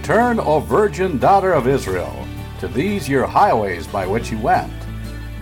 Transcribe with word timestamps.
Return, 0.00 0.40
O 0.40 0.60
Virgin 0.60 1.18
Daughter 1.18 1.52
of 1.52 1.68
Israel, 1.68 2.26
to 2.58 2.68
these 2.68 3.06
your 3.06 3.26
highways 3.26 3.86
by 3.86 4.06
which 4.06 4.30
you 4.30 4.38
went. 4.38 4.72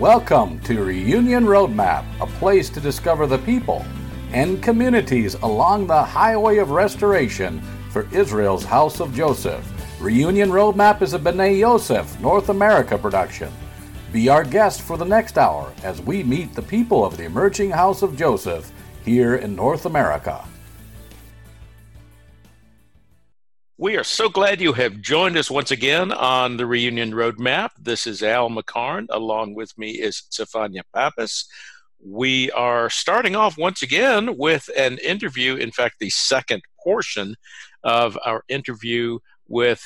Welcome 0.00 0.58
to 0.62 0.82
Reunion 0.82 1.44
Roadmap, 1.44 2.04
a 2.20 2.26
place 2.26 2.68
to 2.70 2.80
discover 2.80 3.28
the 3.28 3.38
people 3.38 3.86
and 4.32 4.60
communities 4.60 5.34
along 5.36 5.86
the 5.86 6.02
highway 6.02 6.56
of 6.58 6.72
restoration 6.72 7.62
for 7.90 8.08
Israel's 8.12 8.64
House 8.64 8.98
of 8.98 9.14
Joseph. 9.14 9.64
Reunion 10.00 10.50
Roadmap 10.50 11.02
is 11.02 11.14
a 11.14 11.20
B'ney 11.20 11.60
Yosef 11.60 12.18
North 12.20 12.48
America 12.48 12.98
production. 12.98 13.52
Be 14.12 14.28
our 14.28 14.42
guest 14.42 14.82
for 14.82 14.98
the 14.98 15.04
next 15.04 15.38
hour 15.38 15.72
as 15.84 16.02
we 16.02 16.24
meet 16.24 16.52
the 16.52 16.62
people 16.62 17.04
of 17.04 17.16
the 17.16 17.24
emerging 17.24 17.70
House 17.70 18.02
of 18.02 18.16
Joseph 18.16 18.72
here 19.04 19.36
in 19.36 19.54
North 19.54 19.86
America. 19.86 20.44
We 23.80 23.96
are 23.96 24.02
so 24.02 24.28
glad 24.28 24.60
you 24.60 24.72
have 24.72 25.00
joined 25.00 25.36
us 25.36 25.52
once 25.52 25.70
again 25.70 26.10
on 26.10 26.56
the 26.56 26.66
Reunion 26.66 27.12
Roadmap. 27.12 27.70
This 27.78 28.08
is 28.08 28.24
Al 28.24 28.50
McCarn. 28.50 29.06
Along 29.08 29.54
with 29.54 29.70
me 29.78 29.90
is 29.90 30.24
Stefania 30.32 30.82
Pappas. 30.92 31.46
We 32.04 32.50
are 32.50 32.90
starting 32.90 33.36
off 33.36 33.56
once 33.56 33.82
again 33.82 34.36
with 34.36 34.68
an 34.76 34.98
interview, 34.98 35.54
in 35.54 35.70
fact, 35.70 36.00
the 36.00 36.10
second 36.10 36.62
portion 36.82 37.36
of 37.84 38.18
our 38.24 38.42
interview 38.48 39.20
with 39.46 39.84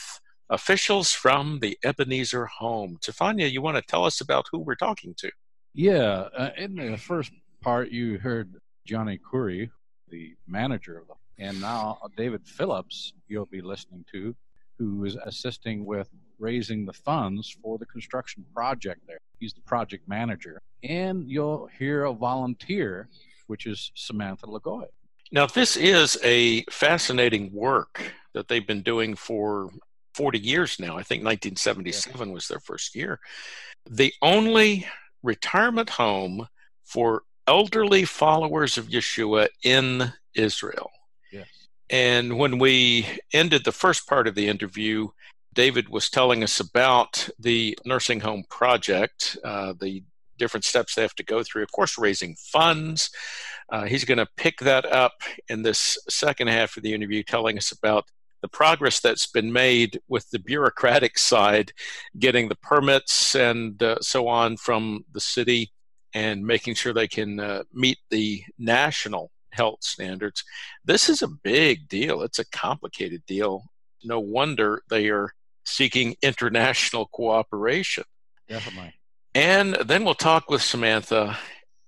officials 0.48 1.12
from 1.12 1.58
the 1.60 1.76
Ebenezer 1.84 2.46
home. 2.46 2.96
Stefania, 3.02 3.52
you 3.52 3.60
want 3.60 3.76
to 3.76 3.82
tell 3.82 4.06
us 4.06 4.22
about 4.22 4.46
who 4.50 4.60
we're 4.60 4.74
talking 4.74 5.14
to? 5.18 5.30
Yeah, 5.74 6.28
uh, 6.34 6.48
in 6.56 6.76
the 6.76 6.96
first 6.96 7.30
part, 7.60 7.90
you 7.90 8.18
heard 8.18 8.54
Johnny 8.86 9.20
Curry, 9.30 9.70
the 10.08 10.34
manager 10.46 10.96
of 10.96 11.08
the 11.08 11.14
and 11.38 11.60
now 11.60 11.98
uh, 12.02 12.08
David 12.16 12.46
Phillips, 12.46 13.12
you'll 13.28 13.46
be 13.46 13.60
listening 13.60 14.04
to, 14.12 14.34
who 14.78 15.04
is 15.04 15.16
assisting 15.24 15.84
with 15.84 16.08
raising 16.38 16.84
the 16.84 16.92
funds 16.92 17.56
for 17.62 17.78
the 17.78 17.86
construction 17.86 18.44
project 18.54 19.00
there. 19.06 19.18
He's 19.38 19.52
the 19.52 19.60
project 19.62 20.08
manager. 20.08 20.60
And 20.82 21.30
you'll 21.30 21.68
hear 21.78 22.04
a 22.04 22.12
volunteer, 22.12 23.08
which 23.46 23.66
is 23.66 23.92
Samantha 23.94 24.46
Lagoy. 24.46 24.86
Now, 25.30 25.46
this 25.46 25.76
is 25.76 26.18
a 26.22 26.62
fascinating 26.64 27.52
work 27.52 28.12
that 28.34 28.48
they've 28.48 28.66
been 28.66 28.82
doing 28.82 29.14
for 29.14 29.70
40 30.14 30.38
years 30.38 30.78
now. 30.78 30.98
I 30.98 31.02
think 31.02 31.24
1977 31.24 32.28
yeah. 32.28 32.34
was 32.34 32.48
their 32.48 32.60
first 32.60 32.94
year. 32.94 33.18
The 33.88 34.12
only 34.20 34.86
retirement 35.22 35.90
home 35.90 36.46
for 36.84 37.22
elderly 37.46 38.04
followers 38.04 38.76
of 38.78 38.88
Yeshua 38.88 39.48
in 39.64 40.12
Israel. 40.34 40.90
And 41.92 42.38
when 42.38 42.58
we 42.58 43.06
ended 43.34 43.64
the 43.64 43.70
first 43.70 44.08
part 44.08 44.26
of 44.26 44.34
the 44.34 44.48
interview, 44.48 45.08
David 45.52 45.90
was 45.90 46.08
telling 46.08 46.42
us 46.42 46.58
about 46.58 47.28
the 47.38 47.78
nursing 47.84 48.20
home 48.20 48.44
project, 48.48 49.36
uh, 49.44 49.74
the 49.78 50.02
different 50.38 50.64
steps 50.64 50.94
they 50.94 51.02
have 51.02 51.14
to 51.16 51.22
go 51.22 51.42
through. 51.42 51.62
Of 51.62 51.70
course, 51.70 51.98
raising 51.98 52.34
funds. 52.36 53.10
Uh, 53.70 53.84
he's 53.84 54.06
going 54.06 54.18
to 54.18 54.26
pick 54.38 54.58
that 54.60 54.86
up 54.86 55.12
in 55.50 55.62
this 55.62 55.98
second 56.08 56.48
half 56.48 56.78
of 56.78 56.82
the 56.82 56.94
interview, 56.94 57.22
telling 57.22 57.58
us 57.58 57.72
about 57.72 58.06
the 58.40 58.48
progress 58.48 58.98
that's 58.98 59.26
been 59.26 59.52
made 59.52 60.00
with 60.08 60.28
the 60.30 60.38
bureaucratic 60.38 61.18
side, 61.30 61.72
getting 62.18 62.48
the 62.48 62.56
permits 62.56 63.34
and 63.34 63.82
uh, 63.82 63.98
so 64.00 64.28
on 64.28 64.56
from 64.56 65.04
the 65.12 65.20
city, 65.20 65.70
and 66.14 66.46
making 66.46 66.74
sure 66.74 66.94
they 66.94 67.06
can 67.08 67.38
uh, 67.38 67.64
meet 67.74 67.98
the 68.08 68.42
national 68.58 69.30
health 69.52 69.82
standards. 69.82 70.44
This 70.84 71.08
is 71.08 71.22
a 71.22 71.28
big 71.28 71.88
deal. 71.88 72.22
It's 72.22 72.38
a 72.38 72.48
complicated 72.48 73.22
deal. 73.26 73.64
No 74.02 74.18
wonder 74.18 74.82
they 74.90 75.08
are 75.08 75.32
seeking 75.64 76.16
international 76.22 77.06
cooperation. 77.06 78.04
Definitely. 78.48 78.94
And 79.34 79.74
then 79.74 80.04
we'll 80.04 80.14
talk 80.14 80.50
with 80.50 80.62
Samantha. 80.62 81.38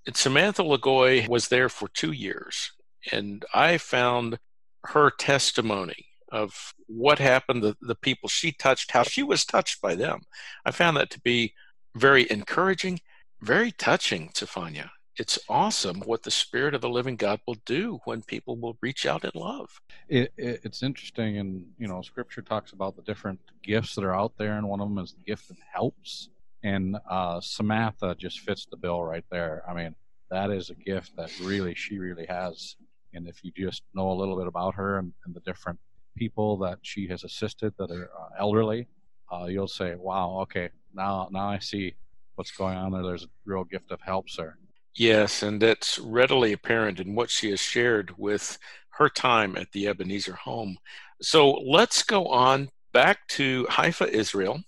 And 0.07 0.15
Samantha 0.15 0.63
Lagoy 0.63 1.27
was 1.27 1.47
there 1.47 1.69
for 1.69 1.87
two 1.89 2.11
years, 2.11 2.71
and 3.11 3.43
I 3.53 3.77
found 3.77 4.37
her 4.85 5.09
testimony 5.09 6.07
of 6.31 6.73
what 6.87 7.17
happened, 7.17 7.63
the, 7.63 7.75
the 7.81 7.95
people 7.95 8.29
she 8.29 8.51
touched, 8.51 8.91
how 8.91 9.03
she 9.03 9.23
was 9.23 9.45
touched 9.45 9.81
by 9.81 9.95
them. 9.95 10.21
I 10.63 10.71
found 10.71 10.97
that 10.97 11.09
to 11.11 11.19
be 11.21 11.53
very 11.95 12.29
encouraging, 12.29 12.99
very 13.41 13.71
touching, 13.71 14.29
Stefania 14.29 14.89
it's 15.17 15.39
awesome 15.47 16.01
what 16.01 16.23
the 16.23 16.31
spirit 16.31 16.73
of 16.73 16.81
the 16.81 16.89
living 16.89 17.15
God 17.15 17.39
will 17.47 17.57
do 17.65 17.99
when 18.05 18.21
people 18.21 18.57
will 18.57 18.77
reach 18.81 19.05
out 19.05 19.23
in 19.23 19.31
love. 19.33 19.79
It, 20.09 20.33
it, 20.37 20.61
it's 20.63 20.83
interesting, 20.83 21.37
and 21.37 21.65
you 21.77 21.87
know, 21.87 22.01
Scripture 22.01 22.41
talks 22.41 22.73
about 22.73 22.95
the 22.95 23.01
different 23.03 23.39
gifts 23.63 23.95
that 23.95 24.03
are 24.03 24.15
out 24.15 24.33
there, 24.37 24.57
and 24.57 24.67
one 24.67 24.81
of 24.81 24.89
them 24.89 24.99
is 24.99 25.13
the 25.13 25.23
gift 25.25 25.49
of 25.49 25.57
helps. 25.73 26.29
And 26.63 26.97
uh, 27.09 27.39
Samantha 27.41 28.15
just 28.17 28.39
fits 28.39 28.65
the 28.65 28.77
bill 28.77 29.03
right 29.03 29.23
there. 29.31 29.63
I 29.69 29.73
mean, 29.73 29.95
that 30.31 30.49
is 30.49 30.69
a 30.69 30.75
gift 30.75 31.15
that 31.15 31.31
really 31.39 31.75
she 31.75 31.99
really 31.99 32.25
has. 32.25 32.75
And 33.13 33.27
if 33.27 33.43
you 33.43 33.51
just 33.55 33.83
know 33.93 34.11
a 34.11 34.13
little 34.13 34.35
bit 34.37 34.47
about 34.47 34.75
her 34.75 34.97
and, 34.97 35.13
and 35.25 35.33
the 35.33 35.39
different 35.41 35.79
people 36.17 36.57
that 36.57 36.79
she 36.81 37.07
has 37.07 37.23
assisted 37.23 37.73
that 37.77 37.91
are 37.91 38.09
uh, 38.19 38.29
elderly, 38.39 38.87
uh, 39.31 39.45
you'll 39.45 39.67
say, 39.67 39.95
"Wow, 39.95 40.39
okay, 40.41 40.69
now 40.93 41.29
now 41.31 41.47
I 41.49 41.59
see 41.59 41.95
what's 42.35 42.51
going 42.51 42.77
on 42.77 42.91
there. 42.91 43.03
There's 43.03 43.23
a 43.23 43.29
real 43.45 43.63
gift 43.63 43.91
of 43.91 44.01
helps 44.01 44.35
there." 44.35 44.57
Yes, 44.97 45.43
and 45.43 45.61
that's 45.61 45.99
readily 45.99 46.53
apparent 46.53 47.01
in 47.01 47.15
what 47.15 47.29
she 47.29 47.49
has 47.49 47.59
shared 47.59 48.17
with 48.17 48.57
her 48.91 49.09
time 49.09 49.57
at 49.57 49.73
the 49.73 49.89
Ebenezer 49.89 50.35
home. 50.35 50.77
So 51.21 51.51
let's 51.51 52.01
go 52.01 52.27
on 52.27 52.69
back 52.93 53.27
to 53.31 53.67
Haifa, 53.69 54.09
Israel. 54.09 54.61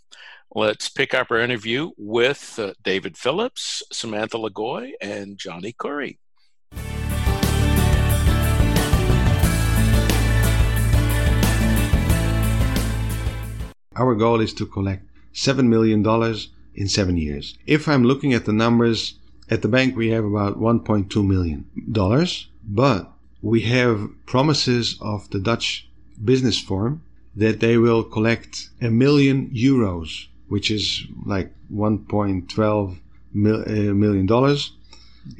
Let's 0.54 0.90
pick 0.90 1.14
up 1.14 1.32
our 1.32 1.40
interview 1.40 1.92
with 1.98 2.60
uh, 2.60 2.74
David 2.84 3.16
Phillips, 3.16 3.82
Samantha 3.94 4.38
Lagoy, 4.38 4.92
and 5.00 5.38
Johnny 5.38 5.72
Curry. 5.72 6.20
Our 13.96 14.14
goal 14.16 14.42
is 14.42 14.54
to 14.56 14.66
collect 14.66 15.06
$7 15.34 15.68
million 15.68 16.06
in 16.76 16.90
seven 16.90 17.16
years. 17.16 17.58
If 17.66 17.88
I'm 17.88 18.04
looking 18.04 18.34
at 18.34 18.44
the 18.44 18.52
numbers 18.52 19.18
at 19.50 19.62
the 19.62 19.68
bank, 19.68 19.96
we 19.96 20.09
have 20.09 20.25
about 20.25 20.59
1.2 20.59 21.25
million 21.25 21.66
dollars, 21.91 22.47
but 22.63 23.12
we 23.41 23.62
have 23.62 24.09
promises 24.25 24.97
of 25.00 25.30
the 25.30 25.40
Dutch 25.40 25.88
business 26.24 26.59
forum 26.59 27.02
that 27.35 27.59
they 27.59 27.78
will 27.78 28.03
collect 28.03 28.69
a 28.81 28.90
million 28.90 29.50
euros, 29.52 30.28
which 30.47 30.72
is 30.72 31.03
like 31.25 31.53
1.12 31.72 32.97
mil, 33.34 33.62
uh, 33.62 33.94
million 33.94 34.25
dollars. 34.25 34.72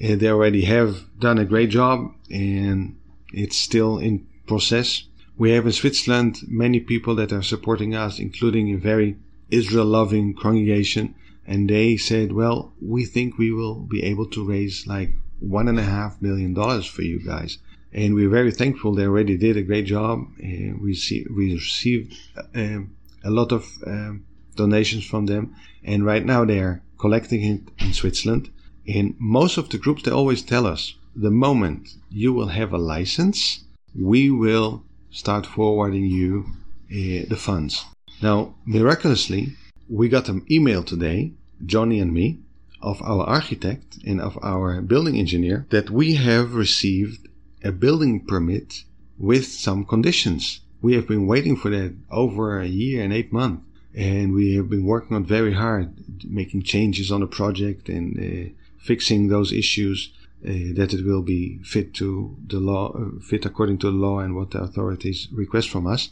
Uh, 0.03 0.16
they 0.16 0.29
already 0.29 0.63
have 0.66 1.03
done 1.19 1.38
a 1.38 1.46
great 1.46 1.69
job, 1.69 2.13
and 2.29 2.96
it's 3.34 3.57
still 3.57 3.97
in 3.97 4.25
process. 4.46 5.03
We 5.38 5.51
have 5.51 5.66
in 5.66 5.72
Switzerland 5.72 6.40
many 6.47 6.79
people 6.79 7.16
that 7.16 7.34
are 7.34 7.41
supporting 7.44 7.96
us, 7.96 8.19
including 8.19 8.73
a 8.73 8.78
very 8.78 9.17
Israel-loving 9.50 10.35
congregation 10.35 11.16
and 11.47 11.69
they 11.69 11.97
said, 11.97 12.34
"Well, 12.34 12.74
we 12.81 13.06
think 13.06 13.38
we 13.38 13.52
will 13.52 13.75
be 13.75 14.03
able 14.03 14.28
to 14.28 14.44
raise 14.44 14.85
like 14.85 15.12
one 15.40 15.68
and 15.69 15.80
a 15.80 15.84
half 15.84 16.22
million 16.22 16.53
dollars 16.53 16.85
for 16.85 17.02
you 17.02 17.19
guys." 17.19 17.58
And 17.94 18.13
we're 18.13 18.30
very 18.30 18.52
thankful. 18.52 18.94
They 18.94 19.06
already 19.06 19.38
did 19.38 19.56
a 19.58 19.63
great 19.63 19.85
job. 19.85 20.28
Uh, 20.44 20.75
we 20.84 20.94
see 20.94 21.25
we 21.35 21.53
received 21.53 22.13
uh, 22.53 22.81
a 23.24 23.31
lot 23.31 23.52
of 23.52 23.63
um, 23.85 24.25
donations 24.56 25.06
from 25.06 25.25
them, 25.25 25.56
and 25.84 26.06
right 26.06 26.25
now 26.25 26.44
they 26.46 26.59
are 26.59 26.81
collecting 27.00 27.41
it 27.44 27.62
in 27.79 27.94
Switzerland. 27.94 28.50
And 28.88 29.16
most 29.19 29.58
of 29.58 29.69
the 29.69 29.78
groups 29.78 30.03
they 30.03 30.12
always 30.12 30.41
tell 30.41 30.66
us, 30.66 30.96
the 31.16 31.31
moment 31.31 31.96
you 32.09 32.34
will 32.34 32.49
have 32.49 32.73
a 32.73 32.78
license, 32.78 33.64
we 33.96 34.29
will 34.29 34.84
start 35.09 35.46
forwarding 35.46 36.05
you 36.05 36.46
uh, 36.91 37.26
the 37.28 37.38
funds. 37.38 37.85
Now, 38.22 38.55
miraculously, 38.66 39.55
we 39.89 40.09
got 40.09 40.29
an 40.29 40.45
email 40.51 40.84
today, 40.84 41.34
Johnny 41.66 41.99
and 41.99 42.13
me, 42.13 42.39
of 42.81 43.01
our 43.01 43.23
architect 43.23 43.97
and 44.05 44.22
of 44.22 44.37
our 44.43 44.81
building 44.81 45.17
engineer 45.17 45.66
that 45.69 45.89
we 45.89 46.16
have 46.16 46.53
received 46.53 47.28
a 47.63 47.72
building 47.72 48.25
permit 48.25 48.84
with 49.17 49.45
some 49.45 49.85
conditions. 49.85 50.61
We 50.81 50.93
have 50.95 51.07
been 51.07 51.25
waiting 51.25 51.55
for 51.55 51.69
that 51.72 51.95
over 52.11 52.59
a 52.59 52.67
year 52.67 53.03
and 53.03 53.11
eight 53.11 53.34
months, 53.34 53.63
and 53.95 54.34
we 54.34 54.55
have 54.55 54.69
been 54.69 54.85
working 54.85 55.16
on 55.16 55.25
very 55.25 55.53
hard, 55.53 56.23
making 56.23 56.63
changes 56.63 57.11
on 57.11 57.22
the 57.22 57.28
project 57.28 57.89
and 57.89 58.19
uh, 58.19 58.53
fixing 58.78 59.28
those 59.28 59.51
issues 59.51 60.11
uh, 60.45 60.51
that 60.75 60.93
it 60.93 61.03
will 61.03 61.23
be 61.23 61.57
fit 61.63 61.95
to 61.95 62.35
the 62.45 62.59
law, 62.59 62.91
uh, 62.93 63.19
fit 63.22 63.45
according 63.45 63.79
to 63.79 63.87
the 63.87 63.97
law 63.97 64.19
and 64.19 64.35
what 64.35 64.51
the 64.51 64.59
authorities 64.59 65.28
request 65.31 65.69
from 65.69 65.87
us. 65.87 66.09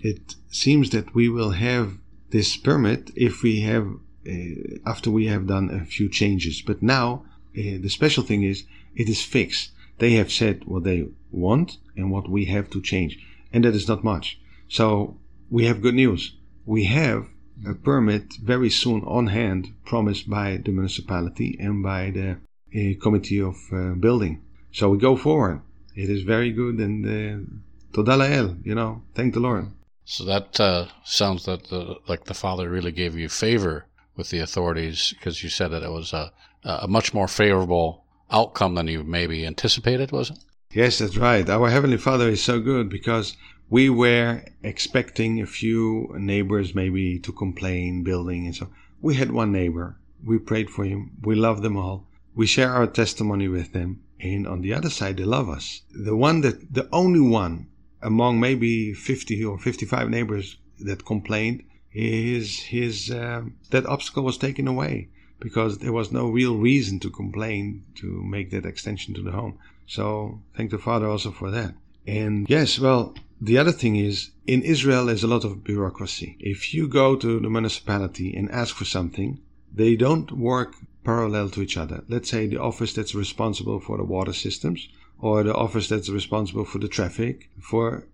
It 0.00 0.34
seems 0.48 0.90
that 0.90 1.14
we 1.14 1.28
will 1.28 1.50
have 1.50 1.98
this 2.30 2.56
permit 2.56 3.10
if 3.16 3.42
we 3.42 3.60
have 3.60 3.86
uh, 4.26 4.78
after 4.86 5.10
we 5.10 5.26
have 5.26 5.46
done 5.46 5.70
a 5.70 5.84
few 5.84 6.08
changes. 6.08 6.62
But 6.62 6.82
now 6.82 7.24
uh, 7.56 7.78
the 7.80 7.88
special 7.88 8.22
thing 8.22 8.42
is 8.42 8.64
it 8.94 9.08
is 9.08 9.22
fixed. 9.22 9.70
They 9.98 10.12
have 10.12 10.32
said 10.32 10.64
what 10.64 10.84
they 10.84 11.08
want 11.30 11.78
and 11.96 12.10
what 12.10 12.28
we 12.28 12.46
have 12.46 12.70
to 12.70 12.80
change, 12.80 13.18
and 13.52 13.64
that 13.64 13.74
is 13.74 13.88
not 13.88 14.04
much. 14.04 14.38
So 14.68 15.16
we 15.50 15.66
have 15.66 15.82
good 15.82 15.94
news. 15.94 16.34
We 16.64 16.84
have 16.84 17.26
a 17.66 17.74
permit 17.74 18.34
very 18.42 18.70
soon 18.70 19.02
on 19.04 19.26
hand, 19.26 19.74
promised 19.84 20.30
by 20.30 20.56
the 20.64 20.70
municipality 20.70 21.56
and 21.60 21.82
by 21.82 22.10
the 22.10 22.30
uh, 22.74 23.00
committee 23.02 23.40
of 23.40 23.56
uh, 23.72 23.94
building. 23.94 24.42
So 24.72 24.90
we 24.90 24.98
go 24.98 25.16
forward. 25.16 25.60
It 25.94 26.08
is 26.08 26.22
very 26.22 26.52
good, 26.52 26.78
and 26.78 27.04
uh, 27.04 27.92
Toda 27.92 28.16
Lael, 28.16 28.56
you 28.62 28.74
know, 28.74 29.02
thank 29.14 29.34
the 29.34 29.40
Lord. 29.40 29.66
So 30.10 30.24
that 30.24 30.58
uh, 30.58 30.86
sounds 31.04 31.44
that 31.44 31.68
the, 31.68 31.94
like 32.08 32.24
the 32.24 32.34
Father 32.34 32.68
really 32.68 32.90
gave 32.90 33.16
you 33.16 33.28
favor 33.28 33.86
with 34.16 34.30
the 34.30 34.40
authorities 34.40 35.14
because 35.16 35.44
you 35.44 35.48
said 35.48 35.68
that 35.68 35.84
it 35.84 35.92
was 35.92 36.12
a, 36.12 36.32
a 36.64 36.88
much 36.88 37.14
more 37.14 37.28
favorable 37.28 38.04
outcome 38.28 38.74
than 38.74 38.88
you 38.88 39.04
maybe 39.04 39.46
anticipated, 39.46 40.10
was 40.10 40.30
it? 40.30 40.38
Yes, 40.72 40.98
that's 40.98 41.16
right. 41.16 41.48
Our 41.48 41.70
Heavenly 41.70 41.96
Father 41.96 42.28
is 42.28 42.42
so 42.42 42.58
good 42.58 42.90
because 42.90 43.36
we 43.68 43.88
were 43.88 44.42
expecting 44.64 45.40
a 45.40 45.46
few 45.46 46.12
neighbors 46.18 46.74
maybe 46.74 47.20
to 47.20 47.30
complain, 47.30 48.02
building, 48.02 48.46
and 48.46 48.56
so. 48.56 48.68
We 49.00 49.14
had 49.14 49.30
one 49.30 49.52
neighbor. 49.52 49.96
We 50.24 50.40
prayed 50.40 50.70
for 50.70 50.84
him. 50.84 51.12
We 51.22 51.36
love 51.36 51.62
them 51.62 51.76
all. 51.76 52.08
We 52.34 52.46
share 52.46 52.72
our 52.72 52.88
testimony 52.88 53.46
with 53.46 53.72
them. 53.72 54.02
And 54.18 54.48
on 54.48 54.62
the 54.62 54.74
other 54.74 54.90
side, 54.90 55.18
they 55.18 55.24
love 55.24 55.48
us. 55.48 55.82
The 55.92 56.16
one 56.16 56.40
that, 56.40 56.74
the 56.74 56.88
only 56.90 57.20
one 57.20 57.68
among 58.02 58.40
maybe 58.40 58.92
50 58.94 59.44
or 59.44 59.58
55 59.58 60.08
neighbors 60.08 60.56
that 60.80 61.04
complained 61.04 61.62
is 61.92 62.60
his, 62.60 63.10
uh, 63.10 63.42
that 63.70 63.86
obstacle 63.86 64.22
was 64.22 64.38
taken 64.38 64.68
away 64.68 65.08
because 65.40 65.78
there 65.78 65.92
was 65.92 66.12
no 66.12 66.28
real 66.28 66.56
reason 66.56 67.00
to 67.00 67.10
complain 67.10 67.84
to 67.96 68.22
make 68.22 68.50
that 68.50 68.66
extension 68.66 69.14
to 69.14 69.22
the 69.22 69.32
home. 69.32 69.58
So 69.86 70.40
thank 70.56 70.70
the 70.70 70.78
Father 70.78 71.08
also 71.08 71.30
for 71.30 71.50
that. 71.50 71.74
And 72.06 72.48
yes, 72.48 72.78
well, 72.78 73.14
the 73.40 73.58
other 73.58 73.72
thing 73.72 73.96
is 73.96 74.30
in 74.46 74.62
Israel 74.62 75.06
there's 75.06 75.24
a 75.24 75.28
lot 75.28 75.44
of 75.44 75.64
bureaucracy. 75.64 76.36
If 76.38 76.74
you 76.74 76.88
go 76.88 77.16
to 77.16 77.40
the 77.40 77.50
municipality 77.50 78.34
and 78.36 78.50
ask 78.50 78.76
for 78.76 78.84
something, 78.84 79.40
they 79.72 79.96
don't 79.96 80.30
work 80.32 80.74
parallel 81.04 81.48
to 81.50 81.62
each 81.62 81.76
other. 81.76 82.04
Let's 82.08 82.30
say 82.30 82.46
the 82.46 82.60
office 82.60 82.92
that's 82.92 83.14
responsible 83.14 83.80
for 83.80 83.96
the 83.96 84.04
water 84.04 84.32
systems 84.32 84.88
or 85.20 85.42
the 85.42 85.54
office 85.54 85.88
that's 85.88 86.08
responsible 86.08 86.64
for 86.64 86.78
the 86.78 86.88
traffic, 86.88 87.50
for 87.60 88.04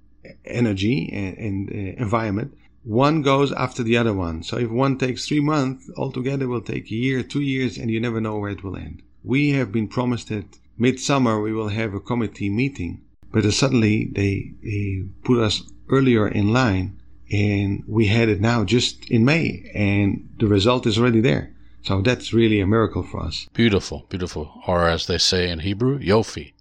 energy 0.45 1.11
and, 1.13 1.39
and 1.39 1.71
uh, 1.71 2.03
environment. 2.03 2.57
One 2.83 3.23
goes 3.23 3.53
after 3.53 3.83
the 3.83 3.97
other 3.97 4.13
one. 4.13 4.43
So 4.43 4.59
if 4.59 4.71
one 4.71 4.99
takes 4.99 5.27
three 5.27 5.41
months, 5.41 5.91
altogether 5.97 6.47
will 6.47 6.61
take 6.61 6.91
a 6.91 6.95
year, 6.95 7.23
two 7.23 7.41
years, 7.41 7.79
and 7.79 7.91
you 7.91 8.01
never 8.01 8.21
know 8.21 8.39
where 8.39 8.51
it 8.51 8.63
will 8.63 8.77
end. 8.77 9.03
We 9.25 9.51
have 9.51 9.73
been 9.73 9.89
promised 9.89 10.29
that 10.29 10.59
midsummer 10.79 11.41
we 11.41 11.53
will 11.53 11.69
have 11.69 11.95
a 11.95 12.01
committee 12.01 12.51
meeting 12.51 13.03
but 13.37 13.53
suddenly 13.53 14.07
they, 14.13 14.53
they 14.63 15.05
put 15.25 15.39
us 15.39 15.63
earlier 15.91 16.27
in 16.27 16.55
line 16.55 16.99
and 17.31 17.83
we 17.87 18.07
had 18.07 18.31
it 18.31 18.41
now 18.41 18.65
just 18.65 19.11
in 19.11 19.27
May 19.27 19.71
and 19.75 20.29
the 20.39 20.47
result 20.47 20.87
is 20.87 20.99
already 20.99 21.21
there. 21.21 21.53
So 21.83 22.01
that's 22.01 22.33
really 22.33 22.61
a 22.61 22.67
miracle 22.67 23.03
for 23.03 23.21
us. 23.21 23.47
Beautiful, 23.53 24.07
beautiful. 24.09 24.63
Or 24.67 24.89
as 24.89 25.07
they 25.07 25.19
say 25.19 25.51
in 25.51 25.61
Hebrew, 25.61 25.99
Yofi. 25.99 26.53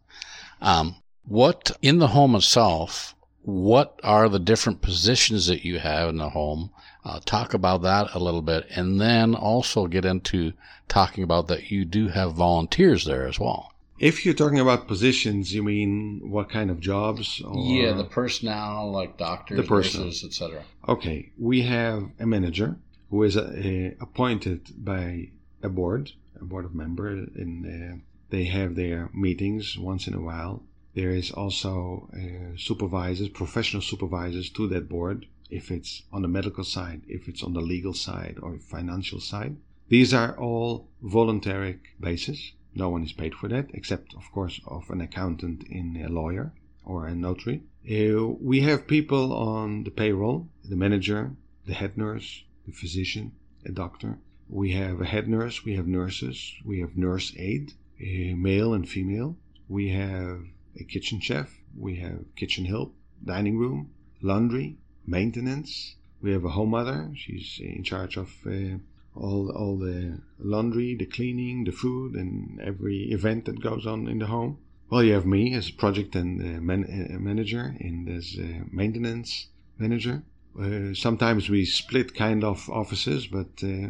Um, 0.61 0.95
what 1.27 1.71
in 1.81 1.99
the 1.99 2.07
home 2.07 2.35
itself, 2.35 3.15
what 3.41 3.99
are 4.03 4.29
the 4.29 4.39
different 4.39 4.81
positions 4.81 5.47
that 5.47 5.65
you 5.65 5.79
have 5.79 6.09
in 6.09 6.17
the 6.17 6.29
home? 6.29 6.71
Uh, 7.03 7.19
talk 7.23 7.53
about 7.53 7.83
that 7.83 8.07
a 8.15 8.19
little 8.19 8.41
bit 8.41 8.65
and 8.71 8.99
then 8.99 9.35
also 9.35 9.85
get 9.85 10.05
into 10.05 10.53
talking 10.87 11.23
about 11.23 11.47
that 11.47 11.69
you 11.69 11.85
do 11.85 12.07
have 12.07 12.33
volunteers 12.33 13.05
there 13.05 13.27
as 13.27 13.39
well. 13.39 13.71
If 13.97 14.25
you're 14.25 14.33
talking 14.33 14.59
about 14.59 14.87
positions, 14.87 15.53
you 15.53 15.63
mean 15.63 16.19
what 16.29 16.49
kind 16.49 16.69
of 16.69 16.79
jobs? 16.79 17.41
Or? 17.41 17.55
Yeah, 17.55 17.93
the 17.93 18.03
personnel, 18.03 18.91
like 18.91 19.17
doctors, 19.17 19.57
the 19.57 19.63
personnel. 19.63 20.07
nurses, 20.07 20.25
etc. 20.25 20.63
Okay, 20.87 21.31
we 21.39 21.61
have 21.61 22.09
a 22.19 22.25
manager 22.25 22.77
who 23.09 23.23
is 23.23 23.37
a, 23.37 23.45
a, 23.65 23.95
appointed 24.01 24.83
by 24.83 25.29
a 25.63 25.69
board, 25.69 26.11
a 26.39 26.43
board 26.43 26.65
of 26.65 26.75
members, 26.75 27.29
in 27.35 28.01
uh, 28.03 28.14
they 28.29 28.45
have 28.45 28.75
their 28.75 29.09
meetings 29.13 29.77
once 29.77 30.07
in 30.07 30.13
a 30.13 30.21
while. 30.21 30.63
There 30.93 31.11
is 31.11 31.31
also 31.31 32.09
uh, 32.13 32.57
supervisors, 32.57 33.29
professional 33.29 33.81
supervisors 33.81 34.49
to 34.51 34.67
that 34.69 34.89
board, 34.89 35.25
if 35.49 35.71
it's 35.71 36.03
on 36.11 36.21
the 36.21 36.27
medical 36.27 36.63
side, 36.63 37.01
if 37.07 37.27
it's 37.27 37.43
on 37.43 37.53
the 37.53 37.61
legal 37.61 37.93
side, 37.93 38.37
or 38.41 38.57
financial 38.57 39.19
side. 39.19 39.57
These 39.89 40.13
are 40.13 40.37
all 40.37 40.87
voluntary 41.01 41.79
basis 41.99 42.53
no 42.77 42.89
one 42.89 43.03
is 43.03 43.13
paid 43.13 43.33
for 43.33 43.47
that, 43.47 43.69
except, 43.73 44.13
of 44.15 44.29
course, 44.33 44.59
of 44.67 44.89
an 44.89 44.99
accountant 44.99 45.63
in 45.63 45.95
a 45.95 46.09
lawyer 46.09 46.51
or 46.83 47.07
a 47.07 47.15
notary. 47.15 47.63
Uh, 47.89 48.27
we 48.27 48.59
have 48.61 48.85
people 48.85 49.31
on 49.31 49.85
the 49.85 49.91
payroll, 49.91 50.49
the 50.65 50.75
manager, 50.75 51.31
the 51.65 51.73
head 51.73 51.97
nurse, 51.97 52.43
the 52.65 52.73
physician, 52.73 53.31
a 53.65 53.71
doctor. 53.71 54.17
We 54.49 54.73
have 54.73 54.99
a 54.99 55.05
head 55.05 55.29
nurse, 55.29 55.63
we 55.63 55.75
have 55.75 55.87
nurses, 55.87 56.53
we 56.65 56.81
have 56.81 56.97
nurse 56.97 57.33
aide, 57.37 57.73
uh, 57.99 58.35
male 58.35 58.73
and 58.73 58.87
female. 58.87 59.37
We 59.67 59.89
have 59.89 60.41
a 60.79 60.83
kitchen 60.83 61.19
chef, 61.19 61.49
we 61.77 61.95
have 61.97 62.35
kitchen 62.35 62.65
help, 62.65 62.93
dining 63.23 63.57
room, 63.57 63.91
laundry, 64.21 64.77
maintenance. 65.05 65.95
We 66.21 66.31
have 66.31 66.45
a 66.45 66.49
home 66.49 66.71
mother, 66.71 67.11
she's 67.15 67.59
in 67.61 67.83
charge 67.83 68.17
of 68.17 68.29
uh, 68.45 68.77
all 69.15 69.49
all 69.51 69.77
the 69.77 70.19
laundry, 70.39 70.95
the 70.95 71.05
cleaning, 71.05 71.63
the 71.63 71.71
food, 71.71 72.15
and 72.15 72.59
every 72.61 73.11
event 73.11 73.45
that 73.45 73.61
goes 73.61 73.85
on 73.85 74.07
in 74.07 74.19
the 74.19 74.27
home. 74.27 74.57
Well, 74.89 75.03
you 75.03 75.13
have 75.13 75.25
me 75.25 75.53
as 75.53 75.71
project 75.71 76.15
and 76.15 76.41
uh, 76.41 76.61
man, 76.61 76.83
uh, 76.83 77.19
manager 77.19 77.75
and 77.79 78.07
as 78.09 78.37
uh, 78.39 78.65
maintenance 78.71 79.47
manager. 79.77 80.23
Uh, 80.57 80.93
sometimes 80.93 81.49
we 81.49 81.65
split 81.65 82.15
kind 82.15 82.43
of 82.43 82.69
offices, 82.69 83.27
but 83.27 83.49
uh, 83.61 83.89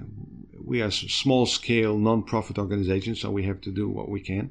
we 0.63 0.81
are 0.81 0.89
small 0.89 1.45
scale 1.45 1.97
non-profit 1.97 2.57
organization, 2.57 3.15
so 3.15 3.29
we 3.29 3.43
have 3.43 3.61
to 3.61 3.71
do 3.71 3.87
what 3.87 4.09
we 4.09 4.19
can. 4.19 4.49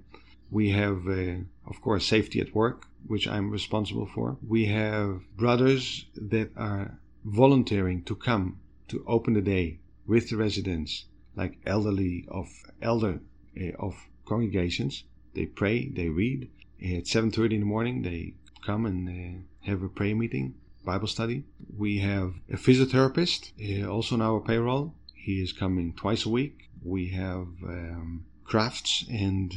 We 0.51 0.71
have, 0.71 1.09
uh, 1.09 1.39
of 1.67 1.81
course, 1.83 2.07
safety 2.07 2.41
at 2.41 2.55
work, 2.55 2.87
which 3.07 3.27
I'm 3.27 3.51
responsible 3.51 4.07
for. 4.07 4.37
We 4.47 4.67
have 4.67 5.23
brothers 5.37 6.07
that 6.15 6.51
are 6.57 6.99
volunteering 7.25 8.03
to 8.05 8.15
come 8.15 8.59
to 8.89 9.05
open 9.09 9.35
the 9.35 9.41
day 9.41 9.81
with 10.07 10.31
the 10.31 10.37
residents, 10.37 11.07
like 11.35 11.59
elderly 11.67 12.27
of 12.29 12.49
elder 12.81 13.21
uh, 13.61 13.73
of 13.79 13.97
congregations. 14.25 15.03
They 15.35 15.47
pray, 15.47 15.89
they 15.89 16.11
read. 16.11 16.49
At 16.81 17.07
7:30 17.07 17.55
in 17.55 17.61
the 17.61 17.67
morning, 17.67 18.03
they 18.03 18.35
come 18.65 18.87
and 18.87 19.09
uh, 19.09 19.41
have 19.69 19.83
a 19.83 19.89
prayer 19.89 20.15
meeting, 20.15 20.55
Bible 20.85 21.09
study. 21.09 21.45
We 21.77 21.99
have 21.99 22.35
a 22.51 22.57
physiotherapist 22.57 23.53
uh, 23.59 23.89
also 23.89 24.15
on 24.15 24.23
our 24.23 24.41
payroll. 24.41 24.95
He 25.15 25.43
is 25.43 25.53
coming 25.53 25.95
twice 25.95 26.27
a 26.27 26.29
week. 26.29 26.71
We 26.83 27.09
have 27.11 27.49
um, 27.65 28.27
crafts 28.45 29.05
and 29.11 29.53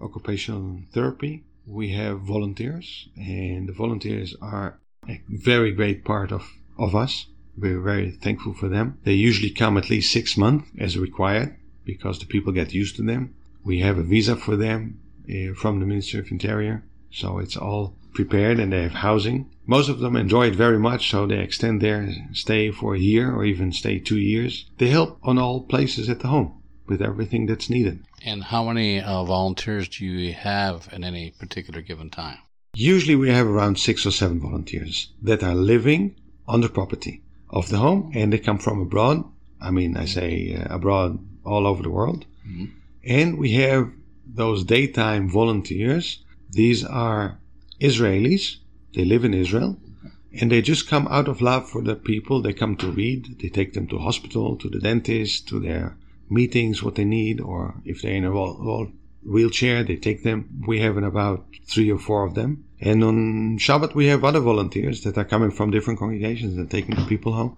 uh, 0.00 0.04
occupational 0.04 0.80
therapy. 0.92 1.44
We 1.66 1.90
have 1.90 2.20
volunteers, 2.20 3.08
and 3.16 3.68
the 3.68 3.72
volunteers 3.72 4.34
are 4.40 4.78
a 5.08 5.20
very 5.28 5.72
great 5.72 6.04
part 6.04 6.32
of, 6.32 6.50
of 6.78 6.94
us. 6.94 7.26
We're 7.56 7.80
very 7.80 8.10
thankful 8.10 8.54
for 8.54 8.68
them. 8.68 8.98
They 9.04 9.12
usually 9.12 9.50
come 9.50 9.76
at 9.76 9.90
least 9.90 10.12
six 10.12 10.36
months 10.36 10.68
as 10.78 10.98
required 10.98 11.56
because 11.84 12.18
the 12.18 12.26
people 12.26 12.52
get 12.52 12.74
used 12.74 12.96
to 12.96 13.02
them. 13.02 13.34
We 13.62 13.80
have 13.80 13.98
a 13.98 14.02
visa 14.02 14.36
for 14.36 14.56
them 14.56 15.00
uh, 15.28 15.54
from 15.54 15.80
the 15.80 15.86
Ministry 15.86 16.20
of 16.20 16.30
Interior, 16.30 16.82
so 17.10 17.38
it's 17.38 17.56
all 17.56 17.94
prepared 18.14 18.58
and 18.58 18.72
they 18.72 18.82
have 18.82 18.94
housing. 18.94 19.50
Most 19.66 19.88
of 19.88 19.98
them 19.98 20.16
enjoy 20.16 20.48
it 20.48 20.54
very 20.56 20.78
much, 20.78 21.10
so 21.10 21.26
they 21.26 21.38
extend 21.40 21.80
their 21.80 22.08
stay 22.32 22.70
for 22.70 22.94
a 22.94 22.98
year 22.98 23.34
or 23.34 23.44
even 23.44 23.72
stay 23.72 23.98
two 23.98 24.18
years. 24.18 24.70
They 24.78 24.88
help 24.88 25.18
on 25.22 25.38
all 25.38 25.62
places 25.62 26.08
at 26.08 26.20
the 26.20 26.28
home 26.28 26.62
with 26.86 27.02
everything 27.02 27.46
that's 27.46 27.70
needed. 27.70 28.04
And 28.24 28.44
how 28.44 28.64
many 28.64 29.00
uh, 29.00 29.24
volunteers 29.24 29.88
do 29.88 30.04
you 30.04 30.32
have 30.32 30.88
at 30.92 31.02
any 31.02 31.32
particular 31.32 31.80
given 31.80 32.10
time? 32.10 32.38
Usually 32.74 33.16
we 33.16 33.30
have 33.30 33.46
around 33.46 33.78
six 33.78 34.04
or 34.06 34.10
seven 34.10 34.40
volunteers 34.40 35.10
that 35.22 35.42
are 35.42 35.54
living 35.54 36.16
on 36.46 36.60
the 36.60 36.68
property 36.68 37.22
of 37.50 37.68
the 37.68 37.78
home, 37.78 38.10
and 38.14 38.32
they 38.32 38.38
come 38.38 38.58
from 38.58 38.80
abroad. 38.80 39.24
I 39.60 39.70
mean, 39.70 39.96
I 39.96 40.06
say 40.06 40.54
uh, 40.56 40.74
abroad 40.74 41.18
all 41.44 41.66
over 41.66 41.82
the 41.82 41.90
world. 41.90 42.26
Mm-hmm. 42.46 42.66
And 43.04 43.38
we 43.38 43.52
have 43.52 43.90
those 44.26 44.64
daytime 44.64 45.30
volunteers. 45.30 46.24
These 46.50 46.84
are 46.84 47.38
Israelis. 47.88 48.44
They 48.94 49.04
live 49.04 49.24
in 49.24 49.34
Israel. 49.34 49.76
And 50.40 50.50
they 50.50 50.62
just 50.62 50.88
come 50.88 51.06
out 51.08 51.28
of 51.28 51.40
love 51.40 51.68
for 51.68 51.82
the 51.82 51.96
people. 51.96 52.42
They 52.42 52.52
come 52.52 52.76
to 52.78 52.90
read. 52.90 53.38
They 53.40 53.48
take 53.48 53.72
them 53.74 53.86
to 53.88 53.98
hospital, 53.98 54.56
to 54.56 54.68
the 54.68 54.80
dentist, 54.80 55.48
to 55.48 55.60
their 55.60 55.96
meetings, 56.28 56.82
what 56.82 56.96
they 56.96 57.04
need, 57.04 57.40
or 57.40 57.74
if 57.84 58.02
they're 58.02 58.20
in 58.20 58.24
a 58.24 58.32
wheelchair, 59.24 59.84
they 59.84 59.96
take 59.96 60.22
them. 60.22 60.62
We 60.66 60.80
have 60.80 60.96
about 60.96 61.46
three 61.66 61.90
or 61.90 61.98
four 61.98 62.24
of 62.24 62.34
them. 62.34 62.64
And 62.80 63.02
on 63.04 63.58
Shabbat, 63.58 63.94
we 63.94 64.06
have 64.06 64.24
other 64.24 64.40
volunteers 64.40 65.02
that 65.02 65.16
are 65.16 65.24
coming 65.24 65.50
from 65.50 65.70
different 65.70 65.98
congregations 65.98 66.56
and 66.56 66.70
taking 66.70 66.96
the 66.96 67.06
people 67.06 67.32
home 67.32 67.56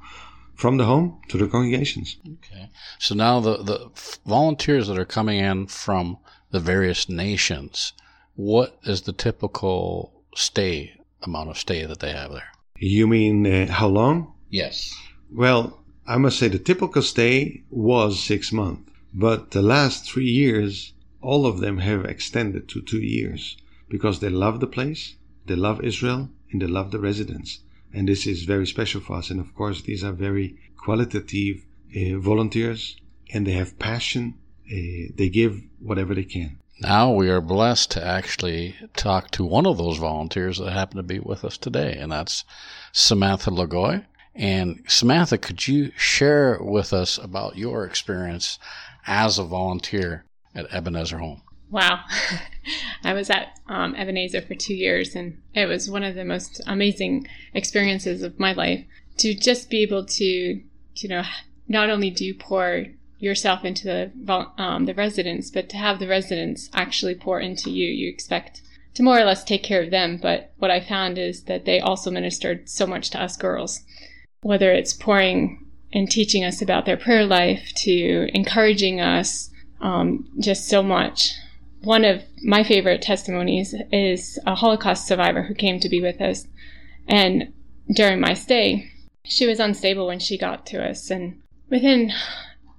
from 0.55 0.79
the 0.79 0.85
home 0.85 1.21
to 1.29 1.37
the 1.37 1.47
congregations. 1.49 2.17
Okay. 2.27 2.71
So 2.99 3.15
now 3.15 3.41
the, 3.41 3.63
the 3.63 3.91
volunteers 4.27 4.89
that 4.89 4.99
are 4.99 5.05
coming 5.05 5.39
in 5.39 5.67
from 5.67 6.19
the 6.51 6.61
various 6.61 7.09
nations, 7.09 7.93
what 8.35 8.79
is 8.85 9.03
the 9.03 9.13
typical 9.13 10.13
stay, 10.39 10.93
amount 11.23 11.51
of 11.51 11.59
stay 11.59 11.85
that 11.87 12.01
they 12.01 12.13
have 12.13 12.33
there? 12.33 12.51
You 12.79 13.07
mean 13.07 13.47
uh, 13.47 13.73
how 13.73 13.89
long? 13.89 14.33
Yes. 14.51 14.95
Well, 15.33 15.83
I 16.07 16.19
must 16.19 16.39
say 16.39 16.49
the 16.49 16.59
typical 16.59 17.03
stay 17.03 17.65
was 17.71 18.23
six 18.23 18.53
months, 18.53 18.91
but 19.13 19.51
the 19.51 19.63
last 19.63 20.05
three 20.05 20.31
years, 20.31 20.93
all 21.21 21.47
of 21.47 21.61
them 21.61 21.79
have 21.79 22.05
extended 22.05 22.69
to 22.69 22.83
two 22.83 23.01
years 23.01 23.57
because 23.89 24.21
they 24.21 24.29
love 24.29 24.61
the 24.61 24.67
place, 24.67 25.15
they 25.47 25.57
love 25.57 25.83
Israel, 25.83 26.29
and 26.51 26.63
they 26.63 26.67
love 26.67 26.91
the 26.91 27.01
residents. 27.01 27.61
And 27.93 28.09
this 28.09 28.27
is 28.27 28.45
very 28.45 28.67
special 28.67 29.01
for 29.01 29.17
us. 29.17 29.31
And 29.31 29.41
of 29.41 29.55
course, 29.55 29.83
these 29.83 30.05
are 30.05 30.13
very 30.13 30.57
qualitative 30.77 31.65
uh, 31.97 32.19
volunteers 32.19 32.97
and 33.33 33.47
they 33.47 33.53
have 33.53 33.79
passion. 33.79 34.35
Uh, 34.71 35.13
they 35.15 35.29
give 35.29 35.63
whatever 35.81 36.15
they 36.15 36.25
can. 36.25 36.59
Now 36.81 37.11
we 37.11 37.31
are 37.31 37.41
blessed 37.41 37.93
to 37.93 38.05
actually 38.05 38.77
talk 38.95 39.31
to 39.33 39.45
one 39.45 39.67
of 39.67 39.79
those 39.79 39.97
volunteers 39.97 40.59
that 40.59 40.73
happen 40.73 40.99
to 40.99 41.03
be 41.03 41.19
with 41.19 41.45
us 41.45 41.57
today, 41.57 41.97
and 41.99 42.13
that's 42.13 42.45
Samantha 42.93 43.51
Lagoy. 43.51 44.05
And 44.35 44.85
Samantha, 44.87 45.39
could 45.39 45.67
you 45.67 45.91
share 45.97 46.59
with 46.61 46.93
us 46.93 47.17
about 47.17 47.57
your 47.57 47.87
experience 47.87 48.59
as 49.07 49.39
a 49.39 49.45
volunteer 49.45 50.27
at 50.55 50.71
Ebenezer 50.71 51.17
Home? 51.19 51.41
Wow. 51.71 52.01
I 53.05 53.15
was 53.15 53.31
at 53.31 53.59
um, 53.69 53.95
Ebenezer 53.95 54.43
for 54.43 54.55
two 54.55 54.75
years, 54.75 55.15
and 55.15 55.41
it 55.55 55.67
was 55.67 55.91
one 55.91 56.03
of 56.03 56.15
the 56.15 56.25
most 56.25 56.61
amazing 56.67 57.27
experiences 57.55 58.23
of 58.23 58.39
my 58.39 58.53
life 58.53 58.85
to 59.19 59.35
just 59.35 59.71
be 59.71 59.83
able 59.83 60.05
to, 60.05 60.25
you 60.25 61.09
know, 61.09 61.23
not 61.69 61.89
only 61.89 62.11
do 62.11 62.35
pour 62.35 62.85
yourself 63.19 63.65
into 63.65 63.85
the 63.85 64.47
um, 64.59 64.87
the 64.87 64.95
residents, 64.95 65.51
but 65.51 65.69
to 65.71 65.77
have 65.77 65.99
the 65.99 66.09
residents 66.09 66.69
actually 66.75 67.15
pour 67.15 67.41
into 67.41 67.71
you. 67.71 67.89
You 67.89 68.09
expect 68.09 68.63
to 68.95 69.03
more 69.03 69.19
or 69.19 69.25
less 69.25 69.45
take 69.45 69.63
care 69.63 69.83
of 69.83 69.91
them, 69.91 70.19
but 70.21 70.53
what 70.59 70.71
I 70.71 70.81
found 70.81 71.19
is 71.19 71.45
that 71.45 71.65
they 71.65 71.81
also 71.81 72.11
ministered 72.11 72.69
so 72.69 72.87
much 72.87 73.11
to 73.11 73.23
us 73.23 73.37
girls, 73.37 73.83
whether 74.41 74.73
it's 74.73 74.93
pouring 74.93 75.67
and 75.93 76.11
teaching 76.11 76.45
us 76.45 76.61
about 76.61 76.87
their 76.87 76.97
prayer 76.97 77.25
life 77.25 77.73
to 77.77 78.29
encouraging 78.35 79.01
us 79.01 79.51
um, 79.81 80.29
just 80.39 80.69
so 80.69 80.83
much. 80.83 81.31
One 81.83 82.05
of 82.05 82.23
my 82.43 82.65
favorite 82.65 83.03
testimonies 83.03 83.75
is 83.93 84.39
a 84.47 84.55
Holocaust 84.55 85.07
survivor 85.07 85.43
who 85.43 85.55
came 85.55 85.79
to 85.81 85.89
be 85.89 86.01
with 86.01 86.21
us, 86.21 86.47
and 87.07 87.53
during 87.95 88.19
my 88.19 88.35
stay, 88.35 88.91
she 89.25 89.47
was 89.47 89.61
unstable 89.61 90.07
when 90.07 90.19
she 90.19 90.39
got 90.39 90.67
to 90.67 90.83
us, 90.83 91.11
and 91.11 91.41
within 91.71 92.13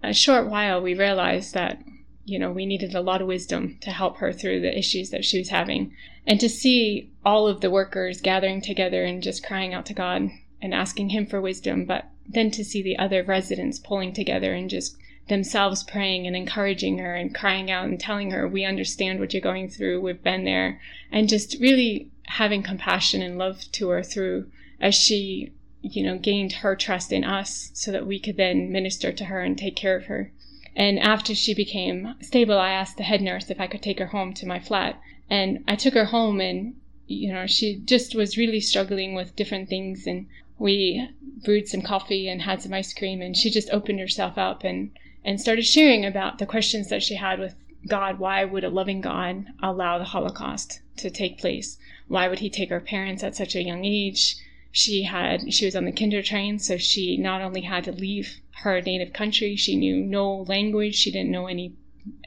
a 0.03 0.13
short 0.13 0.47
while, 0.47 0.81
we 0.81 0.93
realized 0.93 1.53
that, 1.53 1.81
you 2.25 2.37
know, 2.39 2.51
we 2.51 2.65
needed 2.65 2.93
a 2.93 3.01
lot 3.01 3.21
of 3.21 3.27
wisdom 3.27 3.77
to 3.81 3.91
help 3.91 4.17
her 4.17 4.31
through 4.31 4.61
the 4.61 4.77
issues 4.77 5.09
that 5.09 5.25
she 5.25 5.39
was 5.39 5.49
having. 5.49 5.93
And 6.25 6.39
to 6.39 6.49
see 6.49 7.09
all 7.25 7.47
of 7.47 7.61
the 7.61 7.69
workers 7.69 8.21
gathering 8.21 8.61
together 8.61 9.03
and 9.03 9.23
just 9.23 9.45
crying 9.45 9.73
out 9.73 9.85
to 9.87 9.93
God 9.93 10.29
and 10.61 10.73
asking 10.73 11.09
Him 11.09 11.25
for 11.25 11.39
wisdom, 11.39 11.85
but 11.85 12.05
then 12.27 12.51
to 12.51 12.63
see 12.65 12.81
the 12.81 12.97
other 12.97 13.23
residents 13.23 13.79
pulling 13.79 14.13
together 14.13 14.53
and 14.53 14.69
just 14.69 14.97
themselves 15.29 15.83
praying 15.83 16.25
and 16.25 16.35
encouraging 16.35 16.97
her 16.97 17.15
and 17.15 17.35
crying 17.35 17.69
out 17.71 17.85
and 17.85 17.99
telling 17.99 18.31
her, 18.31 18.47
We 18.47 18.65
understand 18.65 19.19
what 19.19 19.33
you're 19.33 19.41
going 19.41 19.69
through, 19.69 20.01
we've 20.01 20.23
been 20.23 20.43
there, 20.43 20.79
and 21.11 21.29
just 21.29 21.59
really 21.59 22.11
having 22.23 22.63
compassion 22.63 23.21
and 23.21 23.37
love 23.37 23.63
to 23.73 23.89
her 23.89 24.03
through 24.03 24.51
as 24.79 24.95
she 24.95 25.51
you 25.95 26.03
know, 26.03 26.17
gained 26.17 26.53
her 26.53 26.75
trust 26.75 27.11
in 27.11 27.23
us 27.23 27.71
so 27.73 27.91
that 27.91 28.07
we 28.07 28.19
could 28.19 28.37
then 28.37 28.71
minister 28.71 29.11
to 29.11 29.25
her 29.25 29.41
and 29.41 29.57
take 29.57 29.75
care 29.75 29.95
of 29.95 30.05
her. 30.05 30.31
And 30.75 30.99
after 30.99 31.33
she 31.33 31.55
became 31.55 32.13
stable, 32.21 32.57
I 32.59 32.69
asked 32.69 32.97
the 32.97 33.03
head 33.03 33.21
nurse 33.21 33.49
if 33.49 33.59
I 33.59 33.65
could 33.65 33.81
take 33.81 33.97
her 33.97 34.07
home 34.07 34.33
to 34.35 34.45
my 34.45 34.59
flat. 34.59 35.01
And 35.27 35.63
I 35.67 35.75
took 35.75 35.95
her 35.95 36.05
home 36.05 36.39
and, 36.39 36.75
you 37.07 37.33
know, 37.33 37.47
she 37.47 37.77
just 37.83 38.13
was 38.13 38.37
really 38.37 38.59
struggling 38.59 39.15
with 39.15 39.35
different 39.35 39.69
things. 39.69 40.05
And 40.05 40.27
we 40.59 41.09
brewed 41.43 41.67
some 41.67 41.81
coffee 41.81 42.29
and 42.29 42.43
had 42.43 42.61
some 42.61 42.73
ice 42.73 42.93
cream. 42.93 43.23
And 43.23 43.35
she 43.35 43.49
just 43.49 43.71
opened 43.71 43.99
herself 43.99 44.37
up 44.37 44.63
and, 44.63 44.91
and 45.25 45.41
started 45.41 45.65
sharing 45.65 46.05
about 46.05 46.37
the 46.37 46.45
questions 46.45 46.89
that 46.89 47.01
she 47.01 47.15
had 47.15 47.39
with 47.39 47.55
God. 47.87 48.19
Why 48.19 48.45
would 48.45 48.63
a 48.63 48.69
loving 48.69 49.01
God 49.01 49.47
allow 49.63 49.97
the 49.97 50.03
Holocaust 50.03 50.81
to 50.97 51.09
take 51.09 51.39
place? 51.39 51.79
Why 52.07 52.27
would 52.27 52.39
he 52.39 52.49
take 52.49 52.71
our 52.71 52.79
parents 52.79 53.23
at 53.23 53.35
such 53.35 53.55
a 53.55 53.63
young 53.63 53.83
age? 53.83 54.37
She 54.77 55.01
had 55.01 55.51
she 55.51 55.65
was 55.65 55.75
on 55.75 55.85
the 55.85 55.91
kinder 55.91 56.21
train 56.21 56.59
so 56.59 56.77
she 56.77 57.17
not 57.17 57.41
only 57.41 57.61
had 57.61 57.83
to 57.83 57.91
leave 57.91 58.41
her 58.61 58.79
native 58.81 59.11
country 59.11 59.55
she 59.55 59.75
knew 59.75 59.95
no 59.95 60.43
language 60.43 60.93
she 60.93 61.09
didn't 61.09 61.31
know 61.31 61.47
any 61.47 61.73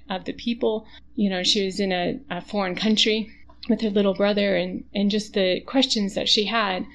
of 0.09 0.25
the 0.25 0.33
people. 0.33 0.85
You 1.15 1.31
know 1.31 1.45
she 1.45 1.65
was 1.65 1.79
in 1.79 1.93
a, 1.93 2.19
a 2.29 2.41
foreign 2.41 2.75
country 2.75 3.31
with 3.69 3.83
her 3.83 3.91
little 3.91 4.15
brother 4.15 4.57
and 4.57 4.83
and 4.93 5.13
just 5.13 5.33
the 5.35 5.61
questions 5.61 6.15
that 6.15 6.29
she 6.29 6.47
had 6.47 6.87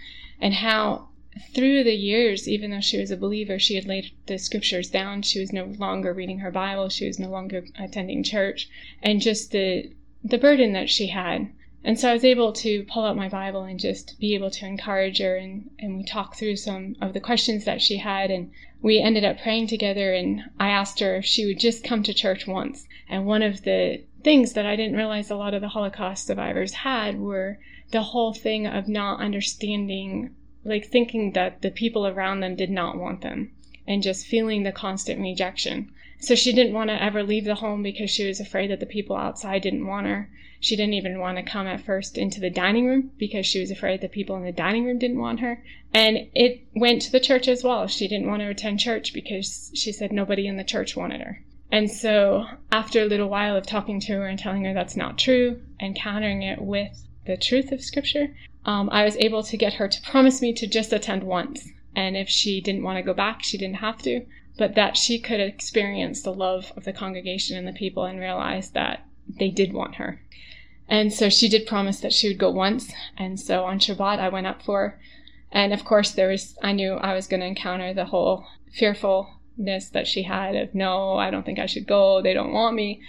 and 0.42 0.56
how 0.56 1.08
through 1.54 1.86
the 1.86 1.96
years 1.96 2.50
even 2.50 2.72
though 2.72 2.82
she 2.82 3.00
was 3.00 3.10
a 3.10 3.18
believer 3.18 3.58
she 3.58 3.76
had 3.76 3.86
laid 3.86 4.12
the 4.26 4.38
scriptures 4.38 4.90
down. 4.90 5.22
She 5.22 5.40
was 5.40 5.54
no 5.54 5.66
longer 5.80 6.14
reading 6.14 6.40
her 6.40 6.52
bible. 6.52 6.90
She 6.90 7.08
was 7.08 7.18
no 7.18 7.30
longer 7.30 7.66
attending 7.80 8.24
church. 8.24 8.68
And 9.02 9.22
just 9.22 9.52
the 9.52 9.90
the 10.22 10.38
burden 10.38 10.74
that 10.74 10.90
she 10.90 11.08
had 11.08 11.48
and 11.88 12.00
so 12.00 12.10
I 12.10 12.14
was 12.14 12.26
able 12.26 12.52
to 12.54 12.84
pull 12.86 13.06
out 13.06 13.16
my 13.16 13.30
Bible 13.30 13.62
and 13.62 13.80
just 13.80 14.20
be 14.20 14.34
able 14.34 14.50
to 14.50 14.66
encourage 14.66 15.20
her. 15.20 15.36
And, 15.36 15.70
and 15.78 15.98
we 15.98 16.04
talked 16.04 16.36
through 16.36 16.56
some 16.56 16.96
of 17.00 17.14
the 17.14 17.20
questions 17.20 17.64
that 17.66 17.80
she 17.80 17.98
had. 17.98 18.32
And 18.32 18.50
we 18.82 19.00
ended 19.00 19.24
up 19.24 19.40
praying 19.40 19.68
together. 19.68 20.12
And 20.12 20.46
I 20.60 20.70
asked 20.70 21.00
her 21.00 21.18
if 21.18 21.26
she 21.26 21.46
would 21.46 21.60
just 21.60 21.84
come 21.84 22.02
to 22.02 22.12
church 22.12 22.48
once. 22.48 22.88
And 23.08 23.28
one 23.28 23.44
of 23.44 23.66
the 23.66 24.02
things 24.24 24.54
that 24.54 24.66
I 24.66 24.76
didn't 24.76 24.98
realize 24.98 25.30
a 25.30 25.36
lot 25.36 25.54
of 25.54 25.62
the 25.62 25.68
Holocaust 25.68 26.26
survivors 26.26 26.74
had 26.74 27.20
were 27.20 27.60
the 27.92 28.02
whole 28.02 28.34
thing 28.34 28.66
of 28.66 28.88
not 28.88 29.20
understanding, 29.20 30.32
like 30.64 30.88
thinking 30.88 31.34
that 31.34 31.62
the 31.62 31.70
people 31.70 32.08
around 32.08 32.40
them 32.40 32.56
did 32.56 32.72
not 32.72 32.98
want 32.98 33.22
them 33.22 33.52
and 33.86 34.02
just 34.02 34.26
feeling 34.26 34.64
the 34.64 34.72
constant 34.72 35.22
rejection. 35.22 35.92
So 36.18 36.34
she 36.34 36.52
didn't 36.52 36.74
want 36.74 36.90
to 36.90 37.04
ever 37.04 37.22
leave 37.22 37.46
the 37.46 37.54
home 37.54 37.84
because 37.84 38.10
she 38.10 38.26
was 38.26 38.40
afraid 38.40 38.72
that 38.72 38.80
the 38.80 38.88
people 38.88 39.16
outside 39.16 39.62
didn't 39.62 39.86
want 39.86 40.08
her. 40.08 40.32
She 40.66 40.76
didn't 40.76 40.96
even 40.96 41.20
want 41.20 41.38
to 41.38 41.44
come 41.44 41.68
at 41.68 41.82
first 41.82 42.18
into 42.18 42.40
the 42.40 42.50
dining 42.50 42.88
room 42.88 43.12
because 43.20 43.46
she 43.46 43.60
was 43.60 43.70
afraid 43.70 44.02
the 44.02 44.10
people 44.10 44.36
in 44.36 44.44
the 44.44 44.52
dining 44.52 44.84
room 44.84 44.98
didn't 44.98 45.20
want 45.20 45.40
her. 45.42 45.64
And 45.94 46.28
it 46.34 46.62
went 46.74 47.04
to 47.04 47.12
the 47.12 47.20
church 47.20 47.48
as 47.48 47.64
well. 47.64 47.86
She 47.86 48.08
didn't 48.08 48.26
want 48.26 48.42
to 48.42 48.50
attend 48.50 48.80
church 48.80 49.14
because 49.14 49.70
she 49.76 49.92
said 49.92 50.12
nobody 50.12 50.48
in 50.48 50.58
the 50.58 50.64
church 50.64 50.96
wanted 50.96 51.22
her. 51.22 51.44
And 51.72 51.92
so, 51.92 52.48
after 52.72 53.00
a 53.00 53.06
little 53.06 53.30
while 53.30 53.56
of 53.56 53.68
talking 53.68 54.00
to 54.00 54.14
her 54.14 54.26
and 54.26 54.40
telling 54.40 54.66
her 54.66 54.74
that's 54.74 54.98
not 54.98 55.20
true 55.20 55.62
and 55.80 55.96
countering 55.96 56.42
it 56.42 56.60
with 56.60 57.06
the 57.28 57.38
truth 57.38 57.72
of 57.72 57.84
Scripture, 57.84 58.36
um, 58.66 58.90
I 58.92 59.06
was 59.06 59.18
able 59.18 59.44
to 59.44 59.58
get 59.58 59.76
her 59.76 59.88
to 59.88 60.02
promise 60.02 60.42
me 60.42 60.52
to 60.54 60.66
just 60.66 60.92
attend 60.92 61.26
once. 61.26 61.70
And 61.96 62.18
if 62.18 62.28
she 62.28 62.60
didn't 62.60 62.82
want 62.82 62.98
to 62.98 63.04
go 63.04 63.14
back, 63.14 63.44
she 63.44 63.60
didn't 63.60 63.82
have 63.86 64.02
to, 64.02 64.26
but 64.58 64.74
that 64.74 64.98
she 64.98 65.20
could 65.20 65.42
experience 65.42 66.24
the 66.24 66.34
love 66.34 66.74
of 66.76 66.86
the 66.86 66.94
congregation 66.94 67.56
and 67.56 67.68
the 67.68 67.72
people 67.72 68.06
and 68.06 68.20
realize 68.20 68.72
that 68.72 69.06
they 69.28 69.52
did 69.52 69.72
want 69.72 69.96
her. 69.96 70.22
And 70.88 71.12
so 71.12 71.30
she 71.30 71.50
did 71.50 71.66
promise 71.66 72.00
that 72.02 72.14
she 72.14 72.28
would 72.28 72.38
go 72.38 72.52
once. 72.52 72.94
And 73.18 73.40
so 73.40 73.64
on 73.66 73.80
Shabbat, 73.80 74.20
I 74.20 74.30
went 74.30 74.48
up 74.48 74.62
for 74.62 74.80
her. 74.90 75.00
And 75.52 75.74
of 75.74 75.86
course, 75.86 76.12
there 76.12 76.28
was, 76.28 76.58
I 76.62 76.74
knew 76.74 76.94
I 76.94 77.14
was 77.14 77.28
going 77.28 77.40
to 77.40 77.46
encounter 77.48 77.94
the 77.94 78.06
whole 78.06 78.46
fearfulness 78.72 79.90
that 79.90 80.08
she 80.08 80.24
had 80.24 80.56
of, 80.56 80.76
no, 80.76 81.14
I 81.16 81.32
don't 81.32 81.46
think 81.46 81.60
I 81.60 81.66
should 81.66 81.88
go. 81.88 82.22
They 82.22 82.34
don't 82.34 82.54
want 82.54 82.76
me. 82.76 83.02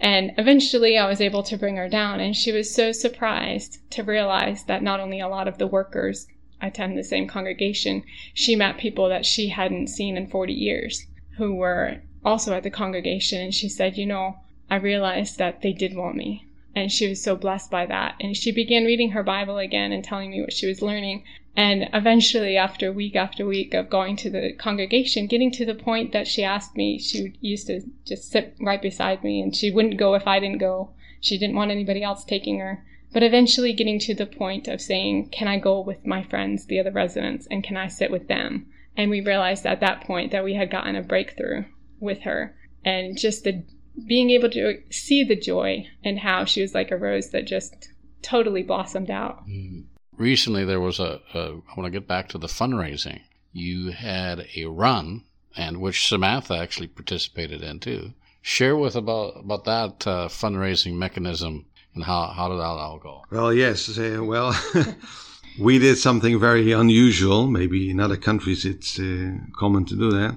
And 0.00 0.32
eventually 0.36 0.98
I 0.98 1.06
was 1.06 1.20
able 1.20 1.44
to 1.44 1.56
bring 1.56 1.76
her 1.76 1.88
down. 1.88 2.18
And 2.18 2.34
she 2.34 2.50
was 2.50 2.74
so 2.74 2.90
surprised 2.90 3.78
to 3.90 4.02
realize 4.02 4.64
that 4.64 4.82
not 4.82 5.00
only 5.00 5.20
a 5.20 5.28
lot 5.28 5.46
of 5.46 5.58
the 5.58 5.66
workers 5.66 6.26
attend 6.60 6.96
the 6.96 7.04
same 7.04 7.28
congregation, 7.28 8.02
she 8.34 8.56
met 8.56 8.78
people 8.78 9.08
that 9.10 9.26
she 9.26 9.48
hadn't 9.48 9.88
seen 9.88 10.16
in 10.16 10.26
40 10.26 10.52
years 10.52 11.06
who 11.36 11.54
were 11.54 12.00
also 12.24 12.52
at 12.54 12.64
the 12.64 12.70
congregation. 12.70 13.40
And 13.40 13.54
she 13.54 13.68
said, 13.68 13.96
you 13.96 14.06
know, 14.06 14.38
I 14.68 14.76
realized 14.76 15.38
that 15.38 15.62
they 15.62 15.72
did 15.72 15.94
want 15.94 16.16
me 16.16 16.46
and 16.74 16.90
she 16.90 17.08
was 17.08 17.22
so 17.22 17.36
blessed 17.36 17.70
by 17.70 17.86
that. 17.86 18.14
And 18.20 18.36
she 18.36 18.50
began 18.50 18.84
reading 18.84 19.10
her 19.10 19.22
Bible 19.22 19.58
again 19.58 19.92
and 19.92 20.02
telling 20.02 20.30
me 20.30 20.40
what 20.40 20.52
she 20.52 20.66
was 20.66 20.82
learning. 20.82 21.24
And 21.54 21.88
eventually, 21.92 22.56
after 22.56 22.90
week 22.90 23.14
after 23.14 23.44
week 23.44 23.74
of 23.74 23.90
going 23.90 24.16
to 24.16 24.30
the 24.30 24.52
congregation, 24.52 25.26
getting 25.26 25.50
to 25.52 25.66
the 25.66 25.74
point 25.74 26.12
that 26.12 26.26
she 26.26 26.42
asked 26.42 26.76
me, 26.76 26.98
she 26.98 27.34
used 27.40 27.66
to 27.66 27.82
just 28.06 28.30
sit 28.30 28.56
right 28.58 28.80
beside 28.80 29.22
me 29.22 29.42
and 29.42 29.54
she 29.54 29.70
wouldn't 29.70 29.98
go 29.98 30.14
if 30.14 30.26
I 30.26 30.40
didn't 30.40 30.58
go. 30.58 30.90
She 31.20 31.36
didn't 31.36 31.56
want 31.56 31.70
anybody 31.70 32.02
else 32.02 32.24
taking 32.24 32.58
her. 32.58 32.82
But 33.12 33.22
eventually 33.22 33.74
getting 33.74 33.98
to 34.00 34.14
the 34.14 34.24
point 34.24 34.66
of 34.66 34.80
saying, 34.80 35.28
can 35.28 35.46
I 35.46 35.58
go 35.58 35.80
with 35.80 36.06
my 36.06 36.22
friends, 36.22 36.64
the 36.64 36.80
other 36.80 36.90
residents, 36.90 37.46
and 37.50 37.62
can 37.62 37.76
I 37.76 37.88
sit 37.88 38.10
with 38.10 38.28
them? 38.28 38.66
And 38.96 39.10
we 39.10 39.20
realized 39.20 39.66
at 39.66 39.80
that 39.80 40.00
point 40.00 40.32
that 40.32 40.44
we 40.44 40.54
had 40.54 40.70
gotten 40.70 40.96
a 40.96 41.02
breakthrough 41.02 41.64
with 42.00 42.22
her. 42.22 42.56
And 42.82 43.18
just 43.18 43.44
the 43.44 43.62
being 44.06 44.30
able 44.30 44.50
to 44.50 44.82
see 44.90 45.24
the 45.24 45.36
joy 45.36 45.86
and 46.04 46.18
how 46.18 46.44
she 46.44 46.62
was 46.62 46.74
like 46.74 46.90
a 46.90 46.96
rose 46.96 47.30
that 47.30 47.46
just 47.46 47.88
totally 48.22 48.62
blossomed 48.62 49.10
out. 49.10 49.46
Mm. 49.46 49.84
Recently, 50.16 50.64
there 50.64 50.80
was 50.80 51.00
a, 51.00 51.20
a. 51.34 51.38
I 51.38 51.74
want 51.76 51.84
to 51.84 51.90
get 51.90 52.06
back 52.06 52.28
to 52.30 52.38
the 52.38 52.46
fundraising. 52.46 53.20
You 53.52 53.90
had 53.90 54.46
a 54.56 54.66
run, 54.66 55.24
and 55.56 55.80
which 55.80 56.06
Samantha 56.06 56.54
actually 56.54 56.88
participated 56.88 57.62
in 57.62 57.80
too. 57.80 58.12
Share 58.42 58.76
with 58.76 58.94
about 58.94 59.40
about 59.40 59.64
that 59.64 60.06
uh, 60.06 60.28
fundraising 60.28 60.94
mechanism 60.94 61.66
and 61.94 62.04
how 62.04 62.26
how 62.28 62.48
did 62.48 62.58
that 62.58 62.64
all 62.64 62.98
go? 62.98 63.22
Well, 63.30 63.52
yes. 63.52 63.98
Uh, 63.98 64.20
well, 64.22 64.54
we 65.58 65.78
did 65.78 65.96
something 65.96 66.38
very 66.38 66.72
unusual. 66.72 67.46
Maybe 67.46 67.90
in 67.90 68.00
other 68.00 68.16
countries 68.16 68.64
it's 68.64 68.98
uh, 68.98 69.32
common 69.56 69.84
to 69.86 69.96
do 69.96 70.10
that. 70.12 70.36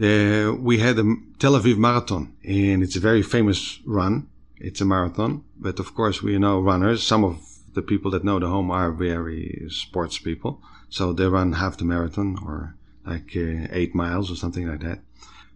Uh, 0.00 0.52
we 0.58 0.78
had 0.78 0.96
the 0.96 1.22
Tel 1.38 1.52
Aviv 1.52 1.76
marathon, 1.76 2.34
and 2.42 2.82
it's 2.82 2.96
a 2.96 3.00
very 3.00 3.22
famous 3.22 3.78
run. 3.84 4.28
It's 4.56 4.80
a 4.80 4.84
marathon, 4.84 5.44
but 5.56 5.78
of 5.78 5.94
course 5.94 6.22
we 6.22 6.38
know 6.38 6.60
runners. 6.60 7.06
Some 7.06 7.24
of 7.24 7.38
the 7.74 7.82
people 7.82 8.10
that 8.12 8.24
know 8.24 8.40
the 8.40 8.48
home 8.48 8.70
are 8.70 8.90
very 8.90 9.66
sports 9.68 10.18
people, 10.18 10.60
so 10.88 11.12
they 11.12 11.26
run 11.26 11.52
half 11.52 11.76
the 11.76 11.84
marathon 11.84 12.38
or 12.44 12.74
like 13.06 13.36
uh, 13.36 13.68
eight 13.70 13.94
miles 13.94 14.30
or 14.30 14.36
something 14.36 14.66
like 14.66 14.80
that. 14.80 15.00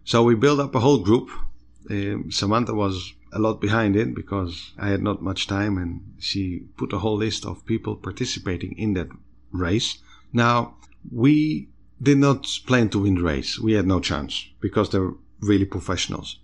So 0.05 0.23
we 0.23 0.35
built 0.35 0.59
up 0.59 0.75
a 0.75 0.79
whole 0.79 0.99
group. 0.99 1.29
Um, 1.89 2.31
Samantha 2.31 2.73
was 2.73 3.13
a 3.33 3.39
lot 3.39 3.59
behind 3.59 3.95
it 3.95 4.15
because 4.15 4.71
I 4.77 4.89
had 4.89 5.01
not 5.01 5.21
much 5.21 5.47
time 5.47 5.77
and 5.77 6.13
she 6.19 6.63
put 6.77 6.93
a 6.93 6.99
whole 6.99 7.17
list 7.17 7.45
of 7.45 7.65
people 7.65 7.95
participating 7.95 8.77
in 8.77 8.93
that 8.93 9.09
race. 9.51 9.97
Now, 10.31 10.75
we 11.11 11.69
did 12.01 12.17
not 12.17 12.47
plan 12.65 12.89
to 12.89 12.99
win 12.99 13.15
the 13.15 13.23
race. 13.23 13.59
We 13.59 13.73
had 13.73 13.87
no 13.87 13.99
chance 13.99 14.47
because 14.59 14.89
they're 14.89 15.13
really 15.41 15.65
professionals. 15.65 16.39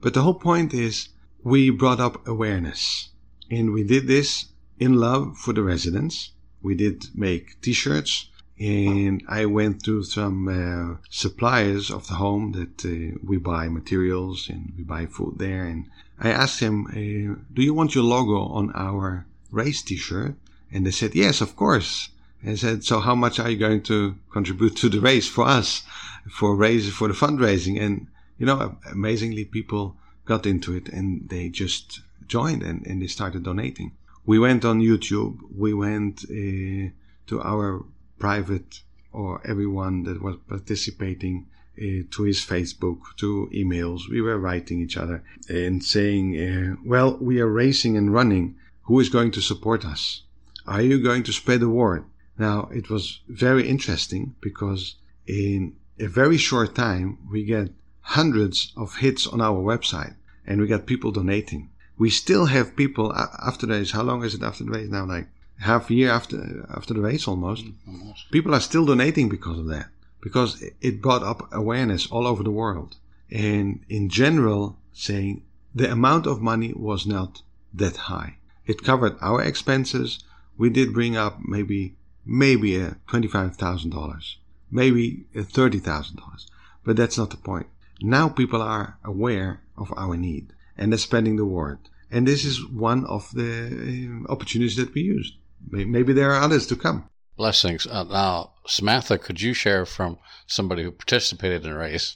But 0.00 0.14
the 0.14 0.22
whole 0.22 0.34
point 0.34 0.74
is 0.74 1.08
we 1.42 1.70
brought 1.70 2.00
up 2.00 2.26
awareness 2.26 3.10
and 3.50 3.72
we 3.72 3.84
did 3.84 4.06
this 4.06 4.46
in 4.78 4.94
love 4.94 5.38
for 5.38 5.52
the 5.52 5.62
residents. 5.62 6.32
We 6.62 6.74
did 6.74 7.06
make 7.14 7.60
t-shirts 7.60 8.28
and 8.58 9.22
I 9.28 9.44
went 9.44 9.84
to 9.84 10.02
some 10.02 10.48
uh, 10.48 10.96
suppliers 11.10 11.90
of 11.90 12.08
the 12.08 12.14
home 12.14 12.52
that 12.52 12.84
uh, 12.86 13.18
we 13.22 13.36
buy 13.36 13.68
materials 13.68 14.48
and 14.48 14.72
we 14.78 14.84
buy 14.84 15.06
food 15.06 15.34
there. 15.38 15.64
And 15.64 15.90
I 16.18 16.30
asked 16.30 16.60
them, 16.60 16.86
uh, 16.86 17.42
"Do 17.52 17.62
you 17.62 17.74
want 17.74 17.94
your 17.94 18.04
logo 18.04 18.38
on 18.38 18.72
our 18.74 19.26
race 19.50 19.82
T-shirt?" 19.82 20.36
And 20.72 20.86
they 20.86 20.90
said, 20.90 21.14
"Yes, 21.14 21.42
of 21.42 21.54
course." 21.54 22.08
And 22.46 22.58
said, 22.58 22.84
"So 22.84 23.00
how 23.00 23.14
much 23.14 23.40
are 23.40 23.50
you 23.50 23.58
going 23.58 23.82
to 23.82 24.14
contribute 24.32 24.76
to 24.76 24.88
the 24.88 25.00
race 25.00 25.28
for 25.28 25.46
us, 25.46 25.82
for 26.30 26.56
raise 26.56 26.88
for 26.92 27.08
the 27.08 27.14
fundraising?" 27.14 27.80
And 27.80 28.06
you 28.38 28.46
know, 28.46 28.78
amazingly, 28.90 29.44
people 29.44 29.96
got 30.24 30.46
into 30.46 30.74
it 30.74 30.88
and 30.88 31.28
they 31.28 31.48
just 31.48 32.00
joined 32.26 32.62
and, 32.62 32.86
and 32.86 33.00
they 33.02 33.06
started 33.06 33.42
donating. 33.42 33.92
We 34.24 34.38
went 34.38 34.64
on 34.64 34.80
YouTube. 34.80 35.38
We 35.56 35.72
went 35.72 36.24
uh, 36.24 36.90
to 37.28 37.42
our 37.42 37.84
private 38.18 38.80
or 39.12 39.40
everyone 39.46 40.04
that 40.04 40.22
was 40.22 40.36
participating 40.48 41.46
uh, 41.78 42.02
to 42.10 42.22
his 42.24 42.40
Facebook, 42.44 43.00
to 43.16 43.48
emails. 43.54 44.08
We 44.10 44.20
were 44.20 44.38
writing 44.38 44.80
each 44.80 44.96
other 44.96 45.22
and 45.48 45.82
saying, 45.82 46.36
uh, 46.36 46.76
well, 46.84 47.16
we 47.18 47.40
are 47.40 47.48
racing 47.48 47.96
and 47.96 48.12
running. 48.12 48.56
Who 48.82 49.00
is 49.00 49.08
going 49.08 49.30
to 49.32 49.40
support 49.40 49.84
us? 49.84 50.22
Are 50.66 50.82
you 50.82 51.02
going 51.02 51.22
to 51.24 51.32
spread 51.32 51.60
the 51.60 51.68
word? 51.68 52.04
Now, 52.38 52.68
it 52.72 52.90
was 52.90 53.20
very 53.28 53.68
interesting 53.68 54.34
because 54.40 54.96
in 55.26 55.76
a 55.98 56.06
very 56.06 56.36
short 56.36 56.74
time, 56.74 57.18
we 57.30 57.44
get 57.44 57.70
hundreds 58.00 58.72
of 58.76 58.96
hits 58.96 59.26
on 59.26 59.40
our 59.40 59.58
website 59.58 60.14
and 60.46 60.60
we 60.60 60.66
got 60.66 60.86
people 60.86 61.10
donating. 61.10 61.70
We 61.98 62.10
still 62.10 62.46
have 62.46 62.76
people 62.76 63.12
after 63.14 63.66
the 63.66 63.72
race. 63.74 63.92
How 63.92 64.02
long 64.02 64.22
is 64.22 64.34
it 64.34 64.42
after 64.42 64.64
the 64.64 64.70
race 64.70 64.90
now? 64.90 65.06
Like 65.06 65.28
half 65.60 65.88
a 65.90 65.94
year 65.94 66.10
after 66.10 66.66
after 66.74 66.92
the 66.94 67.00
race 67.00 67.26
almost. 67.26 67.64
Mm, 67.64 67.74
almost. 67.88 68.30
People 68.30 68.54
are 68.54 68.60
still 68.60 68.84
donating 68.84 69.28
because 69.28 69.58
of 69.58 69.66
that 69.66 69.88
because 70.20 70.62
it 70.80 71.02
brought 71.02 71.22
up 71.22 71.48
awareness 71.52 72.06
all 72.06 72.26
over 72.26 72.42
the 72.42 72.50
world 72.50 72.96
and 73.30 73.80
in 73.88 74.08
general 74.08 74.78
saying 74.92 75.42
the 75.74 75.90
amount 75.90 76.26
of 76.26 76.40
money 76.40 76.72
was 76.74 77.06
not 77.06 77.42
that 77.72 77.96
high. 77.96 78.36
It 78.66 78.82
covered 78.82 79.16
our 79.20 79.42
expenses. 79.42 80.22
We 80.58 80.70
did 80.70 80.92
bring 80.92 81.16
up 81.16 81.38
maybe 81.46 81.96
maybe 82.26 82.76
a 82.76 82.96
twenty-five 83.08 83.56
thousand 83.56 83.90
dollars, 83.90 84.38
maybe 84.70 85.24
a 85.34 85.42
thirty 85.42 85.78
thousand 85.78 86.16
dollars, 86.16 86.46
but 86.84 86.96
that's 86.96 87.16
not 87.16 87.30
the 87.30 87.36
point. 87.36 87.66
Now 88.02 88.28
people 88.28 88.60
are 88.60 88.98
aware 89.04 89.60
of 89.78 89.92
our 89.96 90.16
need 90.16 90.52
and 90.76 90.92
they're 90.92 90.98
spreading 90.98 91.36
the 91.36 91.46
word. 91.46 91.78
And 92.10 92.26
this 92.26 92.44
is 92.44 92.66
one 92.68 93.04
of 93.06 93.30
the 93.32 94.24
uh, 94.28 94.32
opportunities 94.32 94.76
that 94.76 94.94
we 94.94 95.00
used 95.02 95.34
maybe 95.70 96.12
there 96.12 96.32
are 96.32 96.40
others 96.40 96.66
to 96.68 96.76
come. 96.76 97.08
Blessings. 97.36 97.86
Uh, 97.86 98.04
now, 98.04 98.52
Samantha, 98.66 99.18
could 99.18 99.40
you 99.40 99.52
share 99.52 99.84
from 99.84 100.18
somebody 100.46 100.82
who 100.82 100.90
participated 100.90 101.64
in 101.66 101.72
a 101.72 101.78
race, 101.78 102.14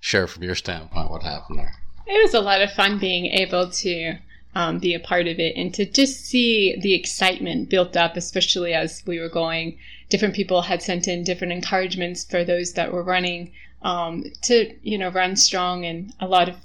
share 0.00 0.26
from 0.26 0.42
your 0.44 0.54
standpoint 0.54 1.10
what 1.10 1.22
happened 1.22 1.58
there? 1.58 1.74
It 2.06 2.22
was 2.22 2.34
a 2.34 2.40
lot 2.40 2.62
of 2.62 2.72
fun 2.72 2.98
being 2.98 3.26
able 3.26 3.70
to 3.70 4.14
um, 4.54 4.78
be 4.78 4.94
a 4.94 5.00
part 5.00 5.26
of 5.26 5.38
it 5.38 5.56
and 5.56 5.72
to 5.74 5.84
just 5.86 6.26
see 6.26 6.76
the 6.80 6.94
excitement 6.94 7.70
built 7.70 7.96
up, 7.96 8.16
especially 8.16 8.74
as 8.74 9.02
we 9.06 9.18
were 9.18 9.28
going. 9.28 9.78
Different 10.08 10.34
people 10.34 10.62
had 10.62 10.82
sent 10.82 11.08
in 11.08 11.24
different 11.24 11.52
encouragements 11.52 12.24
for 12.24 12.44
those 12.44 12.74
that 12.74 12.92
were 12.92 13.02
running 13.02 13.52
um, 13.82 14.24
to, 14.42 14.74
you 14.82 14.98
know, 14.98 15.08
run 15.08 15.36
strong, 15.36 15.84
and 15.84 16.12
a 16.20 16.26
lot 16.26 16.48
of, 16.48 16.56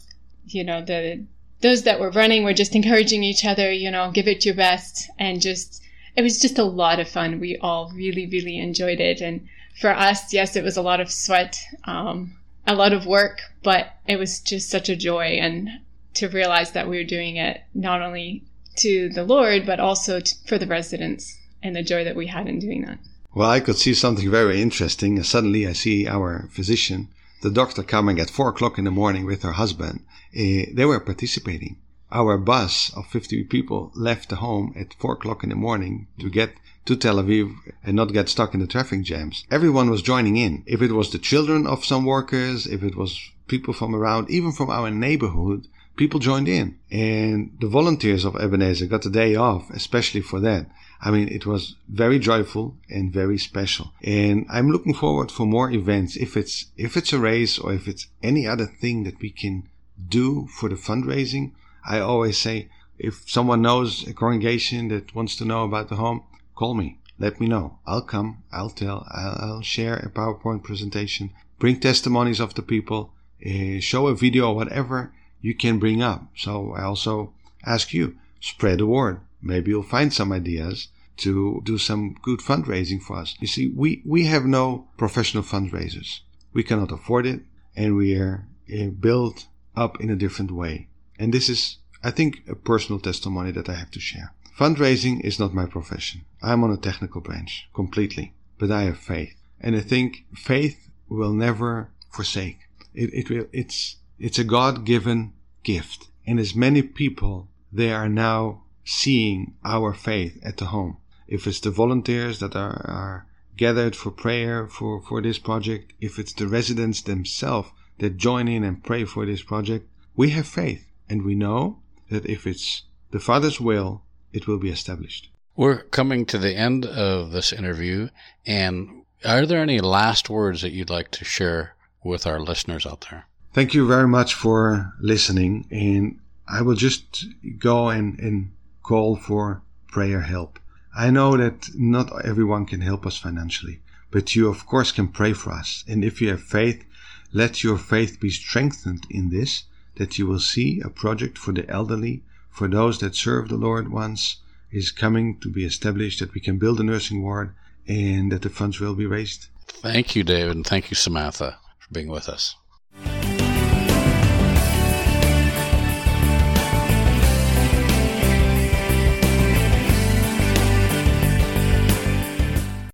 you 0.45 0.63
know, 0.63 0.83
the 0.83 1.23
those 1.61 1.83
that 1.83 1.99
were 1.99 2.11
running 2.11 2.43
were 2.43 2.53
just 2.53 2.75
encouraging 2.75 3.23
each 3.23 3.43
other, 3.43 3.71
you 3.71 3.89
know, 3.89 4.11
give 4.11 4.27
it 4.27 4.45
your 4.45 4.53
best, 4.53 5.09
and 5.17 5.41
just 5.41 5.81
it 6.15 6.21
was 6.21 6.39
just 6.39 6.59
a 6.59 6.63
lot 6.63 6.99
of 6.99 7.07
fun. 7.07 7.39
We 7.39 7.57
all 7.57 7.91
really, 7.95 8.27
really 8.27 8.59
enjoyed 8.59 8.99
it. 8.99 9.21
And 9.21 9.47
for 9.79 9.91
us, 9.91 10.33
yes, 10.33 10.55
it 10.55 10.63
was 10.63 10.77
a 10.77 10.81
lot 10.81 10.99
of 10.99 11.11
sweat, 11.11 11.59
um, 11.85 12.35
a 12.65 12.75
lot 12.75 12.91
of 12.91 13.05
work, 13.05 13.41
but 13.63 13.93
it 14.07 14.17
was 14.17 14.39
just 14.39 14.69
such 14.69 14.89
a 14.89 14.95
joy. 14.95 15.37
And 15.39 15.69
to 16.17 16.27
realize 16.27 16.71
that 16.71 16.87
we 16.87 16.97
were 16.97 17.03
doing 17.03 17.37
it 17.37 17.61
not 17.73 18.01
only 18.01 18.43
to 18.77 19.09
the 19.09 19.23
Lord, 19.23 19.65
but 19.65 19.79
also 19.79 20.19
to, 20.19 20.35
for 20.45 20.57
the 20.57 20.67
residents 20.67 21.37
and 21.63 21.75
the 21.75 21.83
joy 21.83 22.03
that 22.03 22.15
we 22.15 22.27
had 22.27 22.47
in 22.47 22.59
doing 22.59 22.83
that. 22.85 22.99
Well, 23.33 23.49
I 23.49 23.59
could 23.59 23.77
see 23.77 23.93
something 23.93 24.29
very 24.29 24.61
interesting. 24.61 25.21
Suddenly, 25.23 25.67
I 25.67 25.73
see 25.73 26.07
our 26.07 26.49
physician, 26.51 27.09
the 27.41 27.51
doctor, 27.51 27.83
coming 27.83 28.19
at 28.19 28.29
four 28.29 28.49
o'clock 28.49 28.77
in 28.77 28.85
the 28.85 28.91
morning 28.91 29.25
with 29.25 29.43
her 29.43 29.53
husband. 29.53 30.05
Uh, 30.35 30.69
they 30.73 30.85
were 30.85 30.99
participating 30.99 31.77
our 32.11 32.37
bus 32.37 32.91
of 32.95 33.05
50 33.07 33.43
people 33.45 33.91
left 33.93 34.29
the 34.29 34.37
home 34.37 34.73
at 34.77 34.93
4 34.93 35.13
o'clock 35.13 35.43
in 35.43 35.49
the 35.49 35.55
morning 35.55 36.07
to 36.19 36.29
get 36.29 36.53
to 36.85 36.95
Tel 36.95 37.17
Aviv 37.17 37.53
and 37.83 37.95
not 37.95 38.13
get 38.13 38.29
stuck 38.29 38.53
in 38.53 38.61
the 38.61 38.67
traffic 38.67 39.01
jams. 39.01 39.45
Everyone 39.51 39.89
was 39.89 40.01
joining 40.01 40.37
in. 40.37 40.63
If 40.65 40.81
it 40.81 40.93
was 40.93 41.11
the 41.11 41.19
children 41.19 41.67
of 41.67 41.83
some 41.83 42.05
workers, 42.05 42.65
if 42.65 42.81
it 42.81 42.95
was 42.95 43.19
people 43.47 43.73
from 43.73 43.93
around, 43.93 44.29
even 44.29 44.53
from 44.53 44.69
our 44.69 44.89
neighborhood, 44.89 45.67
people 45.97 46.19
joined 46.19 46.47
in. 46.47 46.77
And 46.91 47.57
the 47.59 47.67
volunteers 47.67 48.23
of 48.23 48.35
Ebenezer 48.35 48.85
got 48.85 49.05
a 49.05 49.09
day 49.09 49.35
off, 49.35 49.69
especially 49.71 50.21
for 50.21 50.39
that. 50.41 50.67
I 51.01 51.11
mean, 51.11 51.27
it 51.27 51.45
was 51.45 51.75
very 51.89 52.19
joyful 52.19 52.75
and 52.89 53.11
very 53.11 53.37
special. 53.37 53.91
And 54.01 54.45
I'm 54.49 54.69
looking 54.69 54.93
forward 54.93 55.31
for 55.31 55.45
more 55.45 55.69
events. 55.71 56.15
If 56.15 56.37
it's, 56.37 56.67
if 56.77 56.95
it's 56.95 57.13
a 57.13 57.19
race 57.19 57.59
or 57.59 57.73
if 57.73 57.87
it's 57.87 58.07
any 58.23 58.47
other 58.47 58.65
thing 58.65 59.03
that 59.03 59.19
we 59.19 59.29
can 59.29 59.67
do 60.07 60.47
for 60.47 60.69
the 60.69 60.75
fundraising, 60.75 61.51
I 61.85 61.99
always 61.99 62.37
say, 62.37 62.69
if 62.97 63.29
someone 63.29 63.61
knows 63.61 64.07
a 64.07 64.13
congregation 64.13 64.87
that 64.87 65.13
wants 65.13 65.35
to 65.35 65.45
know 65.45 65.63
about 65.65 65.89
the 65.89 65.95
home, 65.95 66.23
call 66.55 66.73
me. 66.73 66.99
Let 67.19 67.39
me 67.39 67.47
know. 67.47 67.79
I'll 67.85 68.03
come. 68.03 68.43
I'll 68.51 68.69
tell. 68.69 69.07
I'll, 69.11 69.61
share 69.61 69.95
a 69.95 70.09
PowerPoint 70.09 70.63
presentation. 70.63 71.31
Bring 71.59 71.79
testimonies 71.79 72.39
of 72.39 72.53
the 72.53 72.61
people. 72.61 73.11
Uh, 73.43 73.79
show 73.79 74.07
a 74.07 74.15
video, 74.15 74.49
or 74.49 74.55
whatever 74.55 75.13
you 75.41 75.55
can 75.55 75.79
bring 75.79 76.01
up. 76.01 76.27
So 76.35 76.73
I 76.73 76.83
also 76.83 77.33
ask 77.65 77.93
you, 77.93 78.17
spread 78.39 78.79
the 78.79 78.85
word. 78.85 79.19
Maybe 79.41 79.71
you'll 79.71 79.83
find 79.83 80.13
some 80.13 80.31
ideas 80.31 80.87
to 81.17 81.61
do 81.63 81.77
some 81.77 82.15
good 82.21 82.39
fundraising 82.39 83.01
for 83.01 83.17
us. 83.17 83.35
You 83.39 83.47
see, 83.47 83.67
we, 83.67 84.01
we 84.05 84.25
have 84.25 84.45
no 84.45 84.87
professional 84.97 85.43
fundraisers. 85.43 86.19
We 86.53 86.63
cannot 86.63 86.91
afford 86.91 87.25
it 87.25 87.41
and 87.75 87.95
we 87.95 88.15
are 88.15 88.45
uh, 88.73 88.87
built 88.87 89.47
up 89.75 89.99
in 89.99 90.09
a 90.09 90.15
different 90.15 90.51
way. 90.51 90.87
And 91.19 91.33
this 91.33 91.49
is, 91.49 91.77
I 92.03 92.11
think, 92.11 92.43
a 92.47 92.55
personal 92.55 92.99
testimony 92.99 93.51
that 93.51 93.69
I 93.69 93.73
have 93.73 93.91
to 93.91 93.99
share. 93.99 94.33
Fundraising 94.57 95.21
is 95.21 95.39
not 95.39 95.53
my 95.53 95.65
profession. 95.65 96.21
I'm 96.41 96.63
on 96.63 96.71
a 96.71 96.77
technical 96.77 97.21
branch, 97.21 97.69
completely. 97.73 98.33
But 98.57 98.71
I 98.71 98.83
have 98.83 98.97
faith. 98.97 99.35
And 99.61 99.75
I 99.75 99.81
think 99.81 100.25
faith 100.33 100.89
will 101.09 101.33
never 101.33 101.89
forsake. 102.11 102.59
It, 102.93 103.13
it 103.13 103.29
will, 103.29 103.47
it's, 103.51 103.97
it's 104.19 104.39
a 104.39 104.43
God-given 104.43 105.33
gift. 105.63 106.07
And 106.25 106.39
as 106.39 106.55
many 106.55 106.81
people, 106.81 107.49
they 107.71 107.91
are 107.91 108.09
now 108.09 108.63
seeing 108.83 109.55
our 109.63 109.93
faith 109.93 110.39
at 110.43 110.57
the 110.57 110.65
home. 110.65 110.97
If 111.27 111.45
it's 111.47 111.59
the 111.59 111.71
volunteers 111.71 112.39
that 112.39 112.55
are, 112.55 112.81
are 112.85 113.27
gathered 113.55 113.95
for 113.95 114.11
prayer 114.11 114.67
for, 114.67 115.01
for 115.01 115.21
this 115.21 115.39
project, 115.39 115.93
if 115.99 116.19
it's 116.19 116.33
the 116.33 116.47
residents 116.47 117.01
themselves 117.01 117.69
that 117.99 118.17
join 118.17 118.47
in 118.47 118.63
and 118.63 118.83
pray 118.83 119.03
for 119.03 119.25
this 119.25 119.41
project, 119.41 119.87
we 120.15 120.29
have 120.31 120.47
faith. 120.47 120.85
And 121.09 121.23
we 121.23 121.35
know 121.35 121.79
that 122.09 122.25
if 122.25 122.45
it's 122.45 122.83
the 123.11 123.19
Father's 123.19 123.59
will, 123.59 124.03
it 124.33 124.47
will 124.47 124.59
be 124.59 124.69
established. 124.69 125.29
We're 125.55 125.83
coming 125.83 126.25
to 126.27 126.37
the 126.37 126.53
end 126.53 126.85
of 126.85 127.31
this 127.31 127.51
interview, 127.51 128.09
and 128.45 129.03
are 129.25 129.45
there 129.45 129.61
any 129.61 129.79
last 129.79 130.29
words 130.29 130.61
that 130.61 130.71
you'd 130.71 130.89
like 130.89 131.09
to 131.11 131.25
share 131.25 131.75
with 132.03 132.27
our 132.27 132.39
listeners 132.39 132.85
out 132.85 133.07
there? 133.09 133.25
Thank 133.57 133.73
you 133.73 133.87
very 133.87 134.07
much 134.07 134.35
for 134.35 134.93
listening, 134.99 135.65
and 135.71 136.19
I 136.47 136.61
will 136.61 136.75
just 136.75 137.25
go 137.57 137.89
and, 137.89 138.19
and 138.19 138.51
call 138.83 139.15
for 139.15 139.63
prayer 139.87 140.21
help. 140.21 140.59
I 140.95 141.09
know 141.09 141.35
that 141.37 141.67
not 141.73 142.23
everyone 142.23 142.67
can 142.67 142.81
help 142.81 143.03
us 143.07 143.17
financially, 143.17 143.81
but 144.11 144.35
you 144.35 144.47
of 144.47 144.67
course 144.67 144.91
can 144.91 145.07
pray 145.07 145.33
for 145.33 145.53
us. 145.53 145.83
And 145.87 146.05
if 146.05 146.21
you 146.21 146.29
have 146.29 146.43
faith, 146.43 146.85
let 147.33 147.63
your 147.63 147.79
faith 147.79 148.19
be 148.19 148.29
strengthened 148.29 149.07
in 149.09 149.31
this, 149.31 149.63
that 149.95 150.19
you 150.19 150.27
will 150.27 150.39
see 150.39 150.79
a 150.81 150.91
project 150.91 151.39
for 151.39 151.51
the 151.51 151.67
elderly, 151.67 152.21
for 152.51 152.67
those 152.67 152.99
that 152.99 153.15
serve 153.15 153.49
the 153.49 153.57
Lord 153.57 153.91
once, 153.91 154.37
is 154.69 154.91
coming 154.91 155.39
to 155.39 155.49
be 155.49 155.65
established, 155.65 156.19
that 156.19 156.35
we 156.35 156.41
can 156.41 156.59
build 156.59 156.79
a 156.79 156.83
nursing 156.83 157.23
ward, 157.23 157.55
and 157.87 158.31
that 158.31 158.43
the 158.43 158.51
funds 158.51 158.79
will 158.79 158.93
be 158.93 159.07
raised. 159.07 159.47
Thank 159.65 160.15
you, 160.15 160.23
David, 160.23 160.57
and 160.57 160.67
thank 160.67 160.91
you, 160.91 160.95
Samantha, 160.95 161.57
for 161.79 161.91
being 161.91 162.07
with 162.07 162.29
us. 162.29 162.55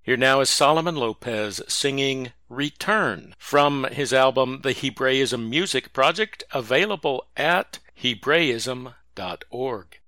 Here 0.05 0.17
now 0.17 0.41
is 0.41 0.49
Solomon 0.49 0.97
Lopez 0.97 1.61
singing 1.69 2.33
Return 2.49 3.35
from 3.37 3.85
his 3.85 4.11
album 4.11 4.59
The 4.61 4.73
Hebraism 4.73 5.49
Music 5.49 5.93
Project, 5.93 6.43
available 6.53 7.27
at 7.37 7.79
Hebraism.org. 7.95 9.99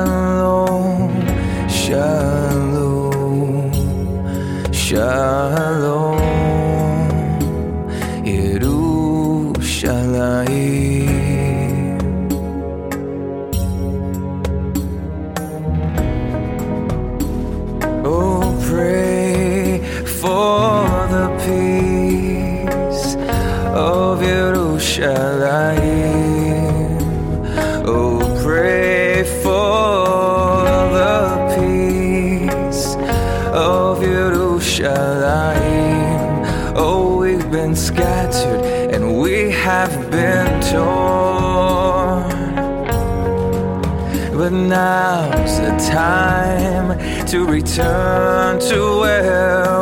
to 47.30 47.44
return 47.44 48.58
to 48.58 48.98
where 48.98 49.79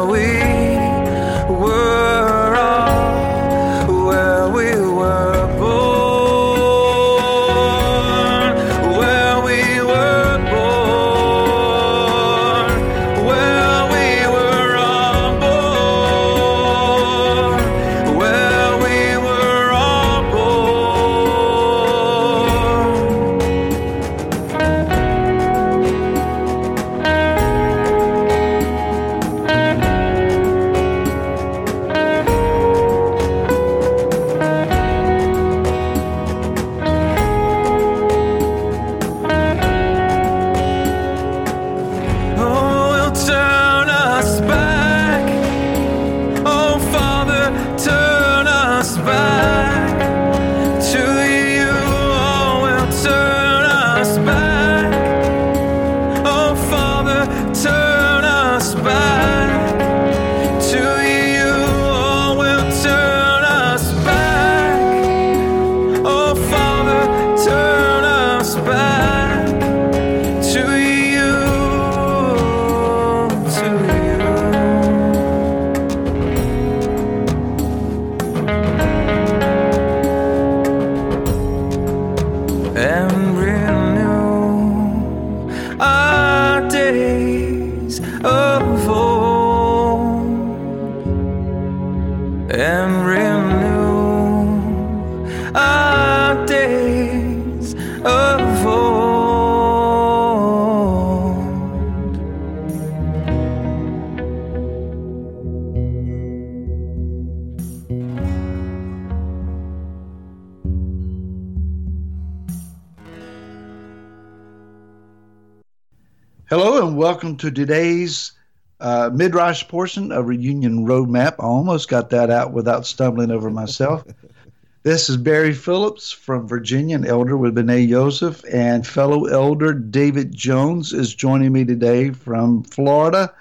Hello 116.49 116.87
and 116.87 116.97
welcome 116.97 117.37
to 117.37 117.51
today's 117.51 118.33
uh, 118.81 119.11
Midrash 119.13 119.69
portion 119.69 120.11
of 120.11 120.29
Reunion 120.29 120.87
Roadmap. 120.87 121.35
I 121.39 121.43
almost 121.43 121.91
got 121.91 122.09
that 122.09 122.31
out 122.31 122.55
without 122.55 122.87
stumbling 122.87 123.31
over 123.31 123.51
myself. 123.51 124.03
this 124.83 125.11
is 125.11 125.19
Barry 125.19 125.53
Phillips 125.53 126.11
from 126.11 126.49
Virginia, 126.49 126.97
an 126.97 127.07
elder 127.07 127.37
with 127.37 127.55
B'ney 127.55 127.87
Joseph, 127.87 128.43
and 128.51 128.87
fellow 128.87 129.27
elder 129.27 129.75
David 129.75 130.35
Jones 130.35 130.95
is 130.95 131.15
joining 131.15 131.53
me 131.53 131.67
today 131.67 132.13
from 132.13 132.63
Florida. 132.63 133.35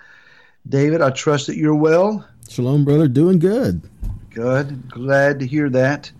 David, 0.67 1.01
I 1.01 1.11
trust 1.11 1.47
that 1.47 1.55
you're 1.55 1.75
well. 1.75 2.27
Shalom, 2.49 2.83
brother. 2.83 3.07
Doing 3.07 3.39
good. 3.39 3.89
Good. 4.31 4.89
Glad 4.89 5.39
to 5.39 5.47
hear 5.47 5.69
that. 5.69 6.11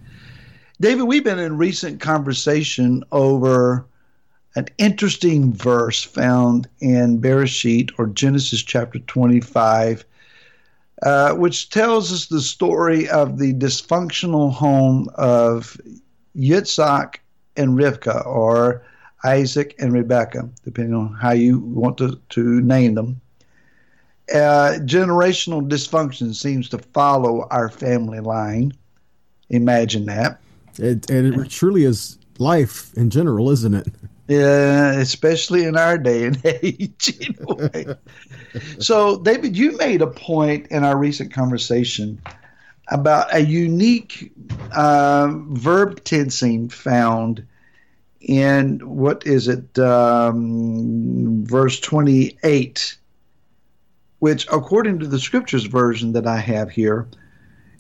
David, 0.80 1.04
we've 1.04 1.26
been 1.26 1.38
in 1.38 1.58
recent 1.58 2.00
conversation 2.00 3.04
over 3.12 3.86
an 4.58 4.68
interesting 4.80 5.54
verse 5.54 6.04
found 6.04 6.68
in 6.80 7.22
Bereshit 7.22 7.92
or 8.00 8.08
Genesis 8.08 8.64
chapter 8.64 8.98
25, 8.98 10.04
uh, 11.04 11.36
which 11.36 11.70
tells 11.70 12.12
us 12.12 12.26
the 12.26 12.42
story 12.42 13.08
of 13.08 13.38
the 13.38 13.54
dysfunctional 13.54 14.52
home 14.52 15.10
of 15.14 15.80
Yitzhak 16.36 17.18
and 17.56 17.78
Rivka, 17.78 18.26
or 18.26 18.84
Isaac 19.24 19.76
and 19.78 19.94
Rebekah, 19.94 20.50
depending 20.64 20.96
on 20.96 21.14
how 21.14 21.32
you 21.34 21.60
want 21.60 22.00
to, 22.00 22.20
to 22.30 22.62
name 22.62 22.96
them. 22.96 23.22
Uh, 24.34 24.80
generational 24.86 25.70
dysfunction 25.70 26.34
seems 26.34 26.68
to 26.70 26.80
follow 26.80 27.48
our 27.52 27.70
family 27.70 28.22
line. 28.22 28.74
Imagine 29.50 30.08
that. 30.08 30.40
It, 30.80 31.08
and 31.12 31.40
it 31.40 31.50
truly 31.52 31.84
is 31.84 32.18
life 32.40 32.92
in 32.96 33.12
general, 33.12 33.52
isn't 33.52 33.76
it? 33.76 33.88
Yeah, 34.28 34.92
especially 34.94 35.64
in 35.64 35.78
our 35.78 35.98
day 35.98 36.26
and 36.26 36.42
age. 36.46 37.18
Anyway. 37.22 37.96
so, 38.80 39.18
David, 39.20 39.56
you 39.56 39.78
made 39.78 40.02
a 40.02 40.08
point 40.08 40.68
in 40.68 40.84
our 40.84 40.98
recent 40.98 41.34
conversation 41.34 42.22
about 42.90 43.34
a 43.34 43.40
unique 43.40 44.32
uh, 44.76 45.32
verb 45.50 46.04
tensing 46.04 46.70
found 46.70 47.46
in 48.22 48.80
what 48.80 49.26
is 49.26 49.48
it, 49.48 49.80
um, 49.80 51.46
verse 51.46 51.80
28, 51.80 52.98
which, 54.20 54.48
according 54.52 55.00
to 55.00 55.08
the 55.08 55.20
scriptures 55.20 55.66
version 55.66 56.14
that 56.14 56.28
I 56.28 56.38
have 56.38 56.70
here, 56.70 57.08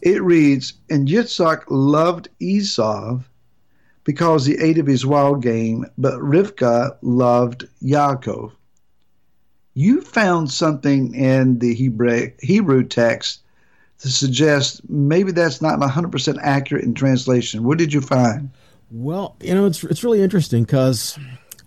it 0.02 0.22
reads, 0.22 0.74
And 0.90 1.08
Yitzhak 1.08 1.64
loved 1.70 2.30
Esau 2.40 3.20
because 4.08 4.46
he 4.46 4.56
ate 4.56 4.78
of 4.78 4.88
his 4.88 5.06
wild 5.06 5.44
game, 5.44 5.86
but 5.98 6.14
Rivka 6.14 6.98
loved 7.02 7.68
Yaakov. 7.84 8.54
You 9.74 10.00
found 10.00 10.50
something 10.50 11.14
in 11.14 11.60
the 11.60 11.76
Hebrew, 11.76 12.32
Hebrew 12.40 12.86
text 12.86 13.42
to 14.00 14.08
suggest 14.08 14.90
maybe 14.90 15.34
that's 15.34 15.62
not 15.62 15.78
100% 15.80 16.38
accurate 16.42 16.86
in 16.86 16.94
translation. 16.94 17.66
What 17.66 17.78
did 17.78 17.92
you 17.92 18.00
find? 18.00 18.50
Well, 18.92 19.36
you 19.42 19.54
know, 19.54 19.66
it's, 19.66 19.84
it's 19.84 20.06
really 20.06 20.22
interesting 20.22 20.64
because 20.64 21.20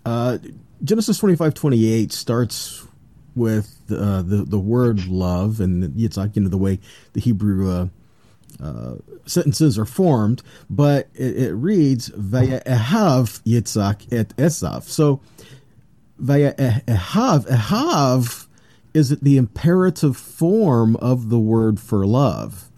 uh, 0.03 0.39
Genesis 0.83 1.19
25 1.19 1.53
28 1.53 2.11
starts 2.11 2.87
with 3.35 3.83
uh, 3.91 4.23
the, 4.23 4.45
the 4.47 4.59
word 4.59 5.05
love, 5.05 5.61
and 5.61 5.93
it's 5.95 6.17
like, 6.17 6.35
you 6.35 6.41
know, 6.41 6.49
the 6.49 6.57
way 6.57 6.79
the 7.13 7.21
Hebrew. 7.21 7.71
Uh, 7.71 7.87
uh, 8.61 8.95
sentences 9.25 9.79
are 9.79 9.85
formed, 9.85 10.43
but 10.69 11.09
it, 11.13 11.37
it 11.37 11.53
reads 11.53 12.09
Vayehav 12.09 13.41
Yitzhak 13.43 14.11
et 14.13 14.35
Esav. 14.37 14.83
So 14.83 15.21
Vayehav, 16.21 17.47
Ehav 17.47 18.47
is 18.93 19.11
it 19.11 19.23
the 19.23 19.37
imperative 19.37 20.17
form 20.17 20.95
of 20.97 21.29
the 21.29 21.39
word 21.39 21.79
for 21.79 22.05
love. 22.05 22.69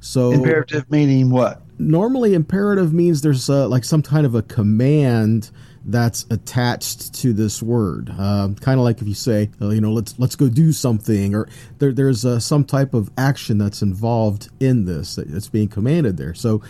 So 0.00 0.32
imperative 0.32 0.90
meaning 0.90 1.30
what? 1.30 1.62
Normally, 1.78 2.34
imperative 2.34 2.92
means 2.92 3.22
there's 3.22 3.48
uh, 3.48 3.68
like 3.68 3.84
some 3.84 4.02
kind 4.02 4.26
of 4.26 4.34
a 4.34 4.42
command 4.42 5.50
that's 5.84 6.26
attached 6.30 7.14
to 7.14 7.32
this 7.32 7.62
word. 7.62 8.10
Uh, 8.10 8.50
kind 8.60 8.78
of 8.78 8.84
like 8.84 9.00
if 9.00 9.08
you 9.08 9.14
say, 9.14 9.50
uh, 9.60 9.70
you 9.70 9.80
know, 9.80 9.92
let's 9.92 10.18
let's 10.18 10.36
go 10.36 10.48
do 10.48 10.72
something, 10.72 11.34
or 11.34 11.48
there, 11.78 11.92
there's 11.92 12.24
uh, 12.24 12.38
some 12.38 12.64
type 12.64 12.94
of 12.94 13.10
action 13.18 13.58
that's 13.58 13.82
involved 13.82 14.48
in 14.60 14.84
this 14.84 15.16
that's 15.16 15.48
being 15.48 15.68
commanded 15.68 16.16
there. 16.16 16.34
So 16.34 16.62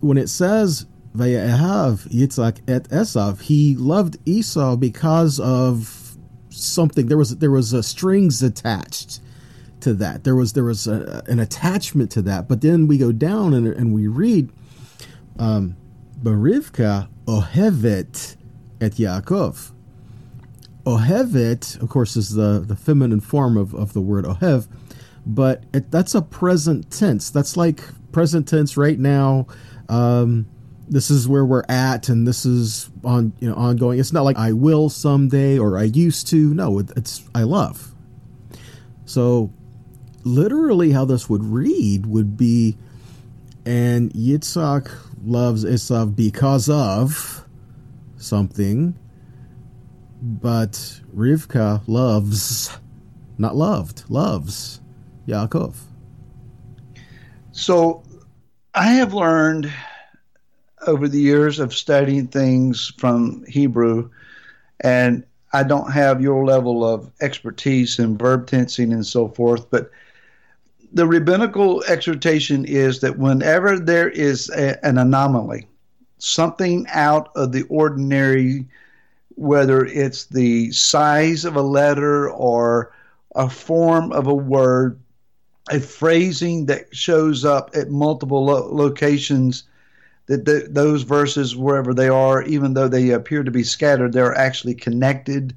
when 0.00 0.18
it 0.18 0.28
says 0.28 0.86
Vayehav 1.16 2.08
Yitzhak 2.08 2.60
et 2.68 2.84
Esav, 2.90 3.42
he 3.42 3.74
loved 3.76 4.18
Esau 4.26 4.76
because 4.76 5.40
of 5.40 6.16
something. 6.50 7.06
There 7.06 7.18
was 7.18 7.38
there 7.38 7.50
was 7.50 7.86
strings 7.86 8.42
attached 8.42 9.20
to 9.80 9.94
that. 9.94 10.24
There 10.24 10.36
was 10.36 10.52
there 10.52 10.64
was 10.64 10.86
a, 10.86 11.22
an 11.26 11.40
attachment 11.40 12.10
to 12.12 12.22
that. 12.22 12.48
But 12.48 12.60
then 12.60 12.86
we 12.86 12.98
go 12.98 13.12
down 13.12 13.54
and, 13.54 13.66
and 13.66 13.94
we 13.94 14.06
read, 14.06 14.50
um, 15.38 15.76
Barivka 16.22 17.08
ohevet 17.26 18.36
et 18.80 18.92
Yaakov. 18.92 19.72
Ohevet, 20.84 21.80
of 21.82 21.88
course, 21.88 22.16
is 22.16 22.30
the, 22.30 22.64
the 22.66 22.76
feminine 22.76 23.20
form 23.20 23.56
of, 23.56 23.74
of 23.74 23.92
the 23.92 24.00
word 24.00 24.24
ohev, 24.24 24.66
but 25.26 25.64
it, 25.74 25.90
that's 25.90 26.14
a 26.14 26.22
present 26.22 26.90
tense. 26.90 27.30
That's 27.30 27.56
like 27.56 27.82
present 28.12 28.48
tense 28.48 28.76
right 28.76 28.98
now. 28.98 29.46
Um, 29.88 30.46
this 30.88 31.10
is 31.10 31.28
where 31.28 31.44
we're 31.44 31.64
at, 31.68 32.08
and 32.08 32.26
this 32.26 32.44
is 32.44 32.90
on 33.04 33.32
you 33.40 33.48
know 33.48 33.54
ongoing. 33.54 34.00
It's 34.00 34.12
not 34.12 34.22
like 34.22 34.36
I 34.36 34.52
will 34.52 34.88
someday 34.88 35.58
or 35.58 35.78
I 35.78 35.84
used 35.84 36.26
to. 36.28 36.52
No, 36.54 36.78
it's 36.80 37.22
I 37.34 37.42
love. 37.42 37.92
So, 39.04 39.52
literally, 40.24 40.92
how 40.92 41.04
this 41.04 41.28
would 41.28 41.44
read 41.44 42.06
would 42.06 42.36
be, 42.36 42.76
and 43.64 44.12
Yitzhak 44.12 44.90
loves 45.24 45.64
Esav 45.64 46.16
because 46.16 46.68
of 46.68 47.44
something, 48.20 48.98
but 50.22 51.00
Rivka 51.14 51.82
loves, 51.86 52.78
not 53.38 53.56
loved, 53.56 54.04
loves 54.08 54.80
Yaakov. 55.26 55.74
So 57.52 58.02
I 58.74 58.92
have 58.92 59.14
learned 59.14 59.72
over 60.86 61.08
the 61.08 61.20
years 61.20 61.58
of 61.58 61.74
studying 61.74 62.26
things 62.26 62.92
from 62.98 63.44
Hebrew, 63.46 64.10
and 64.80 65.24
I 65.52 65.62
don't 65.62 65.90
have 65.90 66.20
your 66.22 66.44
level 66.44 66.84
of 66.84 67.10
expertise 67.20 67.98
in 67.98 68.16
verb 68.16 68.46
tensing 68.46 68.92
and 68.92 69.04
so 69.04 69.28
forth, 69.28 69.68
but 69.70 69.90
the 70.92 71.06
rabbinical 71.06 71.84
exhortation 71.84 72.64
is 72.64 73.00
that 73.00 73.18
whenever 73.18 73.78
there 73.78 74.08
is 74.08 74.50
a, 74.50 74.84
an 74.84 74.98
anomaly, 74.98 75.66
something 76.22 76.86
out 76.90 77.30
of 77.34 77.52
the 77.52 77.62
ordinary, 77.64 78.66
whether 79.36 79.84
it's 79.84 80.26
the 80.26 80.70
size 80.72 81.44
of 81.44 81.56
a 81.56 81.62
letter 81.62 82.30
or 82.30 82.92
a 83.34 83.48
form 83.48 84.12
of 84.12 84.26
a 84.26 84.34
word, 84.34 84.98
a 85.70 85.80
phrasing 85.80 86.66
that 86.66 86.94
shows 86.94 87.44
up 87.44 87.70
at 87.74 87.90
multiple 87.90 88.44
lo- 88.44 88.68
locations. 88.72 89.64
That 90.26 90.72
those 90.72 91.02
verses, 91.02 91.56
wherever 91.56 91.92
they 91.92 92.08
are, 92.08 92.44
even 92.44 92.74
though 92.74 92.86
they 92.86 93.10
appear 93.10 93.42
to 93.42 93.50
be 93.50 93.64
scattered, 93.64 94.12
they're 94.12 94.36
actually 94.36 94.74
connected. 94.74 95.56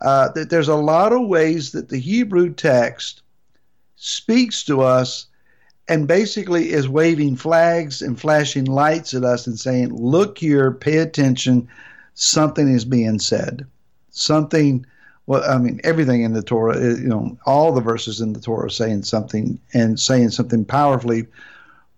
Uh, 0.00 0.28
that 0.32 0.48
there's 0.48 0.68
a 0.68 0.76
lot 0.76 1.12
of 1.12 1.26
ways 1.26 1.72
that 1.72 1.88
the 1.88 1.98
Hebrew 1.98 2.54
text 2.54 3.22
speaks 3.96 4.62
to 4.64 4.80
us 4.80 5.26
and 5.88 6.06
basically 6.06 6.70
is 6.70 6.88
waving 6.88 7.36
flags 7.36 8.02
and 8.02 8.20
flashing 8.20 8.64
lights 8.64 9.14
at 9.14 9.24
us 9.24 9.46
and 9.46 9.58
saying, 9.58 9.94
Look 9.94 10.38
here, 10.38 10.70
pay 10.70 10.98
attention, 10.98 11.68
something 12.14 12.68
is 12.68 12.84
being 12.84 13.18
said. 13.18 13.66
Something, 14.10 14.86
well, 15.26 15.42
I 15.48 15.58
mean, 15.58 15.80
everything 15.84 16.22
in 16.22 16.32
the 16.32 16.42
Torah, 16.42 16.76
eh, 16.76 16.96
you 17.00 17.08
know, 17.08 17.36
all 17.46 17.72
the 17.72 17.80
verses 17.80 18.20
in 18.20 18.32
the 18.32 18.40
Torah 18.40 18.66
are 18.66 18.70
saying 18.70 19.04
something 19.04 19.58
and 19.72 19.98
saying 19.98 20.30
something 20.30 20.64
powerfully. 20.64 21.26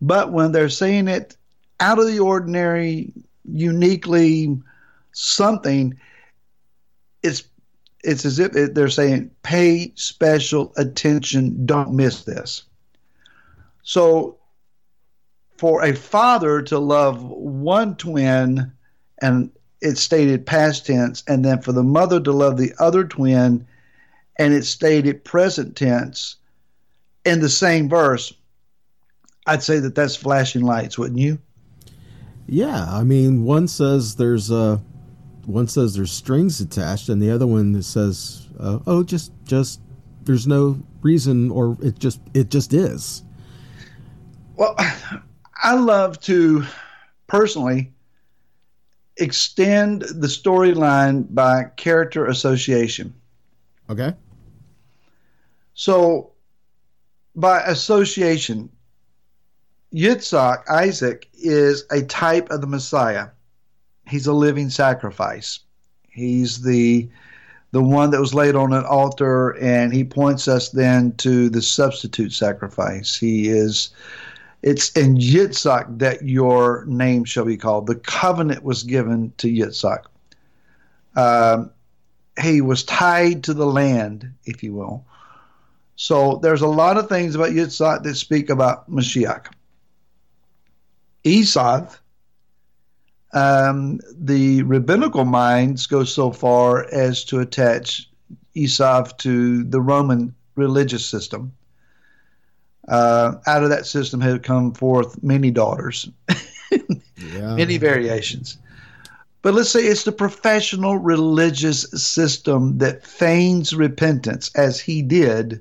But 0.01 0.33
when 0.33 0.53
they're 0.53 0.69
saying 0.69 1.09
it 1.09 1.37
out 1.81 1.99
of 1.99 2.07
the 2.07 2.21
ordinary, 2.21 3.13
uniquely 3.45 4.61
something, 5.13 5.99
it's 7.23 7.45
it's 8.05 8.25
as 8.25 8.39
if 8.39 8.53
they're 8.75 8.89
saying, 8.89 9.31
pay 9.45 9.93
special 9.95 10.73
attention, 10.77 11.65
don't 11.65 11.93
miss 11.93 12.25
this. 12.25 12.65
So, 13.83 14.39
for 15.59 15.85
a 15.85 15.95
father 15.95 16.63
to 16.63 16.79
love 16.79 17.23
one 17.23 17.97
twin, 17.97 18.73
and 19.21 19.51
it's 19.81 20.01
stated 20.01 20.47
past 20.47 20.87
tense, 20.87 21.23
and 21.27 21.45
then 21.45 21.61
for 21.61 21.73
the 21.73 21.83
mother 21.83 22.21
to 22.21 22.33
love 22.33 22.57
the 22.57 22.73
other 22.79 23.05
twin, 23.05 23.67
and 24.39 24.55
it's 24.55 24.69
stated 24.69 25.25
present 25.25 25.77
tense 25.77 26.37
in 27.25 27.41
the 27.41 27.49
same 27.49 27.89
verse, 27.89 28.33
I'd 29.47 29.63
say 29.63 29.79
that 29.81 29.95
that's 29.95 30.17
flashing 30.17 30.63
lights, 30.63 30.99
wouldn't 30.99 31.21
you? 31.21 31.39
Yeah, 32.47 32.87
I 32.89 33.05
mean, 33.05 33.45
one 33.45 33.69
says 33.69 34.17
there's 34.17 34.51
a 34.51 34.81
one 35.47 35.67
says 35.67 35.95
there's 35.95 36.13
strings 36.13 36.61
attached, 36.61 37.09
and 37.09 37.21
the 37.21 37.31
other 37.31 37.47
one 37.47 37.83
says, 37.83 38.49
uh, 38.59 38.79
"Oh, 38.87 39.03
just 39.03 39.33
just 39.45 39.81
there's 40.25 40.47
no 40.47 40.79
reason, 41.03 41.51
or 41.51 41.77
it 41.83 41.99
just 41.99 42.21
it 42.35 42.51
just 42.51 42.73
is." 42.73 43.23
Well, 44.63 44.77
I 45.65 45.75
love 45.75 46.21
to 46.21 46.65
personally 47.27 47.93
extend 49.17 50.03
the 50.03 50.29
storyline 50.29 51.27
by 51.35 51.65
character 51.77 52.27
association. 52.27 53.13
Okay. 53.91 54.15
So, 55.75 56.31
by 57.35 57.63
association, 57.63 58.71
Yitzhak, 59.93 60.69
Isaac, 60.69 61.29
is 61.35 61.85
a 61.91 62.03
type 62.03 62.49
of 62.51 62.61
the 62.61 62.69
Messiah. 62.69 63.29
He's 64.07 64.29
a 64.29 64.33
living 64.33 64.71
sacrifice. 64.71 65.59
He's 66.09 66.63
the 66.63 67.09
the 67.73 67.83
one 67.83 68.11
that 68.11 68.21
was 68.21 68.35
laid 68.35 68.55
on 68.55 68.73
an 68.75 68.85
altar, 68.85 69.57
and 69.59 69.93
he 69.93 70.05
points 70.05 70.47
us 70.47 70.69
then 70.69 71.17
to 71.17 71.49
the 71.49 71.63
substitute 71.63 72.33
sacrifice. 72.33 73.17
He 73.17 73.49
is 73.49 73.91
it's 74.63 74.91
in 74.93 75.17
Yitzhak 75.17 75.99
that 75.99 76.23
your 76.23 76.85
name 76.87 77.25
shall 77.25 77.45
be 77.45 77.57
called. 77.57 77.87
The 77.87 77.97
covenant 77.97 78.63
was 78.63 78.85
given 78.85 79.33
to 79.39 79.49
Yitzhak. 79.49 80.05
Um, 81.17 81.71
he 82.41 82.61
was 82.61 82.85
tied 82.85 83.45
to 83.45 83.55
the 83.55 83.67
land, 83.67 84.33
if 84.45 84.63
you 84.63 84.73
will. 84.73 85.05
So 85.97 86.39
there's 86.43 86.63
a 86.63 86.69
lot 86.69 86.97
of 86.97 87.09
things 87.09 87.35
about 87.35 87.51
Yitzhak 87.51 88.05
that 88.05 88.15
speak 88.15 88.51
about 88.51 88.91
Mashiach. 88.91 89.47
Esau, 91.25 91.87
um, 93.35 94.01
the 94.13 94.63
rabbinical 94.63 95.25
minds 95.25 95.87
go 95.87 96.05
so 96.05 96.31
far 96.31 96.87
as 96.93 97.25
to 97.25 97.41
attach 97.41 98.09
Esau 98.55 99.05
to 99.19 99.65
the 99.65 99.81
Roman 99.81 100.35
religious 100.55 101.05
system. 101.07 101.53
Uh, 102.89 103.35
out 103.47 103.63
of 103.63 103.71
that 103.71 103.87
system 103.87 104.21
have 104.21 104.43
come 104.43 104.73
forth 104.73 105.23
many 105.23 105.51
daughters, 105.51 106.09
yeah. 107.17 107.55
many 107.57 107.77
variations. 107.77 108.59
But 109.43 109.55
let's 109.55 109.71
say 109.71 109.81
it's 109.81 110.05
the 110.05 110.13
professional 110.13 110.99
religious 110.99 111.83
system 111.91 112.79
that 112.79 113.07
feigns 113.07 113.75
repentance, 113.75 114.51
as 114.55 114.81
he 114.81 115.03
did, 115.03 115.61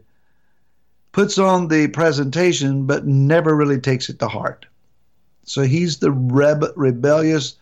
puts 1.12 1.38
on 1.38 1.68
the 1.68 1.88
presentation, 1.88 2.86
but 2.86 3.06
never 3.06 3.56
really 3.56 3.80
takes 3.80 4.10
it 4.10 4.20
to 4.20 4.28
heart. 4.28 4.66
So 5.44 5.64
he's 5.64 5.98
the 5.98 6.10
rebe- 6.10 6.74
rebellious 6.76 7.56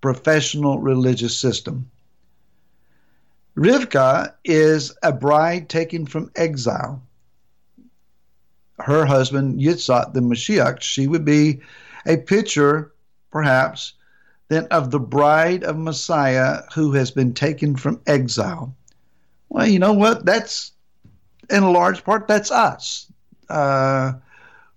professional 0.00 0.80
religious 0.80 1.36
system. 1.36 1.90
Rivka 3.56 4.34
is 4.44 4.92
a 5.02 5.12
bride 5.12 5.68
taken 5.68 6.06
from 6.06 6.30
exile 6.36 7.00
her 8.78 9.06
husband 9.06 9.60
Yitzhak, 9.60 10.12
the 10.12 10.20
Mashiach, 10.20 10.80
she 10.80 11.06
would 11.06 11.24
be 11.24 11.60
a 12.06 12.16
picture, 12.16 12.92
perhaps, 13.30 13.94
then 14.48 14.66
of 14.70 14.90
the 14.90 15.00
bride 15.00 15.64
of 15.64 15.76
Messiah 15.76 16.62
who 16.74 16.92
has 16.92 17.10
been 17.10 17.34
taken 17.34 17.76
from 17.76 18.00
exile. 18.06 18.74
Well, 19.48 19.66
you 19.66 19.78
know 19.78 19.92
what? 19.92 20.24
That's 20.24 20.72
in 21.50 21.62
a 21.62 21.70
large 21.70 22.04
part 22.04 22.28
that's 22.28 22.50
us. 22.50 23.10
Uh, 23.48 24.12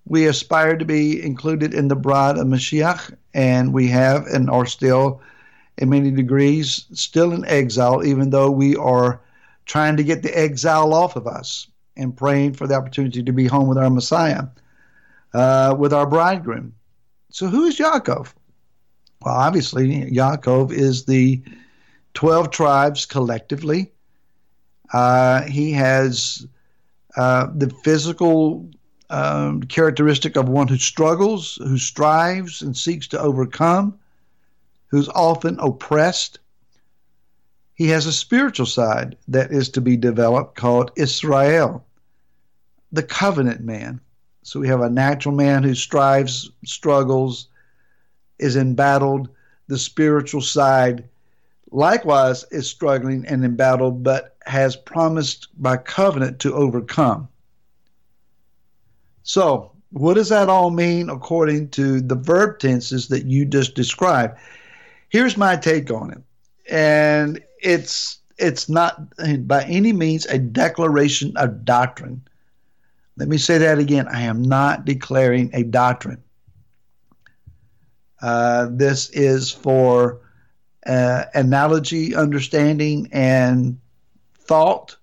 we 0.05 0.25
aspire 0.25 0.77
to 0.77 0.85
be 0.85 1.23
included 1.23 1.73
in 1.73 1.87
the 1.87 1.95
bride 1.95 2.37
of 2.37 2.47
Mashiach, 2.47 3.15
and 3.33 3.73
we 3.73 3.87
have 3.87 4.25
and 4.27 4.49
are 4.49 4.65
still, 4.65 5.21
in 5.77 5.89
many 5.89 6.09
degrees, 6.09 6.85
still 6.93 7.31
in 7.31 7.45
exile, 7.45 8.03
even 8.03 8.31
though 8.31 8.49
we 8.49 8.75
are 8.75 9.21
trying 9.65 9.97
to 9.97 10.03
get 10.03 10.23
the 10.23 10.35
exile 10.35 10.93
off 10.93 11.15
of 11.15 11.27
us 11.27 11.67
and 11.97 12.15
praying 12.15 12.53
for 12.53 12.67
the 12.67 12.75
opportunity 12.75 13.23
to 13.23 13.31
be 13.31 13.47
home 13.47 13.67
with 13.67 13.77
our 13.77 13.89
Messiah, 13.89 14.43
uh, 15.33 15.75
with 15.77 15.93
our 15.93 16.05
bridegroom. 16.05 16.73
So, 17.31 17.47
who 17.47 17.65
is 17.65 17.77
Yaakov? 17.77 18.33
Well, 19.21 19.35
obviously, 19.35 20.09
Yaakov 20.11 20.71
is 20.71 21.05
the 21.05 21.41
12 22.13 22.51
tribes 22.51 23.05
collectively. 23.05 23.91
Uh, 24.93 25.43
he 25.43 25.71
has 25.71 26.47
uh, 27.17 27.47
the 27.53 27.69
physical 27.83 28.69
um, 29.09 29.63
characteristic 29.63 30.35
of 30.35 30.49
one 30.49 30.67
who 30.67 30.77
struggles, 30.77 31.55
who 31.55 31.77
strives 31.77 32.61
and 32.61 32.75
seeks 32.75 33.07
to 33.07 33.19
overcome, 33.19 33.97
who's 34.87 35.09
often 35.09 35.59
oppressed. 35.59 36.39
He 37.79 37.87
has 37.87 38.05
a 38.05 38.11
spiritual 38.11 38.65
side 38.65 39.15
that 39.29 39.53
is 39.53 39.69
to 39.69 39.79
be 39.79 39.95
developed 39.95 40.57
called 40.57 40.91
Israel 40.97 41.85
the 42.91 43.03
covenant 43.03 43.61
man. 43.61 44.01
So 44.43 44.59
we 44.59 44.67
have 44.67 44.81
a 44.81 44.89
natural 44.89 45.33
man 45.33 45.63
who 45.63 45.73
strives, 45.73 46.51
struggles, 46.65 47.47
is 48.37 48.57
embattled. 48.57 49.29
The 49.67 49.77
spiritual 49.77 50.41
side, 50.41 51.05
likewise, 51.71 52.43
is 52.51 52.67
struggling 52.67 53.25
and 53.25 53.45
embattled, 53.45 54.03
but 54.03 54.35
has 54.45 54.75
promised 54.75 55.47
by 55.57 55.77
covenant 55.77 56.39
to 56.39 56.53
overcome. 56.53 57.29
So, 59.23 59.71
what 59.91 60.15
does 60.15 60.27
that 60.27 60.49
all 60.49 60.69
mean 60.69 61.09
according 61.09 61.69
to 61.69 62.01
the 62.01 62.15
verb 62.15 62.59
tenses 62.59 63.07
that 63.07 63.23
you 63.23 63.45
just 63.45 63.73
described? 63.73 64.37
Here's 65.07 65.37
my 65.37 65.55
take 65.55 65.89
on 65.91 66.11
it. 66.11 66.21
And 66.69 67.41
it's 67.61 68.19
it's 68.37 68.69
not 68.69 69.13
by 69.47 69.63
any 69.63 69.91
means 69.91 70.25
a 70.25 70.37
declaration 70.37 71.35
of 71.35 71.65
doctrine. 71.65 72.21
Let 73.17 73.27
me 73.27 73.37
say 73.37 73.57
that 73.57 73.79
again. 73.79 74.07
I 74.07 74.21
am 74.21 74.41
not 74.41 74.85
declaring 74.85 75.49
a 75.53 75.63
doctrine. 75.63 76.23
Uh, 78.21 78.67
this 78.71 79.09
is 79.09 79.51
for 79.51 80.21
uh, 80.85 81.25
analogy, 81.33 82.15
understanding, 82.15 83.09
and 83.11 83.77
thought, 84.35 84.95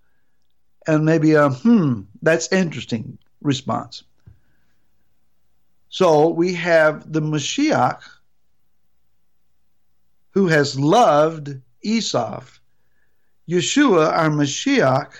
and 0.87 1.05
maybe 1.05 1.33
a 1.33 1.51
hmm, 1.51 2.03
that's 2.23 2.53
interesting 2.53 3.19
response. 3.43 4.03
So 5.89 6.29
we 6.29 6.55
have 6.55 7.11
the 7.13 7.21
Mashiach 7.21 8.01
who 10.37 10.49
has 10.49 10.79
loved 10.79 11.63
Esau. 11.83 12.45
Yeshua, 13.49 14.13
our 14.13 14.29
Mashiach, 14.29 15.13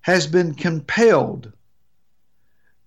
has 0.00 0.26
been 0.26 0.54
compelled 0.54 1.52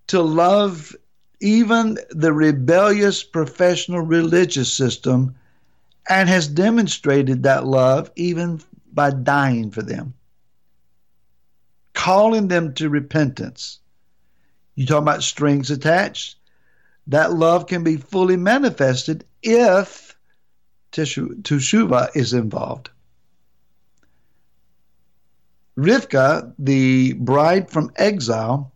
to 0.07 0.23
love 0.23 0.95
even 1.39 1.99
the 2.09 2.33
rebellious 2.33 3.23
professional 3.23 4.01
religious 4.01 4.73
system 4.73 5.35
and 6.09 6.27
has 6.27 6.47
demonstrated 6.47 7.43
that 7.43 7.63
love 7.63 8.09
even 8.15 8.59
by 8.91 9.11
dying 9.11 9.69
for 9.69 9.83
them, 9.83 10.15
calling 11.93 12.47
them 12.47 12.73
to 12.73 12.89
repentance. 12.89 13.77
You 14.73 14.87
talk 14.87 15.03
about 15.03 15.21
strings 15.21 15.69
attached. 15.69 16.37
That 17.05 17.33
love 17.33 17.67
can 17.67 17.83
be 17.83 17.97
fully 17.97 18.35
manifested 18.35 19.25
if 19.43 20.08
teshuva 20.91 22.09
is 22.15 22.33
involved. 22.33 22.89
Rivka, 25.77 26.53
the 26.59 27.13
bride 27.13 27.69
from 27.69 27.91
exile, 27.95 28.71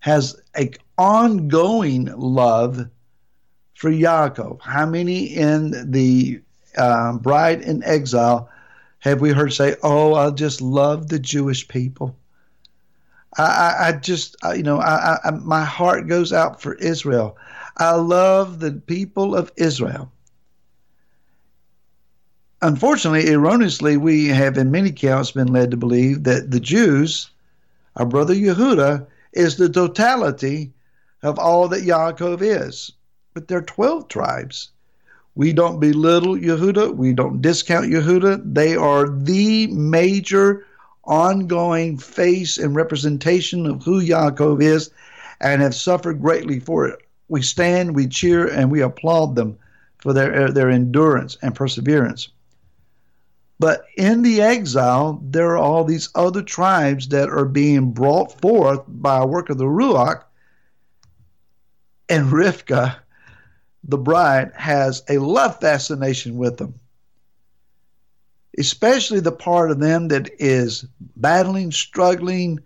has 0.00 0.38
an 0.54 0.70
ongoing 0.98 2.06
love 2.16 2.86
for 3.74 3.90
Yaakov. 3.90 4.60
How 4.60 4.84
many 4.84 5.24
in 5.24 5.90
the 5.90 6.40
uh, 6.76 7.14
bride 7.14 7.62
in 7.62 7.82
exile 7.84 8.50
have 8.98 9.20
we 9.20 9.30
heard 9.30 9.52
say, 9.52 9.76
"Oh, 9.82 10.14
I 10.14 10.30
just 10.30 10.60
love 10.60 11.08
the 11.08 11.18
Jewish 11.18 11.66
people"? 11.66 12.16
I, 13.36 13.88
I, 13.88 13.92
just, 13.92 14.36
you 14.54 14.62
know, 14.62 14.78
I, 14.78 15.18
I, 15.24 15.30
my 15.30 15.64
heart 15.64 16.06
goes 16.06 16.32
out 16.32 16.62
for 16.62 16.74
Israel. 16.74 17.36
I 17.78 17.94
love 17.94 18.60
the 18.60 18.72
people 18.72 19.34
of 19.34 19.50
Israel. 19.56 20.12
Unfortunately, 22.64 23.30
erroneously, 23.30 23.98
we 23.98 24.28
have 24.28 24.56
in 24.56 24.70
many 24.70 24.88
accounts 24.88 25.32
been 25.32 25.48
led 25.48 25.70
to 25.70 25.76
believe 25.76 26.24
that 26.24 26.50
the 26.50 26.58
Jews, 26.58 27.30
our 27.96 28.06
brother 28.06 28.32
Yehuda, 28.34 29.06
is 29.34 29.56
the 29.56 29.68
totality 29.68 30.72
of 31.22 31.38
all 31.38 31.68
that 31.68 31.82
Yaakov 31.82 32.40
is. 32.40 32.90
But 33.34 33.48
there 33.48 33.58
are 33.58 33.62
12 33.62 34.08
tribes. 34.08 34.70
We 35.34 35.52
don't 35.52 35.78
belittle 35.78 36.38
Yehuda. 36.38 36.96
We 36.96 37.12
don't 37.12 37.42
discount 37.42 37.92
Yehuda. 37.92 38.54
They 38.54 38.76
are 38.76 39.10
the 39.10 39.66
major 39.66 40.64
ongoing 41.04 41.98
face 41.98 42.56
and 42.56 42.74
representation 42.74 43.66
of 43.66 43.82
who 43.82 44.00
Yaakov 44.00 44.62
is 44.62 44.88
and 45.38 45.60
have 45.60 45.74
suffered 45.74 46.22
greatly 46.22 46.60
for 46.60 46.86
it. 46.88 46.98
We 47.28 47.42
stand, 47.42 47.94
we 47.94 48.06
cheer, 48.06 48.46
and 48.46 48.70
we 48.70 48.80
applaud 48.80 49.34
them 49.34 49.58
for 49.98 50.14
their, 50.14 50.50
their 50.50 50.70
endurance 50.70 51.36
and 51.42 51.54
perseverance. 51.54 52.30
But 53.64 53.86
in 53.96 54.20
the 54.20 54.42
exile, 54.42 55.22
there 55.24 55.52
are 55.52 55.56
all 55.56 55.84
these 55.84 56.10
other 56.14 56.42
tribes 56.42 57.08
that 57.08 57.30
are 57.30 57.46
being 57.46 57.92
brought 57.92 58.38
forth 58.42 58.82
by 58.86 59.22
a 59.22 59.26
work 59.26 59.48
of 59.48 59.56
the 59.56 59.64
Ruach. 59.64 60.22
And 62.10 62.30
Rivka, 62.30 62.96
the 63.82 63.96
bride, 63.96 64.52
has 64.54 65.02
a 65.08 65.16
love 65.16 65.58
fascination 65.62 66.36
with 66.36 66.58
them 66.58 66.74
especially 68.58 69.18
the 69.18 69.32
part 69.32 69.72
of 69.72 69.80
them 69.80 70.06
that 70.08 70.30
is 70.38 70.86
battling, 71.16 71.72
struggling, 71.72 72.60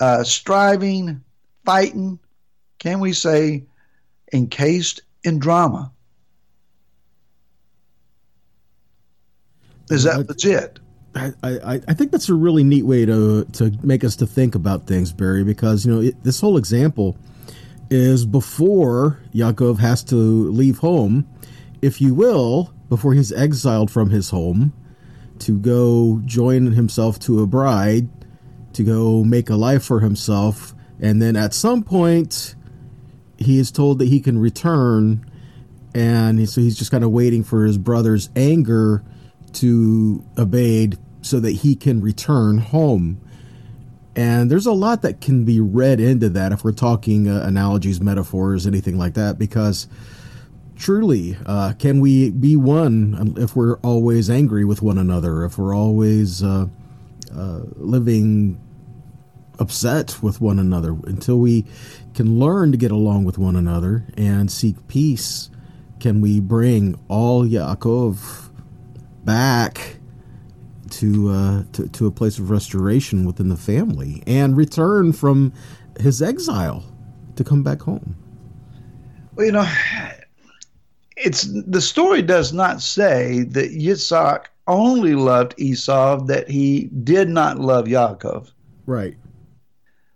uh, 0.00 0.22
striving, 0.22 1.20
fighting, 1.64 2.16
can 2.78 3.00
we 3.00 3.12
say, 3.12 3.64
encased 4.32 5.00
in 5.24 5.40
drama. 5.40 5.90
Is 9.90 10.04
that 10.04 10.28
legit? 10.28 10.78
I, 11.14 11.32
I, 11.42 11.80
I 11.88 11.94
think 11.94 12.12
that's 12.12 12.28
a 12.28 12.34
really 12.34 12.62
neat 12.62 12.84
way 12.84 13.04
to 13.04 13.44
to 13.44 13.72
make 13.82 14.04
us 14.04 14.16
to 14.16 14.26
think 14.26 14.54
about 14.54 14.86
things, 14.86 15.12
Barry, 15.12 15.42
because 15.42 15.84
you 15.84 15.92
know 15.92 16.00
it, 16.00 16.22
this 16.22 16.40
whole 16.40 16.56
example 16.56 17.16
is 17.90 18.24
before 18.24 19.18
Yaakov 19.34 19.78
has 19.78 20.04
to 20.04 20.14
leave 20.14 20.78
home, 20.78 21.28
if 21.82 22.00
you 22.00 22.14
will, 22.14 22.72
before 22.88 23.12
he's 23.14 23.32
exiled 23.32 23.90
from 23.90 24.10
his 24.10 24.30
home 24.30 24.72
to 25.40 25.58
go 25.58 26.20
join 26.24 26.70
himself 26.72 27.18
to 27.18 27.42
a 27.42 27.46
bride, 27.46 28.08
to 28.74 28.84
go 28.84 29.24
make 29.24 29.50
a 29.50 29.56
life 29.56 29.82
for 29.82 29.98
himself, 29.98 30.74
and 31.00 31.20
then 31.20 31.34
at 31.34 31.52
some 31.52 31.82
point 31.82 32.54
he 33.36 33.58
is 33.58 33.72
told 33.72 33.98
that 33.98 34.06
he 34.06 34.20
can 34.20 34.38
return, 34.38 35.28
and 35.92 36.48
so 36.48 36.60
he's 36.60 36.78
just 36.78 36.92
kind 36.92 37.02
of 37.02 37.10
waiting 37.10 37.42
for 37.42 37.64
his 37.64 37.78
brother's 37.78 38.30
anger 38.36 39.02
to 39.54 40.24
abate 40.36 40.96
so 41.22 41.40
that 41.40 41.50
he 41.50 41.74
can 41.74 42.00
return 42.00 42.58
home. 42.58 43.20
And 44.16 44.50
there's 44.50 44.66
a 44.66 44.72
lot 44.72 45.02
that 45.02 45.20
can 45.20 45.44
be 45.44 45.60
read 45.60 46.00
into 46.00 46.28
that 46.30 46.52
if 46.52 46.64
we're 46.64 46.72
talking 46.72 47.28
uh, 47.28 47.42
analogies, 47.46 48.00
metaphors, 48.00 48.66
anything 48.66 48.98
like 48.98 49.14
that, 49.14 49.38
because 49.38 49.86
truly, 50.76 51.36
uh, 51.46 51.74
can 51.78 52.00
we 52.00 52.30
be 52.30 52.56
one 52.56 53.34
if 53.36 53.54
we're 53.54 53.76
always 53.78 54.28
angry 54.28 54.64
with 54.64 54.82
one 54.82 54.98
another, 54.98 55.44
if 55.44 55.58
we're 55.58 55.74
always 55.74 56.42
uh, 56.42 56.66
uh, 57.34 57.60
living 57.76 58.60
upset 59.58 60.22
with 60.22 60.40
one 60.40 60.58
another, 60.58 60.96
until 61.04 61.38
we 61.38 61.64
can 62.14 62.40
learn 62.40 62.72
to 62.72 62.78
get 62.78 62.90
along 62.90 63.24
with 63.24 63.38
one 63.38 63.54
another 63.56 64.06
and 64.16 64.50
seek 64.50 64.88
peace? 64.88 65.50
Can 66.00 66.20
we 66.20 66.40
bring 66.40 66.98
all 67.08 67.44
Yaakov 67.44 68.49
back 69.24 69.96
to, 70.90 71.30
uh, 71.30 71.62
to 71.72 71.88
to 71.88 72.06
a 72.06 72.10
place 72.10 72.38
of 72.38 72.50
restoration 72.50 73.24
within 73.24 73.48
the 73.48 73.56
family 73.56 74.22
and 74.26 74.56
return 74.56 75.12
from 75.12 75.52
his 76.00 76.20
exile 76.20 76.84
to 77.36 77.44
come 77.44 77.62
back 77.62 77.82
home? 77.82 78.16
Well, 79.34 79.46
you 79.46 79.52
know, 79.52 79.68
it's 81.16 81.48
the 81.66 81.80
story 81.80 82.22
does 82.22 82.52
not 82.52 82.80
say 82.80 83.44
that 83.50 83.72
Yitzhak 83.72 84.46
only 84.66 85.14
loved 85.14 85.54
Esau, 85.58 86.24
that 86.24 86.48
he 86.48 86.90
did 87.02 87.28
not 87.28 87.58
love 87.58 87.86
Yaakov. 87.86 88.50
Right. 88.86 89.16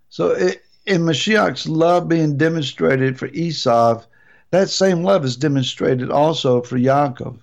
So 0.09 0.31
it, 0.31 0.63
in 0.87 1.03
Mashiach's 1.03 1.69
love 1.69 2.09
being 2.09 2.37
demonstrated 2.37 3.19
for 3.19 3.27
Esau, 3.29 4.03
that 4.51 4.69
same 4.69 5.03
love 5.03 5.25
is 5.25 5.37
demonstrated 5.37 6.11
also 6.11 6.63
for 6.63 6.79
Yaakov. 6.79 7.39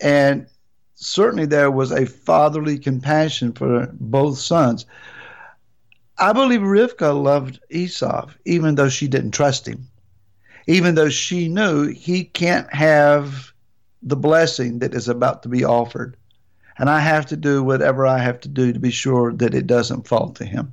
And 0.00 0.46
certainly 1.04 1.46
there 1.46 1.70
was 1.70 1.92
a 1.92 2.06
fatherly 2.06 2.78
compassion 2.78 3.52
for 3.52 3.88
both 3.92 4.38
sons. 4.38 4.86
I 6.18 6.32
believe 6.32 6.60
Rivka 6.60 7.20
loved 7.20 7.60
Esau, 7.70 8.28
even 8.44 8.76
though 8.76 8.88
she 8.88 9.08
didn't 9.08 9.32
trust 9.32 9.66
him 9.66 9.88
even 10.66 10.94
though 10.94 11.08
she 11.08 11.48
knew 11.48 11.88
he 11.88 12.24
can't 12.24 12.72
have 12.72 13.52
the 14.02 14.16
blessing 14.16 14.78
that 14.78 14.94
is 14.94 15.08
about 15.08 15.42
to 15.42 15.48
be 15.48 15.64
offered. 15.64 16.16
And 16.78 16.90
I 16.90 17.00
have 17.00 17.26
to 17.26 17.36
do 17.36 17.62
whatever 17.62 18.06
I 18.06 18.18
have 18.18 18.40
to 18.40 18.48
do 18.48 18.72
to 18.72 18.80
be 18.80 18.90
sure 18.90 19.32
that 19.34 19.54
it 19.54 19.66
doesn't 19.66 20.08
fall 20.08 20.30
to 20.32 20.44
him. 20.44 20.72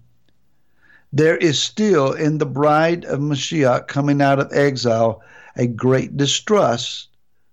There 1.13 1.38
is 1.38 1.59
still 1.59 2.13
in 2.13 2.38
the 2.38 2.45
bride 2.45 3.05
of 3.05 3.19
Mashiach 3.19 3.88
coming 3.88 4.21
out 4.21 4.39
of 4.39 4.51
exile 4.53 5.21
a 5.57 5.67
great 5.67 6.15
distrust 6.15 7.09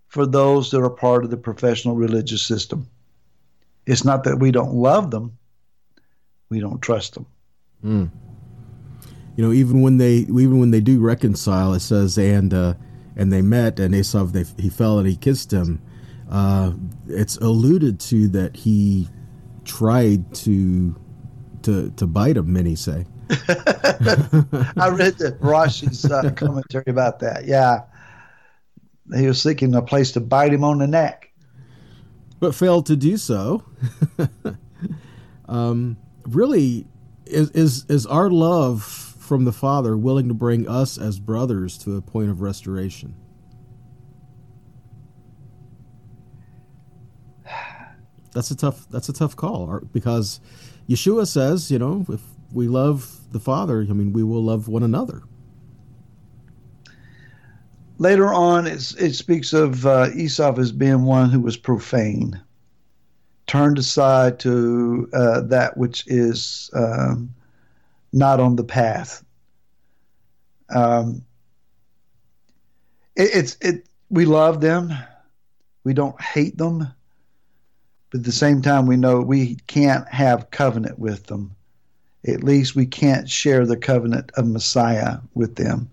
for 0.09 0.27
those 0.27 0.71
that 0.71 0.83
are 0.83 0.91
part 0.91 1.25
of 1.25 1.31
the 1.31 1.37
professional 1.37 1.95
religious 1.95 2.43
system. 2.43 2.89
It's 3.87 4.05
not 4.05 4.25
that 4.25 4.39
we 4.39 4.51
don't 4.51 4.75
love 4.75 5.11
them, 5.11 5.39
we 6.51 6.61
don't 6.61 6.81
trust 6.81 7.15
them. 7.15 7.27
Mm 7.85 8.11
you 9.39 9.47
know, 9.47 9.53
even 9.53 9.83
when 9.83 9.99
they 9.99 10.15
even 10.15 10.59
when 10.59 10.73
they 10.73 10.81
do 10.81 10.99
reconcile, 10.99 11.73
it 11.73 11.79
says 11.79 12.19
and 12.19 12.53
uh, 12.53 12.75
and 13.15 13.33
they 13.33 13.41
met 13.41 13.79
and 13.79 13.95
Esau 13.95 14.25
they 14.25 14.45
he 14.59 14.69
fell 14.69 14.99
and 14.99 15.07
he 15.07 15.15
kissed 15.15 15.53
him. 15.53 15.81
Uh, 16.29 16.73
it's 17.07 17.37
alluded 17.37 18.01
to 18.01 18.27
that 18.31 18.57
he 18.57 19.09
tried 19.65 20.35
to 20.35 20.97
to 21.63 21.93
to 21.93 22.07
bite 22.09 22.37
him. 22.37 22.53
Many 22.53 22.75
say. 22.75 23.07
I 23.31 24.89
read 24.91 25.19
the 25.19 25.39
Rashi's 25.41 26.05
uh, 26.11 26.33
commentary 26.33 26.87
about 26.89 27.21
that. 27.21 27.47
Yeah, 27.47 27.83
he 29.17 29.27
was 29.27 29.41
seeking 29.41 29.75
a 29.75 29.83
place 29.83 30.13
to 30.13 30.21
bite 30.21 30.53
him 30.53 30.65
on 30.65 30.79
the 30.79 30.87
neck, 30.87 31.31
but 32.41 32.55
failed 32.55 32.87
to 32.87 32.97
do 32.97 33.17
so. 33.17 33.65
um, 35.49 35.97
really, 36.27 36.87
is 37.27 37.51
is 37.51 37.85
is 37.89 38.07
our 38.07 38.31
love 38.31 38.83
from 38.83 39.45
the 39.45 39.53
Father 39.53 39.97
willing 39.97 40.29
to 40.29 40.35
bring 40.35 40.69
us 40.69 40.99
as 40.99 41.19
brothers 41.19 41.79
to 41.79 41.97
a 41.97 42.03
point 42.03 42.31
of 42.31 42.41
restoration? 42.41 43.15
That's 48.33 48.51
a 48.51 48.57
tough 48.57 48.89
that's 48.91 49.09
a 49.09 49.13
tough 49.13 49.37
call 49.37 49.81
because 49.93 50.41
Yeshua 50.89 51.27
says, 51.27 51.71
you 51.71 51.79
know, 51.79 52.07
if 52.09 52.21
we 52.53 52.67
love 52.69 53.33
the 53.33 53.41
Father, 53.41 53.81
I 53.81 53.93
mean, 53.93 54.13
we 54.13 54.23
will 54.23 54.43
love 54.43 54.69
one 54.69 54.83
another. 54.83 55.23
Later 58.01 58.33
on, 58.33 58.69
it 58.69 58.81
speaks 59.15 59.53
of 59.53 59.85
uh, 59.85 60.11
Esau 60.15 60.57
as 60.59 60.71
being 60.71 61.03
one 61.03 61.31
who 61.31 61.41
was 61.41 61.57
profane, 61.57 62.41
turned 63.49 63.77
aside 63.77 64.39
to 64.41 65.09
uh, 65.13 65.41
that 65.43 65.77
which 65.77 66.07
is 66.07 66.71
um, 66.75 67.35
not 68.13 68.39
on 68.39 68.55
the 68.55 68.63
path. 68.63 69.25
Um, 70.73 71.25
it, 73.17 73.31
it's 73.35 73.57
it. 73.61 73.87
We 74.11 74.27
love 74.27 74.61
them. 74.61 74.93
We 75.83 75.93
don't 75.93 76.21
hate 76.21 76.57
them, 76.57 76.87
but 78.11 78.19
at 78.19 78.25
the 78.25 78.31
same 78.31 78.63
time, 78.63 78.87
we 78.87 78.97
know 78.97 79.21
we 79.21 79.57
can't 79.67 80.07
have 80.09 80.53
covenant 80.53 81.01
with 81.01 81.27
them. 81.27 81.57
At 82.29 82.45
least 82.45 82.77
we 82.77 82.87
can't 82.87 83.29
share 83.29 83.67
the 83.67 83.77
covenant 83.77 84.31
of 84.37 84.47
Messiah 84.47 85.19
with 85.35 85.57
them. 85.57 85.91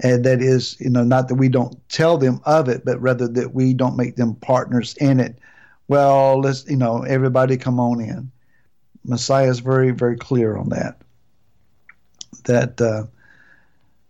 And 0.00 0.24
that 0.24 0.40
is, 0.40 0.76
you 0.80 0.90
know, 0.90 1.02
not 1.02 1.28
that 1.28 1.34
we 1.34 1.48
don't 1.48 1.76
tell 1.88 2.18
them 2.18 2.40
of 2.44 2.68
it, 2.68 2.84
but 2.84 3.00
rather 3.00 3.26
that 3.28 3.54
we 3.54 3.74
don't 3.74 3.96
make 3.96 4.16
them 4.16 4.36
partners 4.36 4.94
in 5.00 5.18
it. 5.18 5.38
Well, 5.88 6.40
let's, 6.40 6.68
you 6.68 6.76
know, 6.76 7.02
everybody 7.02 7.56
come 7.56 7.80
on 7.80 8.00
in. 8.00 8.30
Messiah 9.04 9.50
is 9.50 9.58
very, 9.58 9.90
very 9.90 10.16
clear 10.16 10.56
on 10.56 10.68
that 10.68 11.00
that 12.44 12.80
uh, 12.80 13.04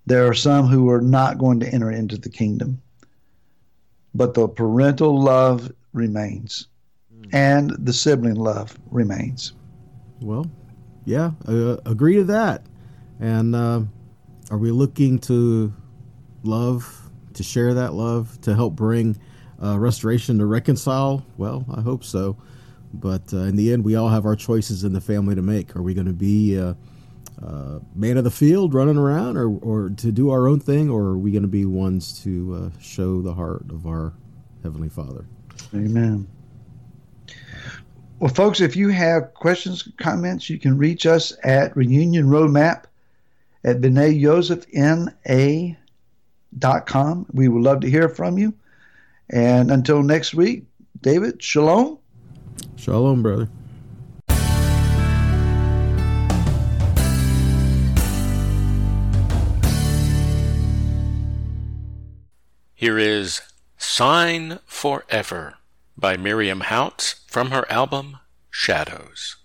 there 0.06 0.26
are 0.26 0.34
some 0.34 0.66
who 0.66 0.88
are 0.90 1.00
not 1.00 1.38
going 1.38 1.60
to 1.60 1.68
enter 1.68 1.90
into 1.90 2.16
the 2.16 2.30
kingdom, 2.30 2.80
but 4.14 4.34
the 4.34 4.48
parental 4.48 5.20
love 5.20 5.70
remains, 5.92 6.68
mm. 7.14 7.28
and 7.32 7.70
the 7.78 7.92
sibling 7.92 8.36
love 8.36 8.78
remains. 8.90 9.52
Well, 10.20 10.46
yeah, 11.04 11.32
uh, 11.46 11.76
agree 11.84 12.14
to 12.16 12.24
that. 12.24 12.62
And 13.20 13.54
uh, 13.54 13.82
are 14.50 14.58
we 14.58 14.70
looking 14.70 15.18
to 15.20 15.72
love, 16.42 17.10
to 17.34 17.42
share 17.42 17.74
that 17.74 17.94
love, 17.94 18.40
to 18.42 18.54
help 18.54 18.74
bring 18.74 19.18
uh, 19.62 19.78
restoration 19.78 20.38
to 20.38 20.46
reconcile? 20.46 21.24
Well, 21.36 21.64
I 21.72 21.80
hope 21.80 22.04
so. 22.04 22.36
But 22.94 23.32
uh, 23.34 23.38
in 23.38 23.56
the 23.56 23.72
end, 23.72 23.84
we 23.84 23.96
all 23.96 24.08
have 24.08 24.24
our 24.24 24.36
choices 24.36 24.84
in 24.84 24.92
the 24.92 25.00
family 25.00 25.34
to 25.34 25.42
make. 25.42 25.76
Are 25.76 25.82
we 25.82 25.92
going 25.92 26.06
to 26.06 26.12
be 26.12 26.58
uh, 26.58 26.74
uh, 27.44 27.78
man 27.94 28.16
of 28.16 28.24
the 28.24 28.30
field 28.30 28.74
running 28.74 28.96
around 28.96 29.36
or, 29.36 29.58
or 29.58 29.90
to 29.90 30.10
do 30.10 30.30
our 30.30 30.48
own 30.48 30.60
thing, 30.60 30.88
or 30.90 31.02
are 31.02 31.18
we 31.18 31.30
going 31.30 31.42
to 31.42 31.48
be 31.48 31.64
ones 31.64 32.22
to 32.22 32.54
uh, 32.54 32.80
show 32.80 33.20
the 33.20 33.34
heart 33.34 33.66
of 33.70 33.86
our 33.86 34.14
Heavenly 34.62 34.88
Father? 34.88 35.26
Amen. 35.74 36.26
Well, 38.18 38.32
folks, 38.32 38.60
if 38.60 38.74
you 38.74 38.88
have 38.88 39.34
questions, 39.34 39.88
comments, 39.98 40.50
you 40.50 40.58
can 40.58 40.76
reach 40.76 41.06
us 41.06 41.32
at 41.44 41.76
Reunion 41.76 42.26
Roadmap 42.26 42.84
at 43.64 43.82
com. 46.86 47.26
We 47.32 47.48
would 47.48 47.62
love 47.62 47.80
to 47.80 47.90
hear 47.90 48.08
from 48.08 48.38
you. 48.38 48.54
And 49.30 49.70
until 49.70 50.02
next 50.02 50.34
week, 50.34 50.64
David, 51.00 51.42
shalom. 51.42 51.98
Shalom, 52.76 53.22
brother. 53.22 53.48
Here 62.74 62.98
is 62.98 63.40
Sign 63.76 64.60
Forever 64.64 65.54
by 65.96 66.16
Miriam 66.16 66.60
Houtz 66.60 67.26
from 67.26 67.50
her 67.50 67.70
album 67.70 68.18
Shadows. 68.50 69.36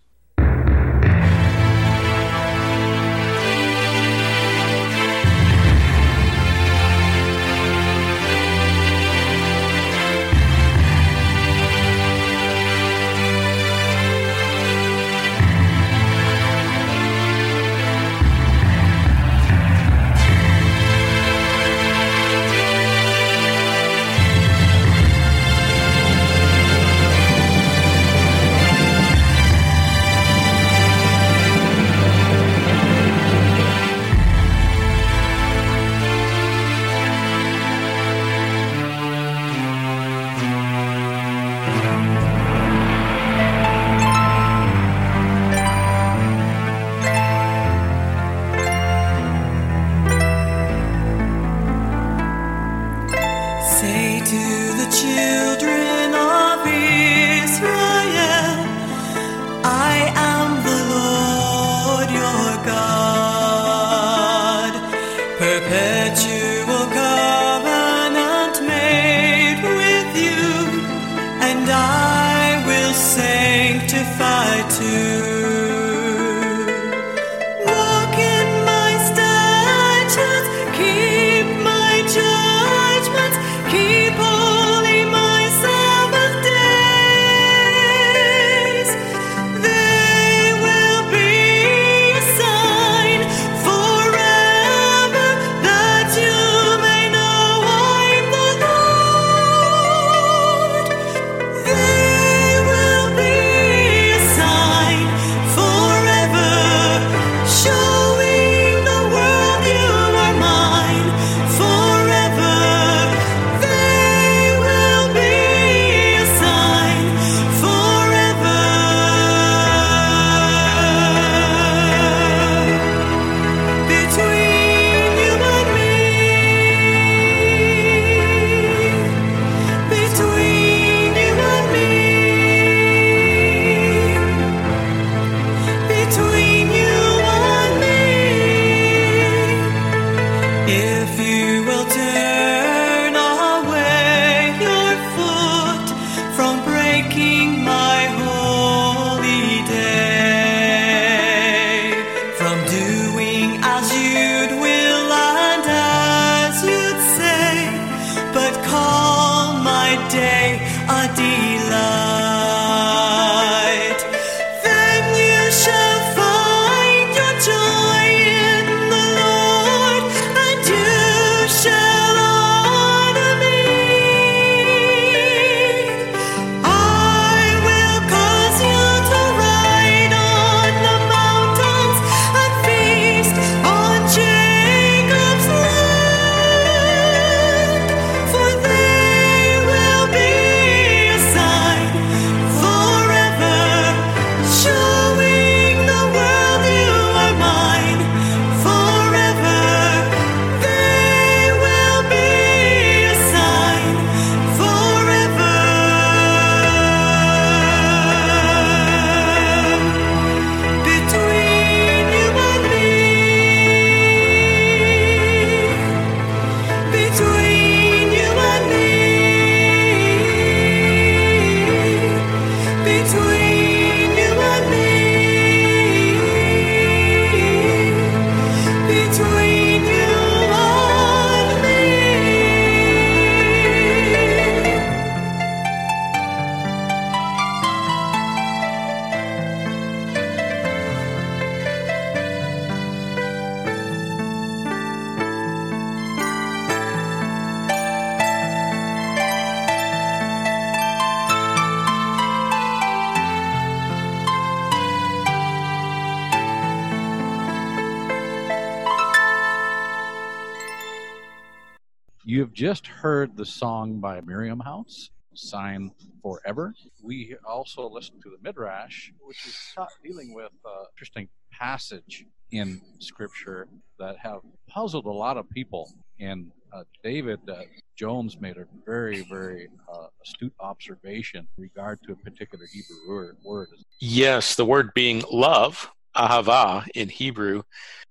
The 263.44 263.50
song 263.50 264.00
by 264.00 264.22
Miriam 264.22 264.64
Houtz, 264.66 265.10
Sign 265.34 265.92
Forever. 266.22 266.74
We 267.04 267.36
also 267.46 267.90
listened 267.90 268.24
to 268.24 268.30
the 268.30 268.38
Midrash, 268.42 269.12
which 269.20 269.46
is 269.46 269.58
dealing 270.02 270.34
with 270.34 270.54
uh, 270.66 270.86
interesting 270.94 271.28
passage 271.52 272.26
in 272.52 272.80
Scripture 273.00 273.68
that 274.00 274.16
have 274.16 274.40
puzzled 274.70 275.08
a 275.08 275.12
lot 275.12 275.36
of 275.36 275.50
people. 275.50 275.92
And 276.22 276.54
uh, 276.72 276.86
David 277.04 277.42
uh, 277.50 277.64
Jones 277.98 278.40
made 278.40 278.56
a 278.56 278.66
very, 278.86 279.24
very 279.30 279.68
uh, 279.94 280.08
astute 280.24 280.54
observation 280.62 281.46
in 281.58 281.64
regard 281.64 282.00
to 282.04 282.14
a 282.14 282.16
particular 282.16 282.64
Hebrew 282.72 283.34
word. 283.46 283.68
Yes, 284.00 284.56
the 284.56 284.64
word 284.64 284.94
being 284.94 285.22
love, 285.30 285.92
ahava 286.16 286.88
in 286.96 287.10
Hebrew. 287.10 287.64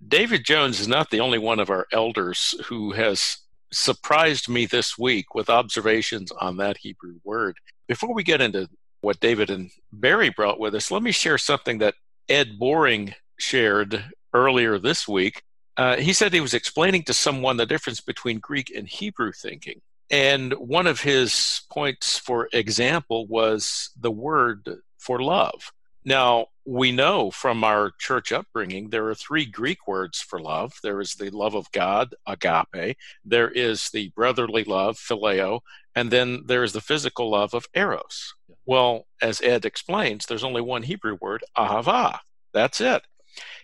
David 0.06 0.44
Jones 0.44 0.78
is 0.78 0.88
not 0.88 1.08
the 1.08 1.20
only 1.20 1.38
one 1.38 1.58
of 1.58 1.70
our 1.70 1.86
elders 1.90 2.54
who 2.66 2.92
has 2.92 3.38
surprised 3.72 4.48
me 4.48 4.66
this 4.66 4.98
week 4.98 5.34
with 5.34 5.50
observations 5.50 6.30
on 6.32 6.56
that 6.58 6.78
Hebrew 6.78 7.20
word. 7.24 7.56
Before 7.88 8.14
we 8.14 8.22
get 8.22 8.40
into 8.40 8.68
what 9.00 9.20
David 9.20 9.50
and 9.50 9.70
Barry 9.92 10.30
brought 10.30 10.60
with 10.60 10.74
us, 10.74 10.90
let 10.90 11.02
me 11.02 11.12
share 11.12 11.38
something 11.38 11.78
that 11.78 11.94
Ed 12.28 12.58
Boring 12.58 13.14
shared 13.38 14.04
earlier 14.32 14.78
this 14.78 15.08
week. 15.08 15.42
Uh, 15.76 15.96
he 15.96 16.12
said 16.12 16.32
he 16.32 16.40
was 16.40 16.54
explaining 16.54 17.02
to 17.04 17.14
someone 17.14 17.56
the 17.56 17.66
difference 17.66 18.00
between 18.00 18.38
Greek 18.38 18.72
and 18.74 18.86
Hebrew 18.86 19.32
thinking. 19.32 19.80
And 20.10 20.52
one 20.52 20.86
of 20.86 21.00
his 21.00 21.62
points 21.72 22.18
for 22.18 22.48
example 22.52 23.26
was 23.26 23.90
the 23.98 24.10
word 24.10 24.68
for 24.98 25.22
love. 25.22 25.72
Now, 26.04 26.46
we 26.64 26.92
know 26.92 27.30
from 27.30 27.64
our 27.64 27.92
church 27.98 28.30
upbringing 28.32 28.90
there 28.90 29.08
are 29.08 29.14
three 29.14 29.44
Greek 29.44 29.86
words 29.86 30.20
for 30.20 30.40
love. 30.40 30.74
There 30.82 31.00
is 31.00 31.14
the 31.14 31.30
love 31.30 31.54
of 31.54 31.70
God, 31.72 32.14
agape. 32.26 32.96
There 33.24 33.50
is 33.50 33.90
the 33.90 34.12
brotherly 34.14 34.64
love, 34.64 34.96
phileo. 34.96 35.60
And 35.94 36.10
then 36.10 36.42
there 36.46 36.62
is 36.62 36.72
the 36.72 36.80
physical 36.80 37.30
love 37.30 37.52
of 37.52 37.66
eros. 37.74 38.34
Well, 38.64 39.06
as 39.20 39.42
Ed 39.42 39.64
explains, 39.64 40.26
there's 40.26 40.44
only 40.44 40.62
one 40.62 40.84
Hebrew 40.84 41.18
word, 41.20 41.44
ahava. 41.56 42.18
That's 42.54 42.80
it. 42.80 43.02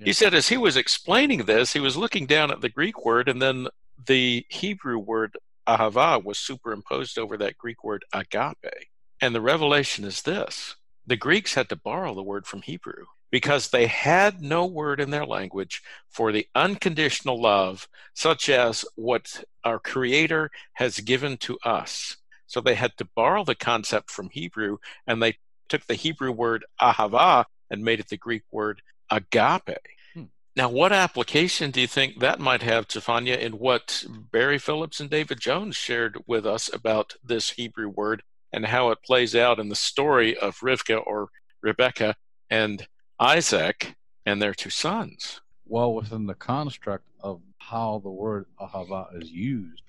Yeah. 0.00 0.06
He 0.06 0.12
said 0.12 0.34
as 0.34 0.48
he 0.48 0.56
was 0.56 0.76
explaining 0.76 1.44
this, 1.44 1.72
he 1.72 1.80
was 1.80 1.96
looking 1.96 2.26
down 2.26 2.50
at 2.50 2.60
the 2.60 2.68
Greek 2.68 3.04
word, 3.04 3.28
and 3.28 3.40
then 3.40 3.68
the 4.06 4.44
Hebrew 4.48 4.98
word 4.98 5.36
ahava 5.68 6.22
was 6.22 6.38
superimposed 6.38 7.18
over 7.18 7.36
that 7.36 7.58
Greek 7.58 7.84
word 7.84 8.04
agape. 8.12 8.88
And 9.20 9.34
the 9.34 9.40
revelation 9.40 10.04
is 10.04 10.22
this 10.22 10.76
the 11.08 11.16
Greeks 11.16 11.54
had 11.54 11.70
to 11.70 11.76
borrow 11.76 12.14
the 12.14 12.22
word 12.22 12.46
from 12.46 12.60
Hebrew 12.60 13.06
because 13.30 13.70
they 13.70 13.86
had 13.86 14.42
no 14.42 14.66
word 14.66 15.00
in 15.00 15.10
their 15.10 15.24
language 15.24 15.82
for 16.10 16.32
the 16.32 16.46
unconditional 16.54 17.40
love, 17.40 17.88
such 18.14 18.50
as 18.50 18.84
what 18.94 19.42
our 19.64 19.78
Creator 19.78 20.50
has 20.74 21.00
given 21.00 21.38
to 21.38 21.58
us. 21.64 22.18
So 22.46 22.60
they 22.60 22.74
had 22.74 22.92
to 22.98 23.08
borrow 23.16 23.42
the 23.44 23.54
concept 23.54 24.10
from 24.10 24.28
Hebrew, 24.30 24.78
and 25.06 25.22
they 25.22 25.38
took 25.68 25.86
the 25.86 25.94
Hebrew 25.94 26.30
word 26.30 26.64
ahava 26.80 27.46
and 27.70 27.82
made 27.82 28.00
it 28.00 28.08
the 28.08 28.16
Greek 28.18 28.42
word 28.50 28.82
agape. 29.10 29.78
Hmm. 30.14 30.24
Now, 30.56 30.68
what 30.68 30.92
application 30.92 31.70
do 31.70 31.80
you 31.80 31.86
think 31.86 32.20
that 32.20 32.38
might 32.38 32.62
have, 32.62 32.86
Tefania, 32.86 33.38
in 33.38 33.52
what 33.52 34.04
Barry 34.30 34.58
Phillips 34.58 35.00
and 35.00 35.08
David 35.08 35.40
Jones 35.40 35.76
shared 35.76 36.18
with 36.26 36.46
us 36.46 36.70
about 36.72 37.14
this 37.24 37.50
Hebrew 37.50 37.88
word 37.88 38.22
and 38.52 38.66
how 38.66 38.90
it 38.90 38.98
plays 39.04 39.34
out 39.34 39.58
in 39.58 39.68
the 39.68 39.76
story 39.76 40.36
of 40.36 40.58
Rivka 40.58 41.02
or 41.06 41.28
Rebecca 41.62 42.14
and 42.50 42.86
Isaac 43.20 43.94
and 44.24 44.40
their 44.40 44.54
two 44.54 44.70
sons? 44.70 45.40
Well, 45.66 45.94
within 45.94 46.26
the 46.26 46.34
construct 46.34 47.04
of 47.20 47.40
how 47.58 48.00
the 48.02 48.10
word 48.10 48.46
ahava 48.60 49.06
is 49.20 49.30
used, 49.30 49.82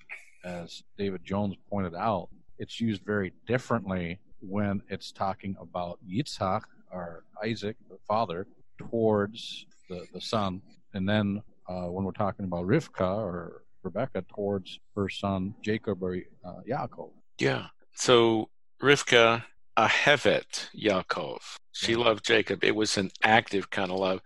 as 0.44 0.84
David 0.98 1.24
Jones 1.24 1.56
pointed 1.70 1.96
out, 1.96 2.30
it's 2.58 2.82
used 2.82 3.04
very 3.06 3.34
differently 3.48 4.20
when 4.42 4.82
it's 4.90 5.12
talking 5.12 5.56
about 5.60 6.00
Yitzhak 6.08 6.62
or 6.92 7.24
Isaac, 7.44 7.78
the 7.90 7.98
father, 8.08 8.48
towards 8.78 9.66
the, 9.90 10.06
the 10.14 10.22
son, 10.22 10.62
and 10.94 11.08
then 11.08 11.42
uh, 11.68 11.86
when 11.86 12.04
we're 12.04 12.12
talking 12.12 12.46
about 12.46 12.66
Rivka 12.66 13.18
or 13.18 13.64
Rebecca 13.84 14.24
towards 14.34 14.80
her 14.96 15.10
son 15.10 15.54
Jacob 15.62 16.04
or 16.04 16.18
uh, 16.46 16.54
Yaakov. 16.70 17.12
Yeah. 17.38 17.68
So 17.96 18.50
Rivka 18.82 19.44
ahevet 19.78 20.70
Yaakov. 20.76 21.40
She 21.72 21.94
yeah. 21.94 22.00
loved 22.00 22.26
Jacob. 22.26 22.64
It 22.64 22.76
was 22.76 22.98
an 22.98 23.12
active 23.24 23.70
kind 23.70 23.92
of 23.92 24.00
love. 24.00 24.22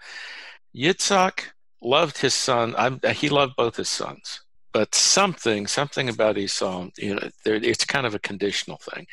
Yitzhak 0.75 1.45
loved 1.81 2.17
his 2.17 2.33
son. 2.33 2.73
I'm, 2.77 2.99
he 3.13 3.29
loved 3.29 3.55
both 3.55 3.75
his 3.75 3.89
sons, 3.89 4.41
but 4.71 4.95
something, 4.95 5.67
something 5.67 6.09
about 6.09 6.37
Esau, 6.37 6.89
you 6.97 7.15
know, 7.15 7.29
there, 7.45 7.55
it's 7.55 7.85
kind 7.85 8.07
of 8.07 8.15
a 8.15 8.19
conditional 8.19 8.77
thing. 8.77 9.05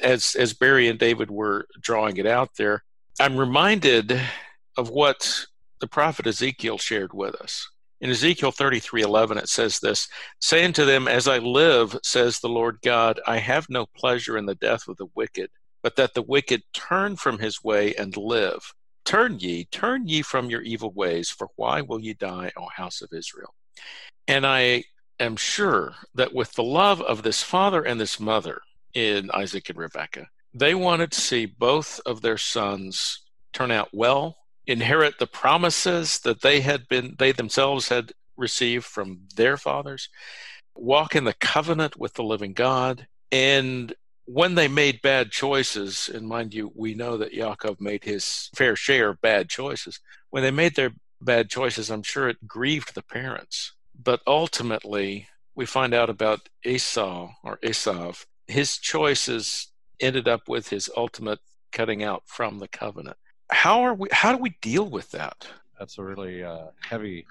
As 0.00 0.36
as 0.36 0.54
Barry 0.54 0.88
and 0.88 0.98
David 0.98 1.28
were 1.28 1.66
drawing 1.80 2.18
it 2.18 2.26
out 2.26 2.50
there, 2.56 2.84
I'm 3.18 3.36
reminded 3.36 4.20
of 4.76 4.90
what 4.90 5.46
the 5.80 5.88
prophet 5.88 6.28
Ezekiel 6.28 6.78
shared 6.78 7.12
with 7.12 7.34
us. 7.36 7.68
In 8.00 8.10
Ezekiel 8.10 8.52
33:11 8.52 9.38
it 9.38 9.48
says 9.48 9.80
this, 9.80 10.08
saying 10.40 10.72
to 10.74 10.84
them 10.84 11.08
as 11.08 11.26
I 11.26 11.38
live 11.38 11.98
says 12.02 12.38
the 12.38 12.48
Lord 12.48 12.78
God, 12.82 13.20
I 13.26 13.38
have 13.38 13.68
no 13.68 13.86
pleasure 13.86 14.38
in 14.38 14.46
the 14.46 14.54
death 14.54 14.86
of 14.86 14.96
the 14.96 15.08
wicked, 15.14 15.50
but 15.82 15.96
that 15.96 16.14
the 16.14 16.22
wicked 16.22 16.62
turn 16.72 17.16
from 17.16 17.38
his 17.38 17.62
way 17.62 17.94
and 17.94 18.16
live. 18.16 18.72
Turn 19.04 19.38
ye, 19.40 19.64
turn 19.64 20.06
ye 20.06 20.22
from 20.22 20.50
your 20.50 20.62
evil 20.62 20.92
ways, 20.92 21.30
for 21.30 21.48
why 21.56 21.80
will 21.80 21.98
ye 21.98 22.14
die, 22.14 22.52
O 22.56 22.68
house 22.68 23.00
of 23.00 23.12
Israel? 23.12 23.54
And 24.28 24.46
I 24.46 24.84
am 25.18 25.36
sure 25.36 25.94
that 26.14 26.34
with 26.34 26.52
the 26.52 26.62
love 26.62 27.00
of 27.00 27.22
this 27.22 27.42
father 27.42 27.82
and 27.82 28.00
this 28.00 28.20
mother 28.20 28.60
in 28.94 29.30
Isaac 29.32 29.70
and 29.70 29.78
Rebekah, 29.78 30.28
they 30.54 30.74
wanted 30.74 31.12
to 31.12 31.20
see 31.20 31.46
both 31.46 32.00
of 32.06 32.20
their 32.20 32.38
sons 32.38 33.20
turn 33.52 33.70
out 33.70 33.88
well, 33.92 34.36
inherit 34.68 35.18
the 35.18 35.26
promises 35.26 36.20
that 36.20 36.42
they 36.42 36.60
had 36.60 36.86
been 36.88 37.16
they 37.18 37.32
themselves 37.32 37.88
had 37.88 38.12
received 38.36 38.84
from 38.84 39.22
their 39.34 39.56
fathers, 39.56 40.08
walk 40.76 41.16
in 41.16 41.24
the 41.24 41.34
covenant 41.34 41.98
with 41.98 42.14
the 42.14 42.22
living 42.22 42.52
God, 42.52 43.08
and 43.32 43.94
when 44.26 44.54
they 44.54 44.68
made 44.68 45.00
bad 45.00 45.30
choices, 45.30 46.10
and 46.12 46.28
mind 46.28 46.52
you, 46.52 46.70
we 46.74 46.94
know 46.94 47.16
that 47.16 47.32
Yaakov 47.32 47.80
made 47.80 48.04
his 48.04 48.50
fair 48.54 48.76
share 48.76 49.08
of 49.08 49.22
bad 49.22 49.48
choices. 49.48 50.00
When 50.28 50.42
they 50.42 50.50
made 50.50 50.76
their 50.76 50.90
bad 51.18 51.48
choices, 51.48 51.90
I'm 51.90 52.02
sure 52.02 52.28
it 52.28 52.46
grieved 52.46 52.94
the 52.94 53.02
parents. 53.02 53.72
But 53.98 54.20
ultimately, 54.26 55.28
we 55.54 55.64
find 55.64 55.94
out 55.94 56.10
about 56.10 56.50
Esau 56.62 57.30
or 57.42 57.56
Esav. 57.64 58.26
His 58.46 58.76
choices 58.76 59.68
ended 59.98 60.28
up 60.28 60.46
with 60.46 60.68
his 60.68 60.90
ultimate 60.94 61.40
cutting 61.72 62.02
out 62.02 62.24
from 62.26 62.58
the 62.58 62.68
covenant. 62.68 63.16
How 63.50 63.82
are 63.82 63.94
we? 63.94 64.08
How 64.12 64.32
do 64.32 64.38
we 64.38 64.50
deal 64.60 64.88
with 64.88 65.10
that? 65.12 65.46
That's 65.78 65.98
a 65.98 66.02
really 66.02 66.42
uh, 66.44 66.66
heavy 66.80 67.26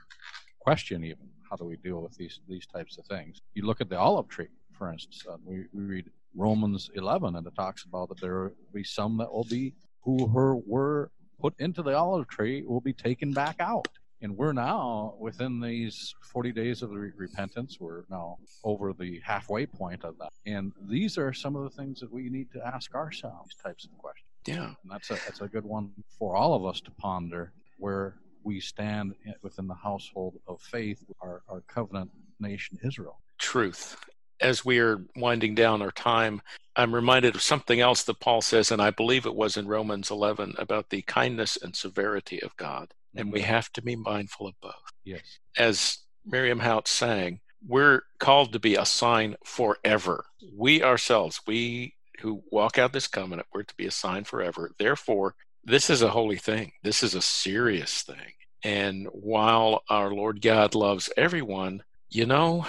question. 0.59 1.03
Even 1.03 1.29
how 1.49 1.55
do 1.55 1.65
we 1.65 1.77
deal 1.77 2.01
with 2.01 2.17
these 2.17 2.39
these 2.47 2.65
types 2.65 2.97
of 2.97 3.05
things? 3.05 3.41
You 3.53 3.65
look 3.65 3.81
at 3.81 3.89
the 3.89 3.97
olive 3.97 4.27
tree, 4.27 4.49
for 4.77 4.91
instance. 4.91 5.23
Uh, 5.29 5.37
we, 5.43 5.65
we 5.73 5.83
read 5.83 6.09
Romans 6.35 6.89
11, 6.95 7.35
and 7.35 7.45
it 7.45 7.55
talks 7.55 7.83
about 7.83 8.09
that 8.09 8.19
there 8.19 8.43
will 8.43 8.51
be 8.73 8.83
some 8.83 9.17
that 9.17 9.31
will 9.31 9.45
be 9.49 9.73
who 10.01 10.25
were 10.65 11.11
put 11.39 11.53
into 11.59 11.83
the 11.83 11.95
olive 11.95 12.27
tree 12.27 12.63
will 12.65 12.81
be 12.81 12.93
taken 12.93 13.31
back 13.31 13.57
out 13.59 13.87
and 14.21 14.35
we're 14.35 14.53
now 14.53 15.13
within 15.19 15.59
these 15.59 16.15
40 16.21 16.51
days 16.51 16.81
of 16.81 16.91
re- 16.91 17.11
repentance 17.15 17.77
we're 17.79 18.03
now 18.09 18.37
over 18.63 18.93
the 18.93 19.21
halfway 19.23 19.65
point 19.65 20.03
of 20.03 20.17
that 20.17 20.29
and 20.45 20.71
these 20.87 21.17
are 21.17 21.33
some 21.33 21.55
of 21.55 21.63
the 21.63 21.69
things 21.69 21.99
that 21.99 22.11
we 22.11 22.29
need 22.29 22.51
to 22.51 22.65
ask 22.65 22.95
ourselves 22.95 23.55
types 23.63 23.85
of 23.85 23.97
questions 23.97 24.26
yeah 24.47 24.65
and 24.65 24.91
that's 24.91 25.09
a 25.09 25.13
that's 25.13 25.41
a 25.41 25.47
good 25.47 25.65
one 25.65 25.91
for 26.17 26.35
all 26.35 26.53
of 26.53 26.65
us 26.65 26.81
to 26.81 26.91
ponder 26.91 27.51
where 27.77 28.15
we 28.43 28.59
stand 28.59 29.13
within 29.41 29.67
the 29.67 29.75
household 29.75 30.39
of 30.47 30.61
faith 30.61 31.03
our, 31.21 31.41
our 31.49 31.61
covenant 31.67 32.09
nation 32.39 32.77
israel 32.83 33.19
truth 33.37 33.97
as 34.39 34.63
we 34.63 34.77
are 34.77 35.03
winding 35.15 35.55
down 35.55 35.81
our 35.81 35.89
time, 35.89 36.43
I'm 36.75 36.93
reminded 36.93 37.33
of 37.33 37.41
something 37.41 37.79
else 37.79 38.03
that 38.03 38.19
Paul 38.19 38.43
says, 38.43 38.69
and 38.69 38.79
I 38.79 38.91
believe 38.91 39.25
it 39.25 39.33
was 39.33 39.57
in 39.57 39.67
Romans 39.67 40.11
11 40.11 40.53
about 40.59 40.91
the 40.91 41.01
kindness 41.01 41.57
and 41.59 41.75
severity 41.75 42.39
of 42.43 42.55
God 42.55 42.93
and 43.17 43.31
we 43.31 43.39
mm-hmm. 43.39 43.49
have 43.49 43.71
to 43.73 43.81
be 43.81 43.95
mindful 43.95 44.47
of 44.47 44.53
both. 44.61 44.73
Yes. 45.03 45.39
As 45.57 45.97
Miriam 46.25 46.59
Houtz 46.59 46.87
sang, 46.87 47.39
we're 47.67 48.01
called 48.19 48.53
to 48.53 48.59
be 48.59 48.75
a 48.75 48.85
sign 48.85 49.35
forever. 49.43 50.25
We 50.55 50.83
ourselves, 50.83 51.41
we 51.47 51.95
who 52.19 52.43
walk 52.51 52.77
out 52.77 52.93
this 52.93 53.07
covenant, 53.07 53.47
we're 53.53 53.63
to 53.63 53.75
be 53.75 53.85
a 53.85 53.91
sign 53.91 54.23
forever. 54.23 54.71
Therefore, 54.77 55.35
this 55.63 55.89
is 55.89 56.01
a 56.01 56.09
holy 56.09 56.37
thing. 56.37 56.71
This 56.83 57.03
is 57.03 57.15
a 57.15 57.21
serious 57.21 58.01
thing. 58.01 58.33
And 58.63 59.07
while 59.11 59.83
our 59.89 60.11
Lord 60.11 60.41
God 60.41 60.75
loves 60.75 61.09
everyone, 61.17 61.83
you 62.09 62.25
know, 62.25 62.65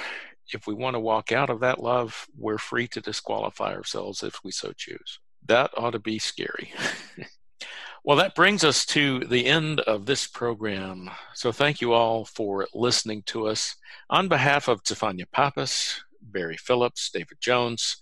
if 0.52 0.66
we 0.66 0.74
want 0.74 0.94
to 0.94 1.00
walk 1.00 1.32
out 1.32 1.50
of 1.50 1.60
that 1.60 1.82
love, 1.82 2.26
we're 2.36 2.58
free 2.58 2.88
to 2.88 3.00
disqualify 3.00 3.74
ourselves 3.74 4.22
if 4.22 4.42
we 4.44 4.50
so 4.50 4.72
choose. 4.72 5.20
That 5.46 5.70
ought 5.76 5.90
to 5.90 5.98
be 5.98 6.18
scary. 6.18 6.72
Well, 8.04 8.16
that 8.16 8.34
brings 8.34 8.64
us 8.64 8.86
to 8.86 9.20
the 9.20 9.44
end 9.44 9.80
of 9.80 10.06
this 10.06 10.26
program. 10.26 11.10
So 11.34 11.52
thank 11.52 11.82
you 11.82 11.92
all 11.92 12.24
for 12.24 12.66
listening 12.72 13.22
to 13.26 13.48
us. 13.48 13.76
On 14.08 14.28
behalf 14.28 14.68
of 14.68 14.82
Tefania 14.82 15.26
Pappas, 15.30 16.02
Barry 16.22 16.56
Phillips, 16.56 17.10
David 17.10 17.36
Jones, 17.40 17.98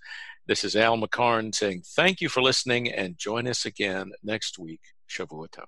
this 0.47 0.65
is 0.65 0.77
Al 0.77 0.97
McCarn 0.97 1.55
saying 1.55 1.83
thank 1.85 2.21
you 2.21 2.29
for 2.29 2.43
listening 2.43 2.91
and 2.91 3.19
join 3.19 3.47
us 3.47 3.67
again 3.67 4.13
next 4.23 4.59
week. 4.59 4.81
Shavua 5.09 5.49
Tov. 5.49 5.67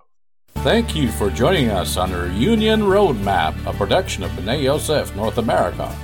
Thank 0.55 0.95
you 0.95 1.09
for 1.09 1.29
joining 1.29 1.69
us 1.69 1.95
on 1.97 2.11
the 2.11 2.21
Reunion 2.23 2.81
Roadmap, 2.81 3.65
a 3.65 3.73
production 3.73 4.23
of 4.23 4.31
B'ney 4.31 4.63
Yosef 4.63 5.15
North 5.15 5.37
America. 5.37 5.95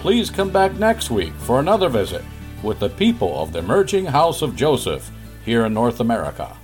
Please 0.00 0.30
come 0.30 0.50
back 0.50 0.72
next 0.74 1.10
week 1.10 1.32
for 1.34 1.60
another 1.60 1.88
visit 1.88 2.24
with 2.62 2.80
the 2.80 2.88
people 2.88 3.40
of 3.40 3.52
the 3.52 3.58
emerging 3.58 4.06
House 4.06 4.42
of 4.42 4.56
Joseph 4.56 5.10
here 5.44 5.66
in 5.66 5.74
North 5.74 6.00
America. 6.00 6.56